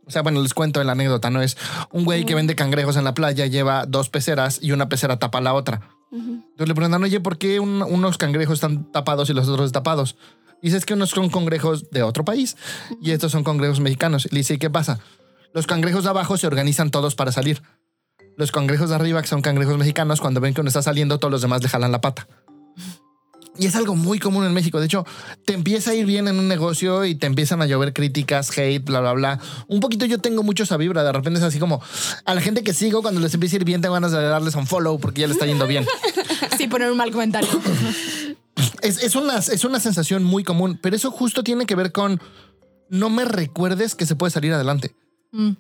O 0.08 0.12
sea, 0.12 0.22
bueno, 0.22 0.42
les 0.42 0.54
cuento 0.54 0.82
la 0.84 0.94
anécdota, 0.94 1.30
¿no? 1.30 1.42
Es 1.42 1.58
un 1.92 2.06
güey 2.06 2.26
que 2.26 2.34
vende 2.36 2.56
cangrejos 2.56 2.96
en 2.96 3.04
la 3.04 3.14
playa, 3.14 3.46
lleva 3.46 3.86
dos 3.86 4.10
peceras 4.10 4.60
y 4.62 4.72
una 4.72 4.88
pecera 4.90 5.20
tapa 5.20 5.42
la 5.42 5.54
otra. 5.54 5.82
Entonces 6.12 6.68
le 6.70 6.74
preguntan, 6.76 7.04
oye, 7.04 7.20
¿por 7.20 7.38
qué 7.38 7.60
un- 7.60 7.82
unos 7.84 8.18
cangrejos 8.18 8.56
están 8.56 8.90
tapados 8.92 9.30
y 9.30 9.34
los 9.34 9.48
otros 9.50 9.66
destapados? 9.66 10.16
Dice, 10.62 10.78
es 10.78 10.86
que 10.86 10.94
unos 10.94 11.10
son 11.10 11.30
cangrejos 11.30 11.92
de 11.92 12.02
otro 12.04 12.24
país 12.26 12.56
y 13.02 13.12
estos 13.12 13.32
son 13.34 13.44
cangrejos 13.44 13.80
mexicanos. 13.82 14.26
Y 14.26 14.30
le 14.30 14.38
dice, 14.40 14.54
¿y 14.54 14.58
qué 14.58 14.70
pasa? 14.70 15.00
Los 15.54 15.68
cangrejos 15.68 16.04
de 16.06 16.10
abajo 16.10 16.38
se 16.38 16.48
organizan 16.48 16.90
todos 16.90 17.14
para 17.16 17.32
salir. 17.32 17.62
Los 18.38 18.52
cangrejos 18.52 18.90
de 18.90 18.96
arriba, 18.96 19.22
que 19.22 19.28
son 19.28 19.42
cangrejos 19.42 19.78
mexicanos, 19.78 20.22
cuando 20.22 20.40
ven 20.40 20.54
que 20.54 20.62
uno 20.62 20.68
está 20.70 20.82
saliendo, 20.82 21.20
todos 21.20 21.32
los 21.32 21.42
demás 21.42 21.62
le 21.62 21.70
jalan 21.70 21.92
la 21.92 22.02
pata. 22.02 22.28
Y 23.60 23.66
es 23.66 23.76
algo 23.76 23.96
muy 23.96 24.20
común 24.20 24.46
en 24.46 24.54
México. 24.54 24.80
De 24.80 24.86
hecho, 24.86 25.06
te 25.46 25.54
empieza 25.54 25.92
a 25.92 25.96
ir 25.96 26.06
bien 26.06 26.28
en 26.28 26.38
un 26.38 26.48
negocio 26.48 27.06
y 27.06 27.16
te 27.16 27.28
empiezan 27.28 27.62
a 27.62 27.66
llover 27.66 27.94
críticas, 27.94 28.56
hate, 28.58 28.84
bla, 28.84 29.00
bla, 29.00 29.14
bla. 29.14 29.40
Un 29.68 29.80
poquito 29.80 30.06
yo 30.06 30.20
tengo 30.20 30.44
mucho 30.44 30.64
esa 30.64 30.78
vibra. 30.78 31.04
De 31.04 31.12
repente 31.12 31.40
es 31.40 31.46
así 31.46 31.60
como 31.60 31.82
a 32.26 32.34
la 32.36 32.42
gente 32.42 32.64
que 32.64 32.74
sigo, 32.74 33.02
cuando 33.02 33.20
les 33.20 33.34
empieza 33.34 33.56
a 33.56 33.58
ir 33.58 33.66
bien, 33.66 33.82
tengo 33.82 33.94
ganas 33.94 34.12
de 34.12 34.22
darles 34.22 34.56
un 34.56 34.68
follow 34.68 35.00
porque 35.00 35.22
ya 35.22 35.28
le 35.28 35.34
está 35.34 35.46
yendo 35.46 35.68
bien. 35.68 35.86
Sí, 36.58 36.68
poner 36.68 36.90
un 36.90 36.98
mal 36.98 37.12
comentario. 37.12 37.50
Es, 38.82 39.04
es 39.04 39.16
una, 39.16 39.38
es 39.38 39.64
una 39.64 39.80
sensación 39.80 40.24
muy 40.24 40.44
común, 40.44 40.80
pero 40.82 40.96
eso 40.96 41.12
justo 41.12 41.44
tiene 41.44 41.68
que 41.68 41.76
ver 41.76 41.92
con 41.92 42.20
no 42.90 43.10
me 43.10 43.26
recuerdes 43.26 43.94
que 43.94 44.06
se 44.06 44.16
puede 44.16 44.32
salir 44.32 44.54
adelante. 44.54 44.96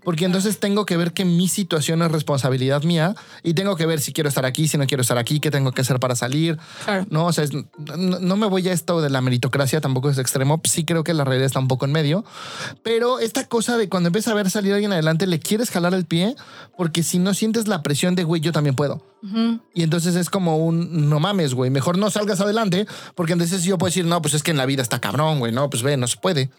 Porque 0.03 0.25
entonces 0.25 0.59
tengo 0.59 0.85
que 0.85 0.97
ver 0.97 1.13
que 1.13 1.23
mi 1.25 1.47
situación 1.47 2.01
es 2.01 2.11
responsabilidad 2.11 2.83
mía 2.83 3.15
y 3.43 3.53
tengo 3.53 3.75
que 3.75 3.85
ver 3.85 3.99
si 3.99 4.11
quiero 4.13 4.27
estar 4.29 4.45
aquí, 4.45 4.67
si 4.67 4.77
no 4.77 4.87
quiero 4.87 5.01
estar 5.01 5.17
aquí, 5.17 5.39
qué 5.39 5.51
tengo 5.51 5.71
que 5.71 5.81
hacer 5.81 5.99
para 5.99 6.15
salir. 6.15 6.57
Claro. 6.85 7.05
No, 7.09 7.25
o 7.27 7.33
sea, 7.33 7.43
es- 7.43 7.53
no, 7.53 7.65
no 8.19 8.35
me 8.37 8.47
voy 8.47 8.67
a 8.69 8.73
esto 8.73 9.01
de 9.01 9.09
la 9.09 9.21
meritocracia, 9.21 9.79
tampoco 9.81 10.09
es 10.09 10.17
extremo. 10.17 10.59
Sí 10.63 10.83
creo 10.85 11.03
que 11.03 11.13
la 11.13 11.25
realidad 11.25 11.45
está 11.45 11.59
un 11.59 11.67
poco 11.67 11.85
en 11.85 11.91
medio. 11.91 12.23
Pero 12.83 13.19
esta 13.19 13.47
cosa 13.47 13.77
de 13.77 13.89
cuando 13.89 14.07
empieza 14.07 14.31
a 14.31 14.35
ver 14.35 14.49
salir 14.49 14.73
alguien 14.73 14.93
adelante, 14.93 15.27
le 15.27 15.39
quieres 15.39 15.69
jalar 15.69 15.93
el 15.93 16.05
pie 16.05 16.35
porque 16.77 17.03
si 17.03 17.19
no 17.19 17.33
sientes 17.33 17.67
la 17.67 17.83
presión 17.83 18.15
de, 18.15 18.23
güey, 18.23 18.41
yo 18.41 18.51
también 18.51 18.75
puedo. 18.75 19.03
Y 19.73 19.83
entonces 19.83 20.15
es 20.15 20.29
como 20.29 20.57
un, 20.57 21.09
no 21.09 21.19
mames, 21.19 21.53
güey, 21.53 21.69
mejor 21.69 21.97
no 21.97 22.09
salgas 22.09 22.39
adelante 22.39 22.85
porque 23.15 23.33
entonces 23.33 23.63
yo 23.63 23.77
puedo 23.77 23.89
decir, 23.89 24.05
no, 24.05 24.21
pues 24.21 24.33
es 24.35 24.43
que 24.43 24.51
en 24.51 24.57
la 24.57 24.65
vida 24.65 24.81
está 24.81 24.99
cabrón, 24.99 25.39
güey, 25.39 25.51
no, 25.51 25.69
pues 25.69 25.83
ve, 25.83 25.97
no 25.97 26.07
se 26.07 26.17
puede. 26.17 26.49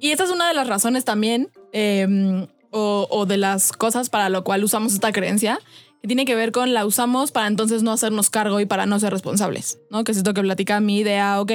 Y 0.00 0.10
esa 0.10 0.24
es 0.24 0.30
una 0.30 0.48
de 0.48 0.54
las 0.54 0.68
razones 0.68 1.04
también, 1.04 1.50
eh, 1.72 2.46
o, 2.70 3.06
o 3.10 3.26
de 3.26 3.36
las 3.36 3.72
cosas 3.72 4.10
para 4.10 4.28
lo 4.28 4.44
cual 4.44 4.64
usamos 4.64 4.92
esta 4.92 5.12
creencia, 5.12 5.58
que 6.02 6.08
tiene 6.08 6.24
que 6.24 6.34
ver 6.34 6.52
con 6.52 6.74
la 6.74 6.84
usamos 6.84 7.32
para 7.32 7.46
entonces 7.46 7.82
no 7.82 7.92
hacernos 7.92 8.30
cargo 8.30 8.60
y 8.60 8.66
para 8.66 8.86
no 8.86 8.98
ser 9.00 9.12
responsables, 9.12 9.78
¿no? 9.90 10.04
Que 10.04 10.12
es 10.12 10.18
esto 10.18 10.34
que 10.34 10.42
platica 10.42 10.80
mi 10.80 10.98
idea, 10.98 11.40
ok, 11.40 11.52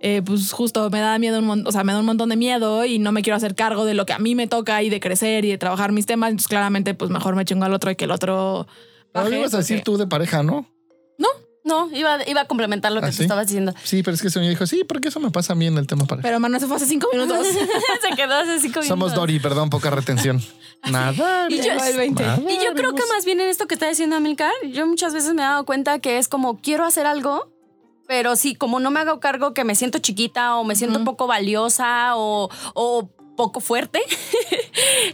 eh, 0.00 0.22
pues 0.24 0.52
justo 0.52 0.90
me 0.90 1.00
da 1.00 1.18
miedo, 1.18 1.38
un 1.38 1.66
o 1.66 1.72
sea, 1.72 1.84
me 1.84 1.92
da 1.92 2.00
un 2.00 2.06
montón 2.06 2.28
de 2.28 2.36
miedo 2.36 2.84
y 2.84 2.98
no 2.98 3.12
me 3.12 3.22
quiero 3.22 3.36
hacer 3.36 3.54
cargo 3.54 3.84
de 3.84 3.94
lo 3.94 4.06
que 4.06 4.12
a 4.12 4.18
mí 4.18 4.34
me 4.34 4.46
toca 4.46 4.82
y 4.82 4.90
de 4.90 5.00
crecer 5.00 5.44
y 5.44 5.50
de 5.50 5.58
trabajar 5.58 5.92
mis 5.92 6.06
temas, 6.06 6.30
entonces 6.30 6.48
claramente 6.48 6.94
pues 6.94 7.10
mejor 7.10 7.34
me 7.34 7.44
chingo 7.44 7.64
al 7.64 7.72
otro 7.72 7.90
y 7.90 7.96
que 7.96 8.04
el 8.04 8.10
otro... 8.10 8.66
Ahora 9.14 9.36
ibas 9.36 9.54
a 9.54 9.58
decir 9.58 9.82
tú 9.82 9.96
de 9.96 10.06
pareja, 10.06 10.42
¿no? 10.42 10.66
No, 11.68 11.88
iba, 11.94 12.18
iba 12.26 12.40
a 12.40 12.44
complementar 12.46 12.90
lo 12.92 13.00
que 13.00 13.06
¿Ah, 13.06 13.10
tú 13.10 13.16
sí? 13.18 13.22
estabas 13.22 13.46
diciendo. 13.46 13.74
Sí, 13.84 14.02
pero 14.02 14.14
es 14.14 14.22
que 14.22 14.30
señor 14.30 14.48
dijo, 14.48 14.66
sí, 14.66 14.84
porque 14.84 15.08
eso 15.08 15.20
me 15.20 15.30
pasa 15.30 15.52
a 15.52 15.56
mí 15.56 15.66
en 15.66 15.76
el 15.78 15.86
tema 15.86 16.06
pareja. 16.06 16.26
Pero 16.26 16.40
mano, 16.40 16.56
eso 16.56 16.66
fue 16.66 16.76
hace 16.76 16.86
cinco 16.86 17.08
minutos. 17.12 17.46
Se 18.08 18.16
quedó 18.16 18.34
hace 18.34 18.58
cinco 18.60 18.82
Somos 18.82 18.88
minutos. 19.10 19.14
Dori, 19.14 19.38
perdón, 19.38 19.70
poca 19.70 19.90
retención. 19.90 20.42
Nada. 20.90 21.46
Y 21.50 21.58
yo- 21.58 21.72
el 21.72 21.96
20. 21.96 22.22
nada, 22.22 22.40
Y 22.48 22.56
yo 22.64 22.72
creo 22.74 22.94
que 22.94 23.02
más 23.12 23.24
bien 23.24 23.40
en 23.40 23.48
esto 23.48 23.66
que 23.66 23.74
está 23.74 23.88
diciendo 23.88 24.16
Amilcar, 24.16 24.52
yo 24.72 24.86
muchas 24.86 25.12
veces 25.12 25.34
me 25.34 25.42
he 25.42 25.44
dado 25.44 25.64
cuenta 25.64 25.98
que 25.98 26.18
es 26.18 26.28
como 26.28 26.60
quiero 26.60 26.84
hacer 26.84 27.06
algo, 27.06 27.50
pero 28.06 28.36
sí, 28.36 28.54
como 28.54 28.80
no 28.80 28.90
me 28.90 29.00
hago 29.00 29.20
cargo 29.20 29.52
que 29.52 29.64
me 29.64 29.74
siento 29.74 29.98
chiquita 29.98 30.56
o 30.56 30.64
me 30.64 30.74
siento 30.76 31.04
poco 31.04 31.26
valiosa 31.26 32.16
o, 32.16 32.48
o 32.74 33.10
poco 33.36 33.60
fuerte. 33.60 34.00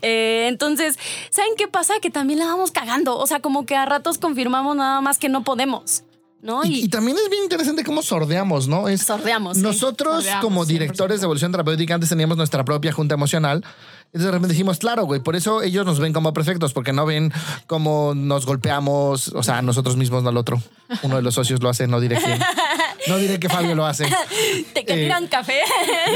Eh, 0.03 0.47
entonces, 0.49 0.99
¿saben 1.31 1.53
qué 1.57 1.69
pasa? 1.69 1.95
Que 2.03 2.11
también 2.11 2.39
la 2.39 2.47
vamos 2.47 2.71
cagando. 2.71 3.17
O 3.19 3.27
sea, 3.27 3.41
como 3.41 3.65
que 3.65 3.77
a 3.77 3.87
ratos 3.87 4.19
confirmamos 4.19 4.77
nada 4.77 5.01
más 5.01 5.19
que 5.19 5.29
no 5.29 5.43
podemos, 5.45 6.03
¿no? 6.45 6.63
Y, 6.63 6.89
también 6.89 7.17
es 7.17 7.31
bien 7.31 7.43
interesante 7.43 7.83
cómo 7.83 8.03
sordeamos, 8.03 8.69
¿no? 8.69 8.87
Es, 8.87 9.03
sordeamos. 9.03 9.57
sí. 9.57 9.63
Nosotros, 9.63 10.17
Sordeamos, 10.17 10.45
como 10.45 10.65
100%. 10.65 10.67
directores 10.67 11.21
de 11.21 11.25
evolución 11.25 11.51
terapéutica, 11.51 11.95
antes 11.95 12.11
teníamos 12.11 12.37
nuestra 12.37 12.65
propia 12.65 12.93
junta 12.93 13.15
emocional. 13.15 13.65
Entonces 14.07 14.27
de 14.27 14.31
repente 14.31 14.53
dijimos, 14.53 14.79
claro, 14.79 15.07
güey, 15.07 15.21
por 15.21 15.37
eso 15.37 15.63
ellos 15.63 15.87
nos 15.87 15.99
ven 15.99 16.13
como 16.13 16.35
perfectos, 16.35 16.75
porque 16.75 16.93
no 16.93 17.07
ven 17.07 17.33
cómo 17.67 18.13
nos 18.15 18.45
golpeamos, 18.45 19.29
o 19.29 19.43
sea, 19.43 19.63
nosotros 19.63 19.97
mismos, 19.97 20.23
no 20.23 20.29
al 20.29 20.37
otro. 20.37 20.63
Uno 21.03 21.17
de 21.17 21.23
los 21.23 21.35
socios 21.35 21.63
lo 21.63 21.71
hace, 21.71 21.89
no 21.89 21.99
quién. 21.99 22.39
No 23.07 23.19
diré 23.19 23.39
que 23.39 23.49
Fabio 23.49 23.75
lo 23.75 23.87
hace. 23.87 24.05
Te 24.75 24.85
que 24.85 24.95
eh, 24.95 25.05
tiran 25.05 25.27
café. 25.27 25.61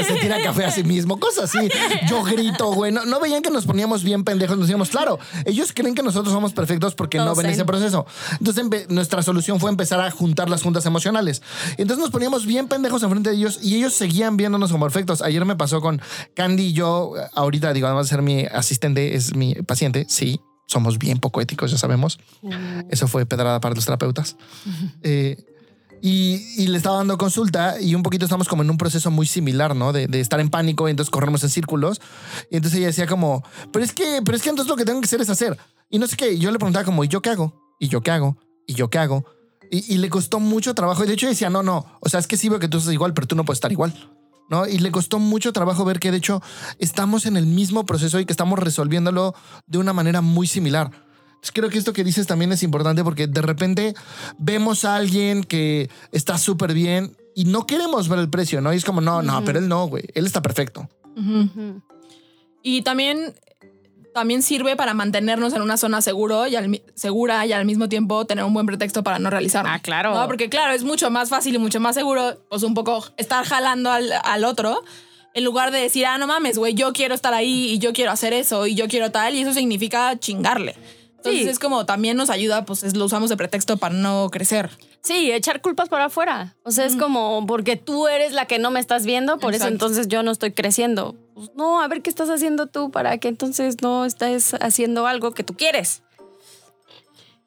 Se 0.05 0.15
tira 0.15 0.41
café 0.41 0.65
a 0.65 0.71
sí 0.71 0.83
mismo, 0.83 1.19
cosas 1.19 1.53
así. 1.55 1.69
Yo 2.09 2.23
grito, 2.23 2.73
güey. 2.73 2.91
No, 2.91 3.05
no 3.05 3.19
veían 3.19 3.41
que 3.41 3.51
nos 3.51 3.65
poníamos 3.65 4.03
bien 4.03 4.23
pendejos. 4.23 4.57
Nos 4.57 4.67
decíamos, 4.67 4.89
claro, 4.89 5.19
ellos 5.45 5.71
creen 5.73 5.95
que 5.95 6.03
nosotros 6.03 6.33
somos 6.33 6.53
perfectos 6.53 6.95
porque 6.95 7.17
no 7.17 7.35
ven 7.35 7.47
ese 7.47 7.65
proceso. 7.65 8.05
Entonces, 8.39 8.89
nuestra 8.89 9.23
solución 9.23 9.59
fue 9.59 9.69
empezar 9.69 9.99
a 10.01 10.11
juntar 10.11 10.49
las 10.49 10.63
juntas 10.63 10.85
emocionales. 10.85 11.41
Entonces, 11.77 11.99
nos 11.99 12.11
poníamos 12.11 12.45
bien 12.45 12.67
pendejos 12.67 13.03
enfrente 13.03 13.29
de 13.29 13.35
ellos 13.35 13.59
y 13.61 13.75
ellos 13.75 13.93
seguían 13.93 14.37
viéndonos 14.37 14.71
como 14.71 14.85
perfectos. 14.85 15.21
Ayer 15.21 15.45
me 15.45 15.55
pasó 15.55 15.81
con 15.81 16.01
Candy 16.33 16.67
y 16.67 16.73
yo, 16.73 17.13
ahorita, 17.33 17.73
digo, 17.73 17.87
además 17.87 18.07
de 18.07 18.09
ser 18.09 18.21
mi 18.21 18.45
asistente, 18.45 19.15
es 19.15 19.35
mi 19.35 19.55
paciente. 19.55 20.05
Sí, 20.09 20.39
somos 20.69 20.99
bien 20.99 21.19
poco 21.19 21.41
éticos, 21.41 21.71
ya 21.71 21.77
sabemos. 21.77 22.19
Eso 22.89 23.07
fue 23.07 23.25
pedrada 23.25 23.59
para 23.59 23.75
los 23.75 23.85
terapeutas. 23.85 24.37
Eh, 25.03 25.37
y, 26.01 26.45
y 26.57 26.67
le 26.67 26.77
estaba 26.77 26.97
dando 26.97 27.17
consulta 27.17 27.79
y 27.79 27.95
un 27.95 28.03
poquito 28.03 28.25
estamos 28.25 28.47
como 28.47 28.63
en 28.63 28.69
un 28.69 28.77
proceso 28.77 29.11
muy 29.11 29.25
similar, 29.25 29.75
¿no? 29.75 29.91
De, 29.91 30.07
de 30.07 30.19
estar 30.19 30.39
en 30.39 30.49
pánico 30.49 30.87
y 30.87 30.91
entonces 30.91 31.09
corremos 31.09 31.43
en 31.43 31.49
círculos. 31.49 32.01
Y 32.49 32.57
entonces 32.57 32.79
ella 32.79 32.87
decía 32.87 33.07
como, 33.07 33.43
pero 33.71 33.83
es 33.83 33.93
que, 33.93 34.21
pero 34.23 34.37
es 34.37 34.43
que 34.43 34.49
entonces 34.49 34.69
lo 34.69 34.75
que 34.75 34.85
tengo 34.85 35.01
que 35.01 35.05
hacer 35.05 35.21
es 35.21 35.29
hacer. 35.29 35.57
Y 35.89 35.99
no 35.99 36.07
sé 36.07 36.15
qué, 36.15 36.37
yo 36.37 36.51
le 36.51 36.59
preguntaba 36.59 36.85
como, 36.85 37.03
¿y 37.03 37.07
yo 37.07 37.21
qué 37.21 37.31
hago? 37.31 37.53
¿Y 37.79 37.87
yo 37.87 38.01
qué 38.01 38.11
hago? 38.11 38.37
¿Y 38.67 38.73
yo 38.75 38.89
qué 38.89 38.99
hago? 38.99 39.25
Y, 39.71 39.93
y 39.93 39.97
le 39.97 40.09
costó 40.09 40.39
mucho 40.39 40.73
trabajo. 40.73 41.03
Y 41.03 41.07
de 41.07 41.13
hecho 41.13 41.27
decía, 41.27 41.49
no, 41.49 41.63
no, 41.63 41.85
o 41.99 42.09
sea, 42.09 42.19
es 42.19 42.27
que 42.27 42.37
sí 42.37 42.49
veo 42.49 42.59
que 42.59 42.67
tú 42.67 42.77
estás 42.77 42.93
igual, 42.93 43.13
pero 43.13 43.27
tú 43.27 43.35
no 43.35 43.45
puedes 43.45 43.57
estar 43.57 43.71
igual. 43.71 43.93
¿No? 44.49 44.65
Y 44.65 44.79
le 44.79 44.89
costó 44.89 45.19
mucho 45.19 45.53
trabajo 45.53 45.85
ver 45.85 45.99
que 45.99 46.09
de 46.09 46.17
hecho 46.17 46.41
estamos 46.79 47.27
en 47.27 47.37
el 47.37 47.45
mismo 47.45 47.85
proceso 47.85 48.19
y 48.19 48.25
que 48.25 48.33
estamos 48.33 48.57
resolviéndolo 48.57 49.35
de 49.67 49.77
una 49.77 49.93
manera 49.93 50.21
muy 50.21 50.47
similar. 50.47 50.89
Entonces, 51.39 51.51
creo 51.53 51.69
que 51.69 51.77
esto 51.77 51.93
que 51.93 52.03
dices 52.03 52.27
también 52.27 52.51
es 52.51 52.63
importante 52.63 53.01
porque 53.01 53.25
de 53.25 53.41
repente 53.41 53.93
vemos 54.37 54.83
a 54.83 54.97
alguien 54.97 55.45
que 55.45 55.89
está 56.11 56.37
súper 56.37 56.73
bien 56.73 57.15
y 57.33 57.45
no 57.45 57.65
queremos 57.65 58.09
ver 58.09 58.19
el 58.19 58.29
precio, 58.29 58.59
¿no? 58.59 58.73
Y 58.73 58.75
es 58.75 58.83
como, 58.83 58.99
no, 58.99 59.21
no, 59.21 59.41
pero 59.45 59.59
él 59.59 59.69
no, 59.69 59.87
güey. 59.87 60.03
Él 60.15 60.25
está 60.25 60.41
perfecto. 60.41 60.89
Ujú. 61.15 61.81
Y 62.61 62.81
también, 62.81 63.33
también 64.13 64.41
sirve 64.41 64.75
para 64.75 64.93
mantenernos 64.93 65.53
en 65.53 65.61
una 65.61 65.77
zona 65.77 66.01
seguro 66.01 66.45
y 66.45 66.57
al 66.57 66.81
segura 66.93 67.45
y 67.45 67.53
al 67.53 67.63
mismo 67.63 67.87
tiempo 67.87 68.25
tener 68.25 68.43
un 68.43 68.53
buen 68.53 68.65
pretexto 68.65 69.01
para 69.01 69.17
no 69.17 69.29
realizarlo. 69.29 69.71
Ah, 69.73 69.79
claro. 69.79 70.13
No, 70.13 70.27
porque 70.27 70.49
claro, 70.49 70.73
es 70.73 70.83
mucho 70.83 71.09
más 71.09 71.29
fácil 71.29 71.55
y 71.55 71.57
mucho 71.57 71.79
más 71.79 71.95
seguro, 71.95 72.37
pues 72.49 72.63
un 72.63 72.73
poco 72.73 73.05
estar 73.15 73.45
jalando 73.45 73.89
al, 73.93 74.11
al 74.25 74.43
otro. 74.43 74.83
En 75.33 75.45
lugar 75.45 75.71
de 75.71 75.79
decir, 75.79 76.05
ah, 76.05 76.17
no 76.17 76.27
mames, 76.27 76.57
güey, 76.57 76.73
yo 76.73 76.91
quiero 76.91 77.15
estar 77.15 77.33
ahí 77.33 77.69
y 77.69 77.79
yo 77.79 77.93
quiero 77.93 78.11
hacer 78.11 78.33
eso 78.33 78.67
y 78.67 78.75
yo 78.75 78.89
quiero 78.89 79.11
tal, 79.11 79.35
y 79.35 79.41
eso 79.41 79.53
significa 79.53 80.19
chingarle. 80.19 80.75
Entonces 81.19 81.43
Sí. 81.43 81.49
es 81.49 81.59
como 81.59 81.85
también 81.85 82.15
nos 82.17 82.29
ayuda, 82.29 82.63
pues 82.65 82.83
es- 82.83 82.95
lo 82.95 83.03
usamos 83.05 83.29
de 83.29 83.35
pretexto 83.37 83.75
para 83.77 83.93
no 83.93 84.29
crecer. 84.31 84.69
Sí, 85.01 85.31
echar 85.31 85.61
culpas 85.61 85.89
para 85.89 86.05
afuera. 86.05 86.55
O 86.63 86.71
sea, 86.71 86.85
es 86.85 86.95
como 86.95 87.45
porque 87.45 87.75
tú 87.75 88.07
eres 88.07 88.31
la 88.33 88.45
que 88.45 88.57
no 88.59 88.71
me 88.71 88.79
estás 88.79 89.05
viendo, 89.05 89.37
por 89.37 89.53
eso 89.53 89.67
entonces 89.67 90.07
yo 90.07 90.23
no 90.23 90.31
estoy 90.31 90.51
creciendo. 90.53 91.15
Pues 91.35 91.51
no, 91.55 91.81
a 91.81 91.87
ver 91.87 92.01
qué 92.01 92.09
estás 92.09 92.29
haciendo 92.29 92.67
tú 92.67 92.89
para 92.91 93.17
que 93.17 93.27
entonces 93.27 93.77
no 93.81 94.05
estés 94.05 94.53
haciendo 94.61 95.07
algo 95.07 95.31
que 95.31 95.43
tú 95.43 95.55
quieres. 95.55 96.03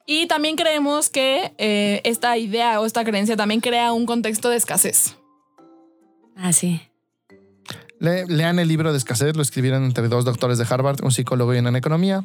Y 0.05 0.27
también 0.27 0.55
creemos 0.55 1.09
que 1.09 1.53
eh, 1.57 2.01
esta 2.03 2.37
idea 2.37 2.79
o 2.81 2.85
esta 2.85 3.03
creencia 3.05 3.37
también 3.37 3.61
crea 3.61 3.93
un 3.93 4.05
contexto 4.05 4.49
de 4.49 4.57
escasez. 4.57 5.15
Ah, 6.35 6.51
sí. 6.53 6.81
Le- 7.99 8.25
lean 8.25 8.59
el 8.59 8.67
libro 8.67 8.91
de 8.91 8.97
escasez, 8.97 9.35
lo 9.35 9.41
escribieron 9.41 9.83
entre 9.85 10.07
dos 10.09 10.25
doctores 10.25 10.57
de 10.57 10.65
Harvard, 10.69 11.03
un 11.03 11.11
psicólogo 11.11 11.53
y 11.55 11.59
una 11.59 11.69
en 11.69 11.75
economía. 11.77 12.23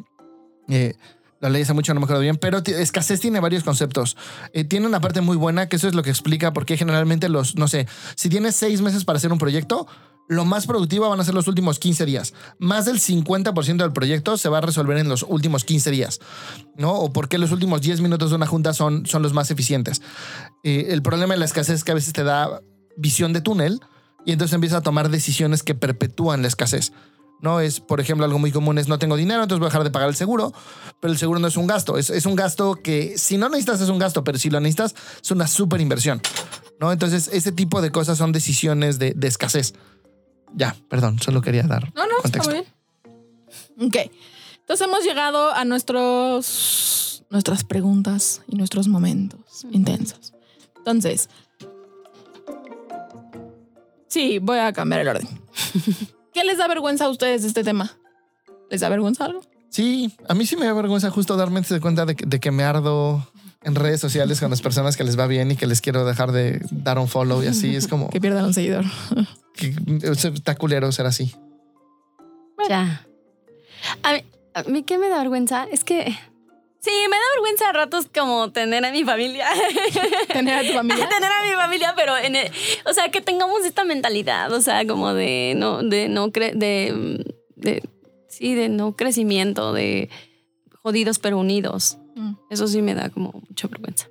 Eh, 0.69 0.95
lo 1.41 1.49
leí 1.49 1.63
hace 1.63 1.73
mucho, 1.73 1.95
no 1.95 2.01
me 2.01 2.05
acuerdo 2.05 2.23
bien, 2.23 2.37
pero 2.37 2.59
escasez 2.59 3.21
tiene 3.21 3.41
varios 3.41 3.63
conceptos. 3.63 4.17
Eh, 4.53 4.65
tiene 4.65 4.87
una 4.87 5.01
parte 5.01 5.21
muy 5.21 5.37
buena, 5.37 5.69
que 5.69 5.77
eso 5.77 5.89
es 5.89 5.95
lo 5.95 6.03
que 6.03 6.11
explica 6.11 6.53
por 6.53 6.67
qué 6.67 6.77
generalmente 6.77 7.29
los, 7.29 7.57
no 7.57 7.69
sé, 7.69 7.87
si 8.17 8.29
tienes 8.29 8.57
seis 8.57 8.81
meses 8.81 9.05
para 9.05 9.19
hacer 9.19 9.33
un 9.33 9.39
proyecto, 9.39 9.87
lo 10.29 10.45
más 10.45 10.67
productivo 10.67 11.09
van 11.09 11.21
a 11.21 11.25
ser 11.25 11.35
los 11.35 11.49
últimos 11.49 11.79
15 11.79 12.05
días. 12.05 12.35
Más 12.59 12.85
del 12.85 13.01
50% 13.01 13.77
del 13.77 13.93
proyecto 13.93 14.37
se 14.37 14.49
va 14.49 14.59
a 14.59 14.61
resolver 14.61 14.99
en 14.99 15.09
los 15.09 15.25
últimos 15.27 15.65
15 15.65 15.91
días, 15.91 16.21
¿no? 16.77 16.93
O 16.93 17.13
por 17.13 17.29
qué 17.29 17.39
los 17.39 17.51
últimos 17.51 17.81
10 17.81 18.03
minutos 18.03 18.31
de 18.31 18.37
una 18.37 18.47
junta 18.47 18.75
son, 18.75 19.07
son 19.07 19.23
los 19.23 19.33
más 19.33 19.51
eficientes. 19.51 20.03
Eh, 20.65 20.89
el 20.91 21.03
problema 21.03 21.33
de 21.35 21.41
la 21.41 21.47
escasez 21.47 21.77
es 21.77 21.85
que 21.85 21.93
a 21.93 21.95
veces 21.95 22.13
te 22.13 22.25
da 22.25 22.61
visión 22.97 23.33
de 23.33 23.41
túnel 23.41 23.81
y 24.27 24.33
entonces 24.33 24.55
empiezas 24.55 24.81
a 24.81 24.83
tomar 24.83 25.09
decisiones 25.09 25.63
que 25.63 25.75
perpetúan 25.75 26.43
la 26.43 26.49
escasez. 26.49 26.93
No 27.41 27.61
es, 27.61 27.79
por 27.81 28.01
ejemplo, 28.01 28.25
algo 28.25 28.39
muy 28.39 28.51
común 28.51 28.79
es 28.79 28.89
no 28.89 28.99
tengo 28.99 29.17
dinero, 29.17 29.43
entonces 29.43 29.61
voy 29.61 29.67
a 29.67 29.71
dejar 29.71 29.85
de 29.85 29.91
pagar 29.91 30.09
el 30.09 30.17
seguro, 30.17 30.53
pero 31.01 31.13
el 31.13 31.19
seguro 31.19 31.39
no 31.39 31.47
es 31.47 31.57
un 31.57 31.67
gasto, 31.69 31.97
es, 31.97 32.11
es 32.11 32.27
un 32.27 32.35
gasto 32.35 32.75
que 32.83 33.17
si 33.17 33.39
no 33.39 33.49
necesitas 33.49 33.81
es 33.81 33.89
un 33.89 33.99
gasto, 33.99 34.25
pero 34.25 34.39
si 34.39 34.51
lo 34.51 34.59
necesitas 34.61 34.95
es 35.23 35.31
una 35.31 35.47
súper 35.47 35.81
inversión. 35.81 36.21
¿no? 36.81 36.91
Entonces, 36.93 37.29
ese 37.33 37.53
tipo 37.53 37.81
de 37.81 37.91
cosas 37.91 38.19
son 38.19 38.33
decisiones 38.33 38.99
de, 38.99 39.13
de 39.15 39.27
escasez. 39.29 39.75
Ya, 40.55 40.75
perdón, 40.89 41.19
solo 41.21 41.41
quería 41.43 41.63
dar 41.65 41.93
No, 41.95 42.07
no, 42.07 42.17
contexto. 42.23 42.51
está 42.51 42.63
bien. 43.77 43.89
Ok. 43.89 44.13
Entonces 44.61 44.87
hemos 44.87 45.05
llegado 45.05 45.53
a 45.53 45.65
nuestros 45.65 47.25
nuestras 47.31 47.63
preguntas 47.65 48.43
y 48.49 48.57
nuestros 48.57 48.89
momentos 48.89 49.67
intensos. 49.71 50.33
Entonces, 50.79 51.29
sí, 54.09 54.39
voy 54.39 54.59
a 54.59 54.73
cambiar 54.73 55.03
el 55.03 55.09
orden. 55.09 55.29
¿Qué 56.39 56.45
les 56.45 56.59
da 56.59 56.69
vergüenza 56.69 57.07
a 57.07 57.09
ustedes 57.09 57.43
de 57.43 57.49
este 57.49 57.65
tema? 57.65 57.99
¿Les 58.71 58.81
da 58.81 58.89
vergüenza 58.89 59.25
algo? 59.25 59.41
Sí, 59.71 60.15
a 60.29 60.35
mí 60.35 60.47
sí 60.47 60.55
me 60.55 60.67
da 60.67 60.73
vergüenza 60.73 61.11
justo 61.11 61.37
darme 61.37 61.63
de 61.63 61.81
cuenta 61.81 62.07
de 62.07 62.15
que, 62.15 62.27
de 62.27 62.39
que 62.39 62.53
me 62.53 62.63
ardo 62.63 63.29
en 63.65 63.75
redes 63.75 64.01
sociales 64.01 64.39
con 64.39 64.49
las 64.49 64.63
personas 64.63 64.97
que 64.97 65.03
les 65.03 65.19
va 65.19 65.27
bien 65.27 65.51
y 65.51 65.57
que 65.57 65.67
les 65.67 65.81
quiero 65.81 66.05
dejar 66.05 66.31
de 66.31 66.65
dar 66.71 67.01
un 67.01 67.09
follow 67.09 67.43
y 67.43 67.49
así. 67.49 67.75
Es 67.75 67.89
como 67.89 68.09
Que 68.11 68.21
pierdan 68.21 68.45
un 68.45 68.55
seguidor. 68.55 68.85
que 69.55 69.75
está 70.33 70.55
culero 70.55 70.93
ser 70.93 71.07
así. 71.07 71.35
Ya. 72.69 73.05
A 74.05 74.13
mí, 74.13 74.23
a 74.55 74.63
mí 74.63 74.85
qué 74.85 74.97
me 74.97 75.09
da 75.09 75.19
vergüenza 75.19 75.67
es 75.73 75.83
que 75.83 76.17
sí, 76.81 76.91
me 77.11 77.17
da 77.17 77.23
vergüenza 77.35 77.69
a 77.69 77.73
ratos 77.73 78.07
como 78.15 78.51
tener 78.53 78.85
a 78.85 78.91
mi 78.93 79.05
familia. 79.05 79.47
Tener 80.33 80.55
a 80.55 80.63
tu 80.67 80.73
familia. 80.73 81.09
tener 81.17 81.31
a 81.31 81.43
mi 81.47 81.53
familia, 81.55 81.95
pero 81.97 82.17
en 82.17 82.37
el- 82.37 82.51
o 82.87 82.93
sea, 82.93 83.11
que 83.11 83.21
tengamos 83.21 83.65
esta 83.65 83.85
mentalidad, 83.85 84.53
o 84.53 84.61
sea, 84.61 84.87
como 84.87 85.15
de 85.15 85.55
no 85.57 85.83
de 85.83 86.09
no 86.09 86.31
cre 86.33 86.53
de, 86.55 87.25
de 87.57 87.83
sí, 88.29 88.55
de 88.55 88.69
no 88.69 88.95
crecimiento, 88.97 89.73
de 89.73 90.09
jodidos 90.83 91.19
pero 91.19 91.39
unidos. 91.39 91.99
Mm. 92.15 92.33
Eso 92.51 92.67
sí 92.67 92.83
me 92.83 92.95
da 92.95 93.11
como 93.11 93.33
mucha 93.49 93.69
vergüenza. 93.69 94.09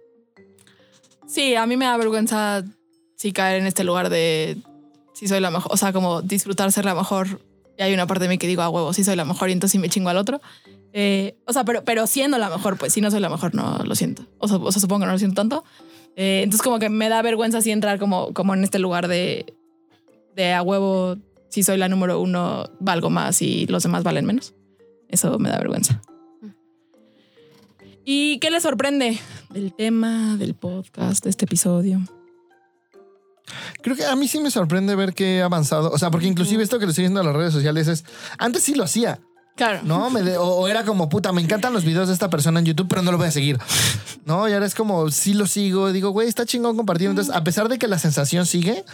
Sí, 1.27 1.55
a 1.55 1.65
mí 1.65 1.75
me 1.77 1.85
da 1.85 1.97
vergüenza 1.97 2.63
sí 3.15 3.31
caer 3.33 3.59
en 3.61 3.67
este 3.67 3.83
lugar 3.83 4.09
de 4.09 4.57
si 5.13 5.27
soy 5.27 5.39
la 5.39 5.51
mejor, 5.51 5.71
o 5.73 5.77
sea, 5.77 5.91
como 5.93 6.21
disfrutar 6.21 6.71
ser 6.71 6.85
la 6.85 6.95
mejor. 6.95 7.41
Y 7.77 7.83
hay 7.83 7.93
una 7.93 8.07
parte 8.07 8.23
de 8.23 8.29
mí 8.29 8.37
que 8.37 8.47
digo, 8.47 8.61
a 8.61 8.69
huevo, 8.69 8.93
sí 8.93 9.03
soy 9.03 9.15
la 9.15 9.25
mejor 9.25 9.49
y 9.49 9.51
entonces 9.53 9.73
sí 9.73 9.79
me 9.79 9.89
chingo 9.89 10.09
al 10.09 10.17
otro. 10.17 10.41
Eh, 10.99 11.37
o 11.45 11.53
sea, 11.53 11.63
pero, 11.63 11.83
pero 11.83 12.07
siendo 12.07 12.39
la 12.39 12.49
mejor, 12.49 12.75
pues 12.75 12.91
si 12.91 13.01
no 13.01 13.11
soy 13.11 13.19
la 13.19 13.29
mejor, 13.29 13.53
no 13.53 13.77
lo 13.85 13.93
siento. 13.93 14.25
O 14.39 14.47
sea, 14.47 14.57
o 14.57 14.71
sea, 14.71 14.81
supongo 14.81 15.01
que 15.01 15.05
no 15.05 15.11
lo 15.11 15.19
siento 15.19 15.35
tanto. 15.35 15.63
Eh, 16.15 16.41
entonces 16.43 16.63
como 16.63 16.79
que 16.79 16.89
me 16.89 17.07
da 17.07 17.21
vergüenza 17.21 17.59
así 17.59 17.69
entrar 17.69 17.99
como, 17.99 18.33
como 18.33 18.55
en 18.55 18.63
este 18.63 18.79
lugar 18.79 19.07
de, 19.07 19.53
de 20.35 20.53
a 20.53 20.63
huevo, 20.63 21.17
si 21.49 21.61
soy 21.61 21.77
la 21.77 21.87
número 21.87 22.19
uno, 22.19 22.71
valgo 22.79 23.11
más 23.11 23.43
y 23.43 23.67
los 23.67 23.83
demás 23.83 24.01
valen 24.01 24.25
menos. 24.25 24.55
Eso 25.07 25.37
me 25.37 25.49
da 25.49 25.59
vergüenza. 25.59 26.01
¿Y 28.03 28.39
qué 28.39 28.49
les 28.49 28.63
sorprende 28.63 29.19
del 29.51 29.75
tema, 29.75 30.35
del 30.35 30.55
podcast, 30.55 31.23
de 31.23 31.29
este 31.29 31.45
episodio? 31.45 32.01
Creo 33.83 33.95
que 33.95 34.05
a 34.05 34.15
mí 34.15 34.27
sí 34.27 34.39
me 34.39 34.49
sorprende 34.49 34.95
ver 34.95 35.13
que 35.13 35.37
he 35.37 35.41
avanzado. 35.43 35.91
O 35.91 35.99
sea, 35.99 36.09
porque 36.09 36.25
inclusive 36.25 36.63
esto 36.63 36.79
que 36.79 36.87
le 36.87 36.89
estoy 36.89 37.03
diciendo 37.03 37.21
a 37.21 37.23
las 37.23 37.35
redes 37.35 37.53
sociales 37.53 37.87
es. 37.87 38.03
Antes 38.39 38.63
sí 38.63 38.73
lo 38.73 38.83
hacía. 38.83 39.19
Claro. 39.57 39.79
No, 39.83 40.09
me 40.09 40.21
de- 40.21 40.37
o, 40.37 40.45
o 40.45 40.67
era 40.69 40.85
como, 40.85 41.09
puta, 41.09 41.33
me 41.33 41.41
encantan 41.41 41.73
los 41.73 41.83
videos 41.83 42.07
de 42.07 42.13
esta 42.13 42.29
persona 42.29 42.59
en 42.59 42.65
YouTube, 42.67 42.87
pero 42.87 43.01
no 43.01 43.11
lo 43.11 43.17
voy 43.17 43.27
a 43.27 43.31
seguir. 43.31 43.57
No, 44.23 44.47
y 44.47 44.53
ahora 44.53 44.65
es 44.65 44.75
como, 44.75 45.09
sí 45.11 45.33
lo 45.33 45.47
sigo. 45.47 45.91
Digo, 45.91 46.11
güey, 46.11 46.27
está 46.29 46.45
chingón 46.45 46.77
compartiendo. 46.77 47.19
Entonces, 47.19 47.35
a 47.35 47.43
pesar 47.43 47.67
de 47.67 47.77
que 47.79 47.87
la 47.87 47.97
sensación 47.99 48.45
sigue, 48.45 48.85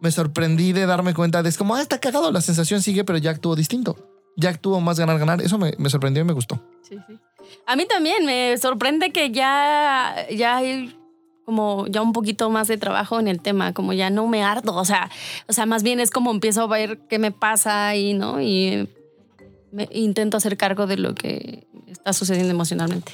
me 0.00 0.10
sorprendí 0.10 0.72
de 0.72 0.84
darme 0.86 1.14
cuenta 1.14 1.42
de, 1.42 1.48
es 1.48 1.56
como, 1.56 1.74
ah, 1.76 1.80
está 1.82 1.98
cagado, 2.00 2.30
la 2.32 2.40
sensación 2.40 2.82
sigue, 2.82 3.04
pero 3.04 3.16
ya 3.18 3.30
actuó 3.30 3.54
distinto. 3.56 3.96
Ya 4.36 4.50
actuó 4.50 4.80
más 4.80 4.98
ganar, 4.98 5.18
ganar. 5.18 5.40
Eso 5.40 5.56
me, 5.56 5.72
me 5.78 5.88
sorprendió 5.88 6.22
y 6.22 6.26
me 6.26 6.32
gustó. 6.32 6.60
Sí, 6.82 6.96
sí. 7.06 7.18
A 7.66 7.76
mí 7.76 7.86
también 7.86 8.24
me 8.26 8.56
sorprende 8.58 9.12
que 9.12 9.30
ya, 9.30 10.16
ya 10.34 10.56
hay 10.56 10.96
como 11.44 11.86
ya 11.88 12.02
un 12.02 12.12
poquito 12.12 12.50
más 12.50 12.66
de 12.68 12.76
trabajo 12.78 13.20
en 13.20 13.28
el 13.28 13.40
tema, 13.40 13.72
como 13.74 13.92
ya 13.92 14.10
no 14.10 14.26
me 14.28 14.42
harto, 14.42 14.74
o 14.74 14.84
sea, 14.84 15.10
o 15.48 15.52
sea, 15.52 15.66
más 15.66 15.82
bien 15.82 15.98
es 16.00 16.10
como 16.10 16.30
empiezo 16.30 16.62
a 16.62 16.66
ver 16.68 16.98
qué 17.10 17.18
me 17.18 17.32
pasa 17.32 17.94
y 17.96 18.14
no 18.14 18.40
y 18.40 18.88
me 19.72 19.88
intento 19.90 20.36
hacer 20.36 20.56
cargo 20.56 20.86
de 20.86 20.98
lo 20.98 21.14
que 21.14 21.66
está 21.86 22.12
sucediendo 22.12 22.50
emocionalmente. 22.50 23.12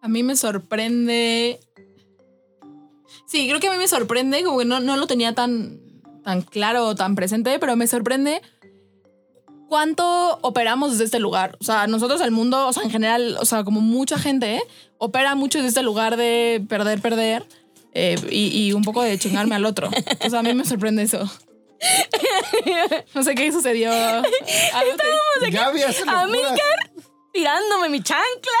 A 0.00 0.08
mí 0.08 0.22
me 0.22 0.36
sorprende. 0.36 1.60
Sí, 3.26 3.48
creo 3.48 3.58
que 3.58 3.68
a 3.68 3.72
mí 3.72 3.78
me 3.78 3.88
sorprende, 3.88 4.44
como 4.44 4.58
que 4.58 4.64
no, 4.66 4.80
no 4.80 4.96
lo 4.96 5.06
tenía 5.06 5.34
tan, 5.34 5.80
tan 6.22 6.42
claro 6.42 6.86
o 6.86 6.94
tan 6.94 7.14
presente, 7.14 7.58
pero 7.58 7.74
me 7.74 7.86
sorprende 7.86 8.42
cuánto 9.68 10.38
operamos 10.42 10.92
desde 10.92 11.04
este 11.04 11.18
lugar. 11.18 11.56
O 11.60 11.64
sea, 11.64 11.86
nosotros, 11.86 12.20
el 12.20 12.30
mundo, 12.30 12.68
o 12.68 12.72
sea, 12.72 12.82
en 12.82 12.90
general, 12.90 13.36
o 13.40 13.44
sea, 13.46 13.64
como 13.64 13.80
mucha 13.80 14.18
gente, 14.18 14.56
¿eh? 14.56 14.62
opera 14.98 15.34
mucho 15.34 15.58
desde 15.58 15.68
este 15.68 15.82
lugar 15.82 16.16
de 16.16 16.64
perder, 16.68 17.00
perder 17.00 17.46
eh, 17.92 18.16
y, 18.30 18.66
y 18.66 18.72
un 18.72 18.82
poco 18.82 19.02
de 19.02 19.18
chingarme 19.18 19.54
al 19.54 19.64
otro. 19.64 19.88
O 20.24 20.30
sea, 20.30 20.40
a 20.40 20.42
mí 20.42 20.52
me 20.52 20.64
sorprende 20.66 21.02
eso. 21.02 21.30
No 23.14 23.22
sé 23.22 23.34
qué 23.34 23.52
sucedió. 23.52 23.90
Te- 25.40 25.50
Gaby 25.50 25.82
hace 25.82 26.00
locuras. 26.00 26.22
Amílcar 26.24 26.90
tirándome 27.32 27.88
mi 27.88 28.02
chancla. 28.02 28.58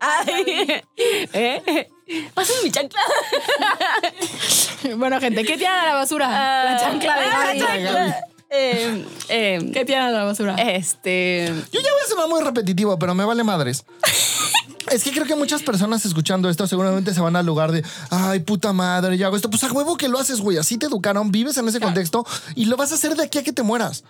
Ay, 0.00 0.82
¿eh? 0.98 1.88
Pásame 2.34 2.62
mi 2.64 2.70
chancla. 2.70 3.00
Bueno, 4.96 5.18
gente, 5.20 5.44
¿qué 5.44 5.56
tiran 5.56 5.80
a 5.80 5.86
la 5.86 5.94
basura? 5.94 6.28
la 6.64 6.76
chancla 6.78 7.16
de 7.18 7.24
Ah, 7.26 7.54
Gaby. 7.78 8.12
Eh, 8.50 9.04
eh, 9.28 9.70
¿Qué 9.72 9.84
tiran 9.84 10.08
a 10.08 10.10
la 10.10 10.24
basura? 10.24 10.54
este. 10.54 11.46
Yo 11.72 11.80
ya 11.80 11.90
voy 11.92 12.00
a 12.04 12.08
sonar 12.08 12.28
muy 12.28 12.42
repetitivo, 12.42 12.98
pero 12.98 13.14
me 13.14 13.24
vale 13.24 13.44
madres. 13.44 13.84
Es 14.90 15.02
que 15.02 15.10
creo 15.10 15.26
que 15.26 15.34
muchas 15.34 15.64
personas 15.64 16.04
escuchando 16.06 16.48
esto 16.48 16.64
seguramente 16.68 17.12
se 17.12 17.20
van 17.20 17.34
al 17.34 17.44
lugar 17.44 17.72
de, 17.72 17.84
ay, 18.08 18.38
puta 18.38 18.72
madre, 18.72 19.18
yo 19.18 19.26
hago 19.26 19.34
esto. 19.34 19.50
Pues 19.50 19.64
a 19.64 19.72
huevo 19.72 19.96
que 19.96 20.08
lo 20.08 20.16
haces, 20.16 20.40
güey. 20.40 20.58
Así 20.58 20.78
te 20.78 20.86
educaron, 20.86 21.32
vives 21.32 21.56
en 21.56 21.66
ese 21.66 21.80
contexto 21.80 22.24
y 22.54 22.66
lo 22.66 22.76
vas 22.76 22.92
a 22.92 22.94
hacer 22.94 23.16
de 23.16 23.24
aquí 23.24 23.38
a 23.38 23.42
que 23.42 23.52
te 23.52 23.64
mueras. 23.64 24.04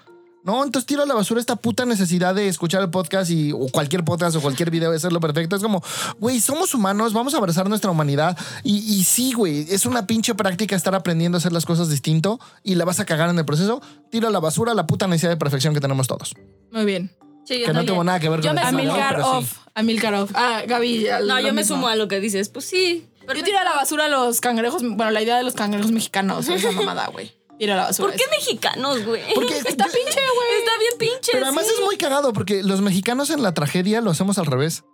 No, 0.47 0.63
entonces 0.63 0.87
tiro 0.87 1.03
a 1.03 1.07
la 1.07 1.15
basura 1.15 1.41
esta 1.41 1.57
puta 1.57 1.85
necesidad 1.87 2.33
de 2.33 2.47
escuchar 2.47 2.81
el 2.81 2.89
podcast 2.89 3.33
y 3.33 3.51
o 3.51 3.67
cualquier 3.69 4.05
podcast 4.05 4.37
o 4.37 4.41
cualquier 4.41 4.71
video 4.71 4.93
de 4.93 4.97
hacerlo 4.97 5.19
perfecto. 5.19 5.57
Es 5.57 5.63
como, 5.63 5.83
güey, 6.21 6.39
somos 6.39 6.73
humanos, 6.73 7.13
vamos 7.13 7.35
a 7.35 7.39
abrazar 7.39 7.69
nuestra 7.69 7.91
humanidad. 7.91 8.39
Y, 8.63 8.77
y 8.77 9.03
sí, 9.03 9.33
güey, 9.33 9.67
es 9.69 9.87
una 9.87 10.07
pinche 10.07 10.37
práctica 10.37 10.77
estar 10.77 10.95
aprendiendo 10.95 11.37
a 11.37 11.41
hacer 11.41 11.53
las 11.53 11.67
cosas 11.67 11.89
distinto 11.89 12.39
y 12.63 12.77
la 12.77 12.85
vas 12.85 13.01
a 13.01 13.05
cagar 13.05 13.29
en 13.29 13.37
el 13.41 13.45
proceso. 13.45 13.83
Tiro 14.09 14.29
a 14.29 14.31
la 14.31 14.39
basura 14.39 14.73
la 14.73 14.87
puta 14.87 15.09
necesidad 15.09 15.31
de 15.33 15.37
perfección 15.37 15.75
que 15.75 15.81
tenemos 15.81 16.07
todos. 16.07 16.37
Muy 16.71 16.85
bien. 16.85 17.11
Sí, 17.45 17.59
yo 17.59 17.67
Que 17.67 17.73
no 17.73 17.85
tuvo 17.85 18.05
nada 18.05 18.21
que 18.21 18.29
ver 18.29 18.41
Yo 18.41 18.51
con 18.51 18.59
hoy, 18.59 18.65
Amilcar 18.65 19.17
pero 19.17 19.25
sí. 19.25 19.37
off. 19.39 19.59
Amilcar 19.75 20.15
off. 20.15 20.31
Ah, 20.35 20.63
Gaby. 20.65 21.09
No, 21.27 21.41
yo 21.41 21.53
me 21.55 21.65
sumo 21.65 21.89
a 21.89 21.97
lo 21.97 22.07
que 22.07 22.21
dices. 22.21 22.51
Pues 22.51 22.67
sí. 22.67 23.09
Yo 23.27 23.43
tiro 23.43 23.59
a 23.59 23.65
la 23.65 23.75
basura 23.75 24.07
los 24.07 24.41
cangrejos. 24.41 24.83
Bueno, 24.83 25.11
la 25.11 25.23
idea 25.23 25.37
de 25.39 25.43
los 25.43 25.55
cangrejos 25.55 25.91
mexicanos. 25.91 26.49
Esa 26.49 26.71
mamada, 26.73 27.09
güey. 27.09 27.36
Tiro 27.59 27.73
a 27.73 27.77
la 27.77 27.83
basura. 27.85 28.11
¿Por 28.11 28.19
qué 28.21 28.25
mexicanos, 28.31 29.05
güey? 29.05 29.23
Porque 29.35 29.57
Está 29.59 29.85
pinche, 29.85 30.21
güey. 30.35 30.59
Está 30.59 30.79
bien 30.79 30.93
pinche. 30.99 31.33
Pero 31.33 31.47
además 31.47 31.67
sí. 31.67 31.73
es 31.77 31.85
muy 31.85 31.97
cagado 31.97 32.33
porque 32.33 32.63
los 32.63 32.81
mexicanos 32.81 33.31
en 33.31 33.43
la 33.43 33.55
tragedia 33.55 34.01
lo 34.01 34.11
hacemos 34.11 34.39
al 34.39 34.47
revés. 34.47 34.85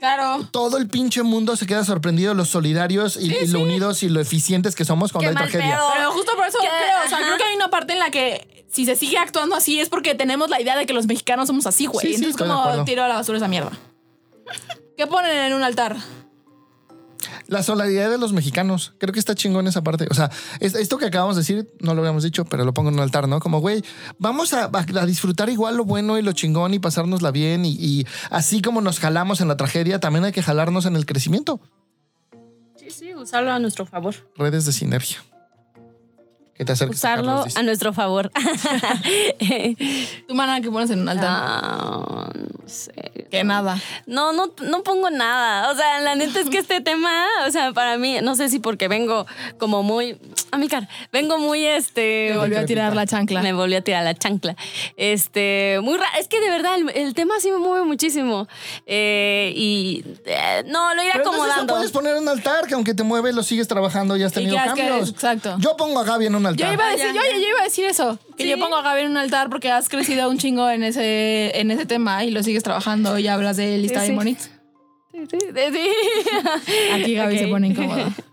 Claro. 0.00 0.46
Todo 0.50 0.78
el 0.78 0.88
pinche 0.88 1.22
mundo 1.22 1.56
se 1.56 1.66
queda 1.66 1.84
sorprendido, 1.84 2.32
los 2.32 2.48
solidarios 2.48 3.18
y, 3.18 3.34
y 3.34 3.46
lo 3.48 3.60
unidos 3.60 4.02
y 4.02 4.08
lo 4.08 4.18
eficientes 4.20 4.74
que 4.74 4.86
somos 4.86 5.12
cuando 5.12 5.26
Qué 5.26 5.28
hay 5.28 5.34
mal 5.34 5.50
tragedia. 5.50 5.76
pedo. 5.76 5.88
Pero 5.94 6.12
justo 6.12 6.32
por 6.36 6.46
eso 6.46 6.58
¿Qué? 6.58 6.68
creo. 6.68 7.04
O 7.04 7.08
sea, 7.08 7.18
creo 7.18 7.36
que 7.36 7.44
hay 7.44 7.54
una 7.54 7.68
parte 7.68 7.92
en 7.92 7.98
la 7.98 8.10
que 8.10 8.64
si 8.70 8.86
se 8.86 8.96
sigue 8.96 9.18
actuando 9.18 9.54
así 9.56 9.78
es 9.78 9.90
porque 9.90 10.14
tenemos 10.14 10.48
la 10.48 10.60
idea 10.60 10.76
de 10.76 10.86
que 10.86 10.94
los 10.94 11.06
mexicanos 11.06 11.48
somos 11.48 11.66
así, 11.66 11.84
güey. 11.86 12.06
Sí, 12.06 12.14
sí, 12.14 12.24
Entonces, 12.24 12.38
como 12.40 12.84
tiro 12.84 13.04
a 13.04 13.08
la 13.08 13.14
basura 13.16 13.36
esa 13.36 13.48
mierda. 13.48 13.72
¿Qué 14.96 15.06
ponen 15.06 15.36
en 15.36 15.52
un 15.52 15.62
altar? 15.62 15.96
La 17.48 17.62
solidaridad 17.62 18.10
de 18.10 18.18
los 18.18 18.32
mexicanos. 18.32 18.92
Creo 18.98 19.12
que 19.12 19.18
está 19.18 19.34
chingón 19.34 19.66
esa 19.66 19.82
parte. 19.82 20.06
O 20.10 20.14
sea, 20.14 20.30
es- 20.60 20.74
esto 20.74 20.96
que 20.98 21.06
acabamos 21.06 21.36
de 21.36 21.40
decir, 21.42 21.70
no 21.80 21.94
lo 21.94 22.00
habíamos 22.00 22.22
dicho, 22.22 22.44
pero 22.44 22.64
lo 22.64 22.72
pongo 22.74 22.88
en 22.88 22.94
un 22.96 23.00
altar, 23.00 23.28
¿no? 23.28 23.40
Como, 23.40 23.60
güey, 23.60 23.82
vamos 24.18 24.52
a, 24.54 24.70
a 24.72 25.06
disfrutar 25.06 25.48
igual 25.50 25.76
lo 25.76 25.84
bueno 25.84 26.18
y 26.18 26.22
lo 26.22 26.32
chingón 26.32 26.72
y 26.74 26.78
pasárnosla 26.78 27.30
bien. 27.30 27.64
Y, 27.64 27.72
y 27.78 28.06
así 28.30 28.62
como 28.62 28.80
nos 28.80 28.98
jalamos 29.00 29.40
en 29.40 29.48
la 29.48 29.56
tragedia, 29.56 30.00
también 30.00 30.24
hay 30.24 30.32
que 30.32 30.42
jalarnos 30.42 30.86
en 30.86 30.96
el 30.96 31.06
crecimiento. 31.06 31.60
Sí, 32.76 32.90
sí, 32.90 33.14
usarlo 33.14 33.52
a 33.52 33.58
nuestro 33.58 33.84
favor. 33.86 34.14
Redes 34.36 34.64
de 34.64 34.72
sinergia. 34.72 35.18
Que 36.60 36.66
te 36.66 36.72
acerques 36.72 37.02
a 37.02 37.08
Usarlo 37.14 37.36
Carlos, 37.36 37.56
a 37.56 37.62
nuestro 37.62 37.94
favor. 37.94 38.30
¿Tu 40.28 40.34
mana 40.34 40.60
que 40.60 40.70
pones 40.70 40.90
en 40.90 41.00
un 41.00 41.08
altar? 41.08 41.26
Ah, 41.30 42.30
no 42.34 42.68
sé. 42.68 42.92
Que 43.30 43.44
nada. 43.44 43.78
No, 44.04 44.34
no, 44.34 44.52
no 44.62 44.82
pongo 44.82 45.08
nada. 45.08 45.70
O 45.70 45.74
sea, 45.74 46.00
la 46.00 46.16
neta 46.16 46.38
es 46.38 46.50
que 46.50 46.58
este 46.58 46.80
tema, 46.82 47.24
o 47.46 47.50
sea, 47.50 47.72
para 47.72 47.96
mí, 47.96 48.18
no 48.22 48.34
sé 48.34 48.50
si 48.50 48.58
porque 48.58 48.88
vengo 48.88 49.26
como 49.58 49.82
muy. 49.82 50.18
Amicar, 50.52 50.86
vengo 51.12 51.38
muy 51.38 51.64
este. 51.64 52.28
Me 52.32 52.38
volvió 52.38 52.60
a 52.60 52.66
tirar 52.66 52.94
la 52.94 53.06
chancla. 53.06 53.40
Me 53.40 53.54
volvió 53.54 53.78
a 53.78 53.80
tirar 53.80 54.04
la 54.04 54.14
chancla. 54.14 54.54
Este, 54.98 55.78
muy 55.82 55.96
raro. 55.96 56.10
Es 56.18 56.28
que 56.28 56.40
de 56.40 56.50
verdad, 56.50 56.74
el, 56.76 56.90
el 56.90 57.14
tema 57.14 57.36
sí 57.40 57.50
me 57.50 57.56
mueve 57.58 57.86
muchísimo. 57.86 58.48
Eh, 58.84 59.54
y 59.56 60.04
eh, 60.26 60.62
no, 60.66 60.94
lo 60.94 61.02
iré 61.02 61.12
Pero 61.14 61.24
entonces 61.24 61.38
no 61.38 61.44
acomodando. 61.46 61.74
puedes 61.74 61.90
poner 61.90 62.16
un 62.16 62.28
altar 62.28 62.66
que 62.66 62.74
aunque 62.74 62.92
te 62.92 63.02
mueve 63.02 63.32
lo 63.32 63.42
sigues 63.42 63.66
trabajando 63.66 64.14
y 64.18 64.24
has 64.24 64.32
tenido 64.34 64.56
que- 64.58 64.64
cambios. 64.64 65.08
exacto. 65.08 65.56
Yo 65.58 65.74
pongo 65.78 66.00
a 66.00 66.04
Gaby 66.04 66.26
en 66.26 66.34
un 66.34 66.49
altar. 66.50 66.66
Yo 66.68 66.72
iba 66.74 66.84
a 66.84 66.88
Ah, 66.88 66.92
decir, 66.92 67.06
ya. 67.06 67.14
yo, 67.14 67.40
yo 67.40 67.48
iba 67.48 67.60
a 67.60 67.64
decir 67.64 67.84
eso. 67.86 68.18
Que 68.36 68.44
Sí. 68.44 68.48
yo 68.50 68.58
pongo 68.58 68.76
a 68.76 68.82
Gaby 68.82 69.00
en 69.02 69.10
un 69.10 69.16
altar 69.16 69.48
porque 69.50 69.70
has 69.70 69.88
crecido 69.88 70.28
un 70.30 70.38
chingo 70.38 70.68
en 70.70 70.82
ese, 70.84 71.58
en 71.58 71.70
ese 71.70 71.86
tema 71.86 72.24
y 72.24 72.30
lo 72.30 72.42
sigues 72.42 72.62
trabajando 72.62 73.18
y 73.18 73.26
hablas 73.28 73.56
de 73.56 73.74
él 73.74 73.82
y 73.82 73.86
está 73.86 74.00
Sí, 74.04 74.12
bien 74.12 74.20
sí. 74.36 74.38
bonito. 74.38 74.44
Sí, 75.12 75.38
sí, 75.40 75.72
sí. 75.72 76.92
Aquí 76.94 77.14
Gaby 77.14 77.38
se 77.38 77.48
pone 77.48 77.66
incómoda. 77.68 78.12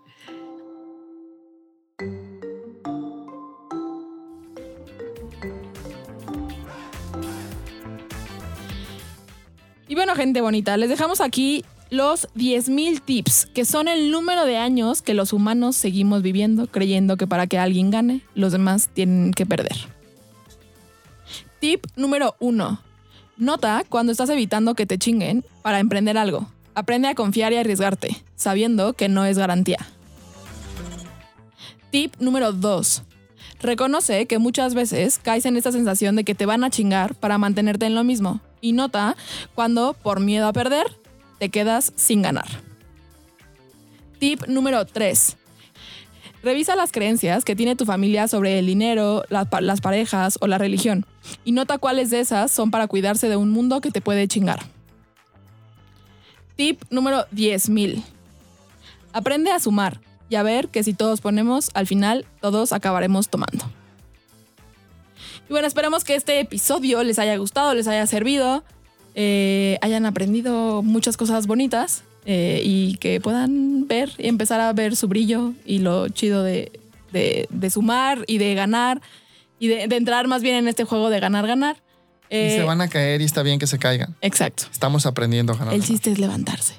Y 9.87 9.95
bueno, 9.95 10.15
gente 10.15 10.41
bonita, 10.41 10.75
les 10.77 10.89
dejamos 10.89 11.21
aquí 11.21 11.63
los 11.89 12.27
10.000 12.35 13.01
tips, 13.01 13.45
que 13.47 13.65
son 13.65 13.87
el 13.87 14.11
número 14.11 14.45
de 14.45 14.57
años 14.57 15.01
que 15.01 15.13
los 15.13 15.33
humanos 15.33 15.75
seguimos 15.75 16.21
viviendo 16.21 16.67
creyendo 16.67 17.17
que 17.17 17.27
para 17.27 17.47
que 17.47 17.57
alguien 17.57 17.91
gane, 17.91 18.21
los 18.35 18.51
demás 18.51 18.89
tienen 18.93 19.33
que 19.33 19.45
perder. 19.45 19.77
Tip 21.59 21.85
número 21.95 22.35
1. 22.39 22.81
Nota 23.37 23.83
cuando 23.89 24.11
estás 24.11 24.29
evitando 24.29 24.75
que 24.75 24.85
te 24.85 24.97
chinguen 24.97 25.45
para 25.61 25.79
emprender 25.79 26.17
algo. 26.17 26.47
Aprende 26.75 27.07
a 27.07 27.15
confiar 27.15 27.53
y 27.53 27.57
arriesgarte, 27.57 28.23
sabiendo 28.35 28.93
que 28.93 29.09
no 29.09 29.25
es 29.25 29.37
garantía. 29.37 29.79
Tip 31.89 32.15
número 32.19 32.51
2. 32.51 33.03
Reconoce 33.59 34.27
que 34.27 34.37
muchas 34.37 34.75
veces 34.75 35.19
caes 35.19 35.45
en 35.45 35.57
esta 35.57 35.71
sensación 35.71 36.15
de 36.15 36.23
que 36.23 36.35
te 36.35 36.45
van 36.45 36.63
a 36.63 36.69
chingar 36.69 37.15
para 37.15 37.37
mantenerte 37.37 37.87
en 37.87 37.95
lo 37.95 38.03
mismo. 38.03 38.39
Y 38.61 38.73
nota 38.73 39.15
cuando, 39.55 39.93
por 39.93 40.19
miedo 40.19 40.47
a 40.47 40.53
perder, 40.53 40.85
te 41.39 41.49
quedas 41.49 41.93
sin 41.95 42.21
ganar. 42.21 42.47
Tip 44.19 44.47
número 44.47 44.85
3. 44.85 45.37
Revisa 46.43 46.75
las 46.75 46.91
creencias 46.91 47.43
que 47.43 47.55
tiene 47.55 47.75
tu 47.75 47.85
familia 47.85 48.27
sobre 48.27 48.59
el 48.59 48.65
dinero, 48.67 49.23
las 49.29 49.81
parejas 49.81 50.37
o 50.39 50.47
la 50.47 50.57
religión. 50.57 51.05
Y 51.43 51.51
nota 51.51 51.77
cuáles 51.77 52.09
de 52.09 52.19
esas 52.19 52.51
son 52.51 52.71
para 52.71 52.87
cuidarse 52.87 53.27
de 53.27 53.35
un 53.35 53.51
mundo 53.51 53.81
que 53.81 53.91
te 53.91 54.01
puede 54.01 54.27
chingar. 54.27 54.59
Tip 56.55 56.83
número 56.89 57.25
10.000. 57.29 58.03
Aprende 59.13 59.51
a 59.51 59.59
sumar 59.59 59.99
y 60.29 60.35
a 60.35 60.43
ver 60.43 60.69
que 60.69 60.83
si 60.83 60.93
todos 60.93 61.21
ponemos, 61.21 61.69
al 61.73 61.87
final 61.87 62.25
todos 62.41 62.71
acabaremos 62.73 63.29
tomando. 63.29 63.65
Y 65.49 65.51
bueno, 65.51 65.67
esperamos 65.67 66.03
que 66.03 66.15
este 66.15 66.39
episodio 66.39 67.03
les 67.03 67.19
haya 67.19 67.37
gustado, 67.37 67.73
les 67.73 67.87
haya 67.87 68.05
servido, 68.05 68.63
eh, 69.19 69.79
hayan 69.81 70.05
aprendido 70.05 70.83
muchas 70.83 71.17
cosas 71.17 71.47
bonitas 71.47 72.03
eh, 72.25 72.61
y 72.63 72.97
que 72.97 73.19
puedan 73.19 73.87
ver 73.87 74.11
y 74.19 74.27
empezar 74.27 74.59
a 74.61 74.71
ver 74.73 74.95
su 74.95 75.07
brillo 75.07 75.53
y 75.65 75.79
lo 75.79 76.07
chido 76.09 76.43
de, 76.43 76.71
de- 77.11 77.47
de 77.49 77.69
sumar 77.71 78.23
y 78.27 78.37
de 78.37 78.53
ganar 78.53 79.01
y 79.59 79.69
de, 79.69 79.87
de 79.87 79.95
entrar 79.95 80.27
más 80.27 80.43
bien 80.43 80.55
en 80.55 80.67
este 80.67 80.83
juego 80.83 81.09
de 81.09 81.19
ganar-ganar. 81.19 81.77
Y 82.29 82.35
Eh, 82.35 82.57
se 82.57 82.63
van 82.63 82.79
a 82.81 82.89
caer 82.89 83.21
y 83.21 83.23
está 83.23 83.41
bien 83.41 83.57
que 83.57 83.65
se 83.65 83.79
caigan. 83.79 84.15
Exacto. 84.21 84.65
Estamos 84.71 85.05
aprendiendo 85.07 85.53
a 85.53 85.55
ganar. 85.57 85.73
El 85.73 85.83
chiste 85.83 86.11
es 86.11 86.19
levantarse. 86.19 86.75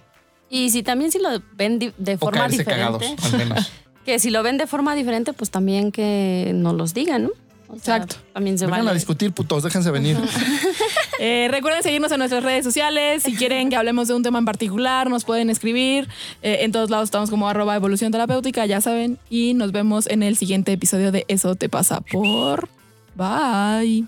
Y 0.49 0.71
si 0.71 0.83
también 0.85 1.11
si 1.11 1.19
lo 1.19 1.43
ven 1.57 1.79
de 1.81 2.15
o 2.15 2.19
forma 2.19 2.39
caerse 2.43 2.59
diferente, 2.59 2.83
cagados, 3.17 3.25
al 3.25 3.39
menos. 3.39 3.73
que 4.05 4.19
si 4.21 4.31
lo 4.31 4.43
ven 4.45 4.59
de 4.59 4.67
forma 4.69 4.95
diferente, 4.95 5.33
pues 5.33 5.51
también 5.51 5.91
que 5.91 6.53
nos 6.55 6.75
los 6.75 6.95
digan, 6.95 7.25
¿no? 7.25 7.31
O 7.69 7.79
sea, 7.79 7.97
Exacto. 7.97 8.17
También 8.33 8.57
se 8.59 8.65
Vengan 8.67 8.81
vale. 8.81 8.91
a 8.93 8.95
discutir, 8.95 9.33
putos, 9.33 9.63
déjense 9.65 9.91
venir. 9.91 10.17
Eh, 11.19 11.49
recuerden 11.51 11.83
seguirnos 11.83 12.13
en 12.13 12.19
nuestras 12.19 12.43
redes 12.43 12.65
sociales. 12.65 13.23
Si 13.23 13.35
quieren 13.35 13.71
que 13.71 13.77
hablemos 13.77 14.09
de 14.09 14.15
un 14.15 14.23
tema 14.23 14.39
en 14.39 14.45
particular, 14.45 15.11
nos 15.11 15.25
pueden 15.25 15.51
escribir. 15.51 16.09
Eh, 16.43 16.59
en 16.61 16.73
todos 16.73 16.91
lados 16.91 17.05
estamos 17.05 17.31
como 17.31 17.49
arroba 17.49 17.75
evolución 17.75 18.13
terapéutica, 18.13 18.67
ya 18.67 18.81
saben. 18.81 19.19
Y 19.29 19.55
nos 19.55 19.73
vemos 19.73 20.07
en 20.07 20.23
el 20.23 20.37
siguiente 20.37 20.73
episodio 20.73 21.13
de 21.13 21.25
Eso 21.29 21.55
te 21.57 21.69
pasa 21.69 22.01
por... 22.01 22.69
Bye. 23.15 24.05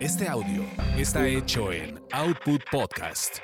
Este 0.00 0.28
audio 0.28 0.64
está 0.96 1.26
hecho 1.26 1.72
en 1.72 2.00
Output 2.12 2.62
Podcast. 2.70 3.38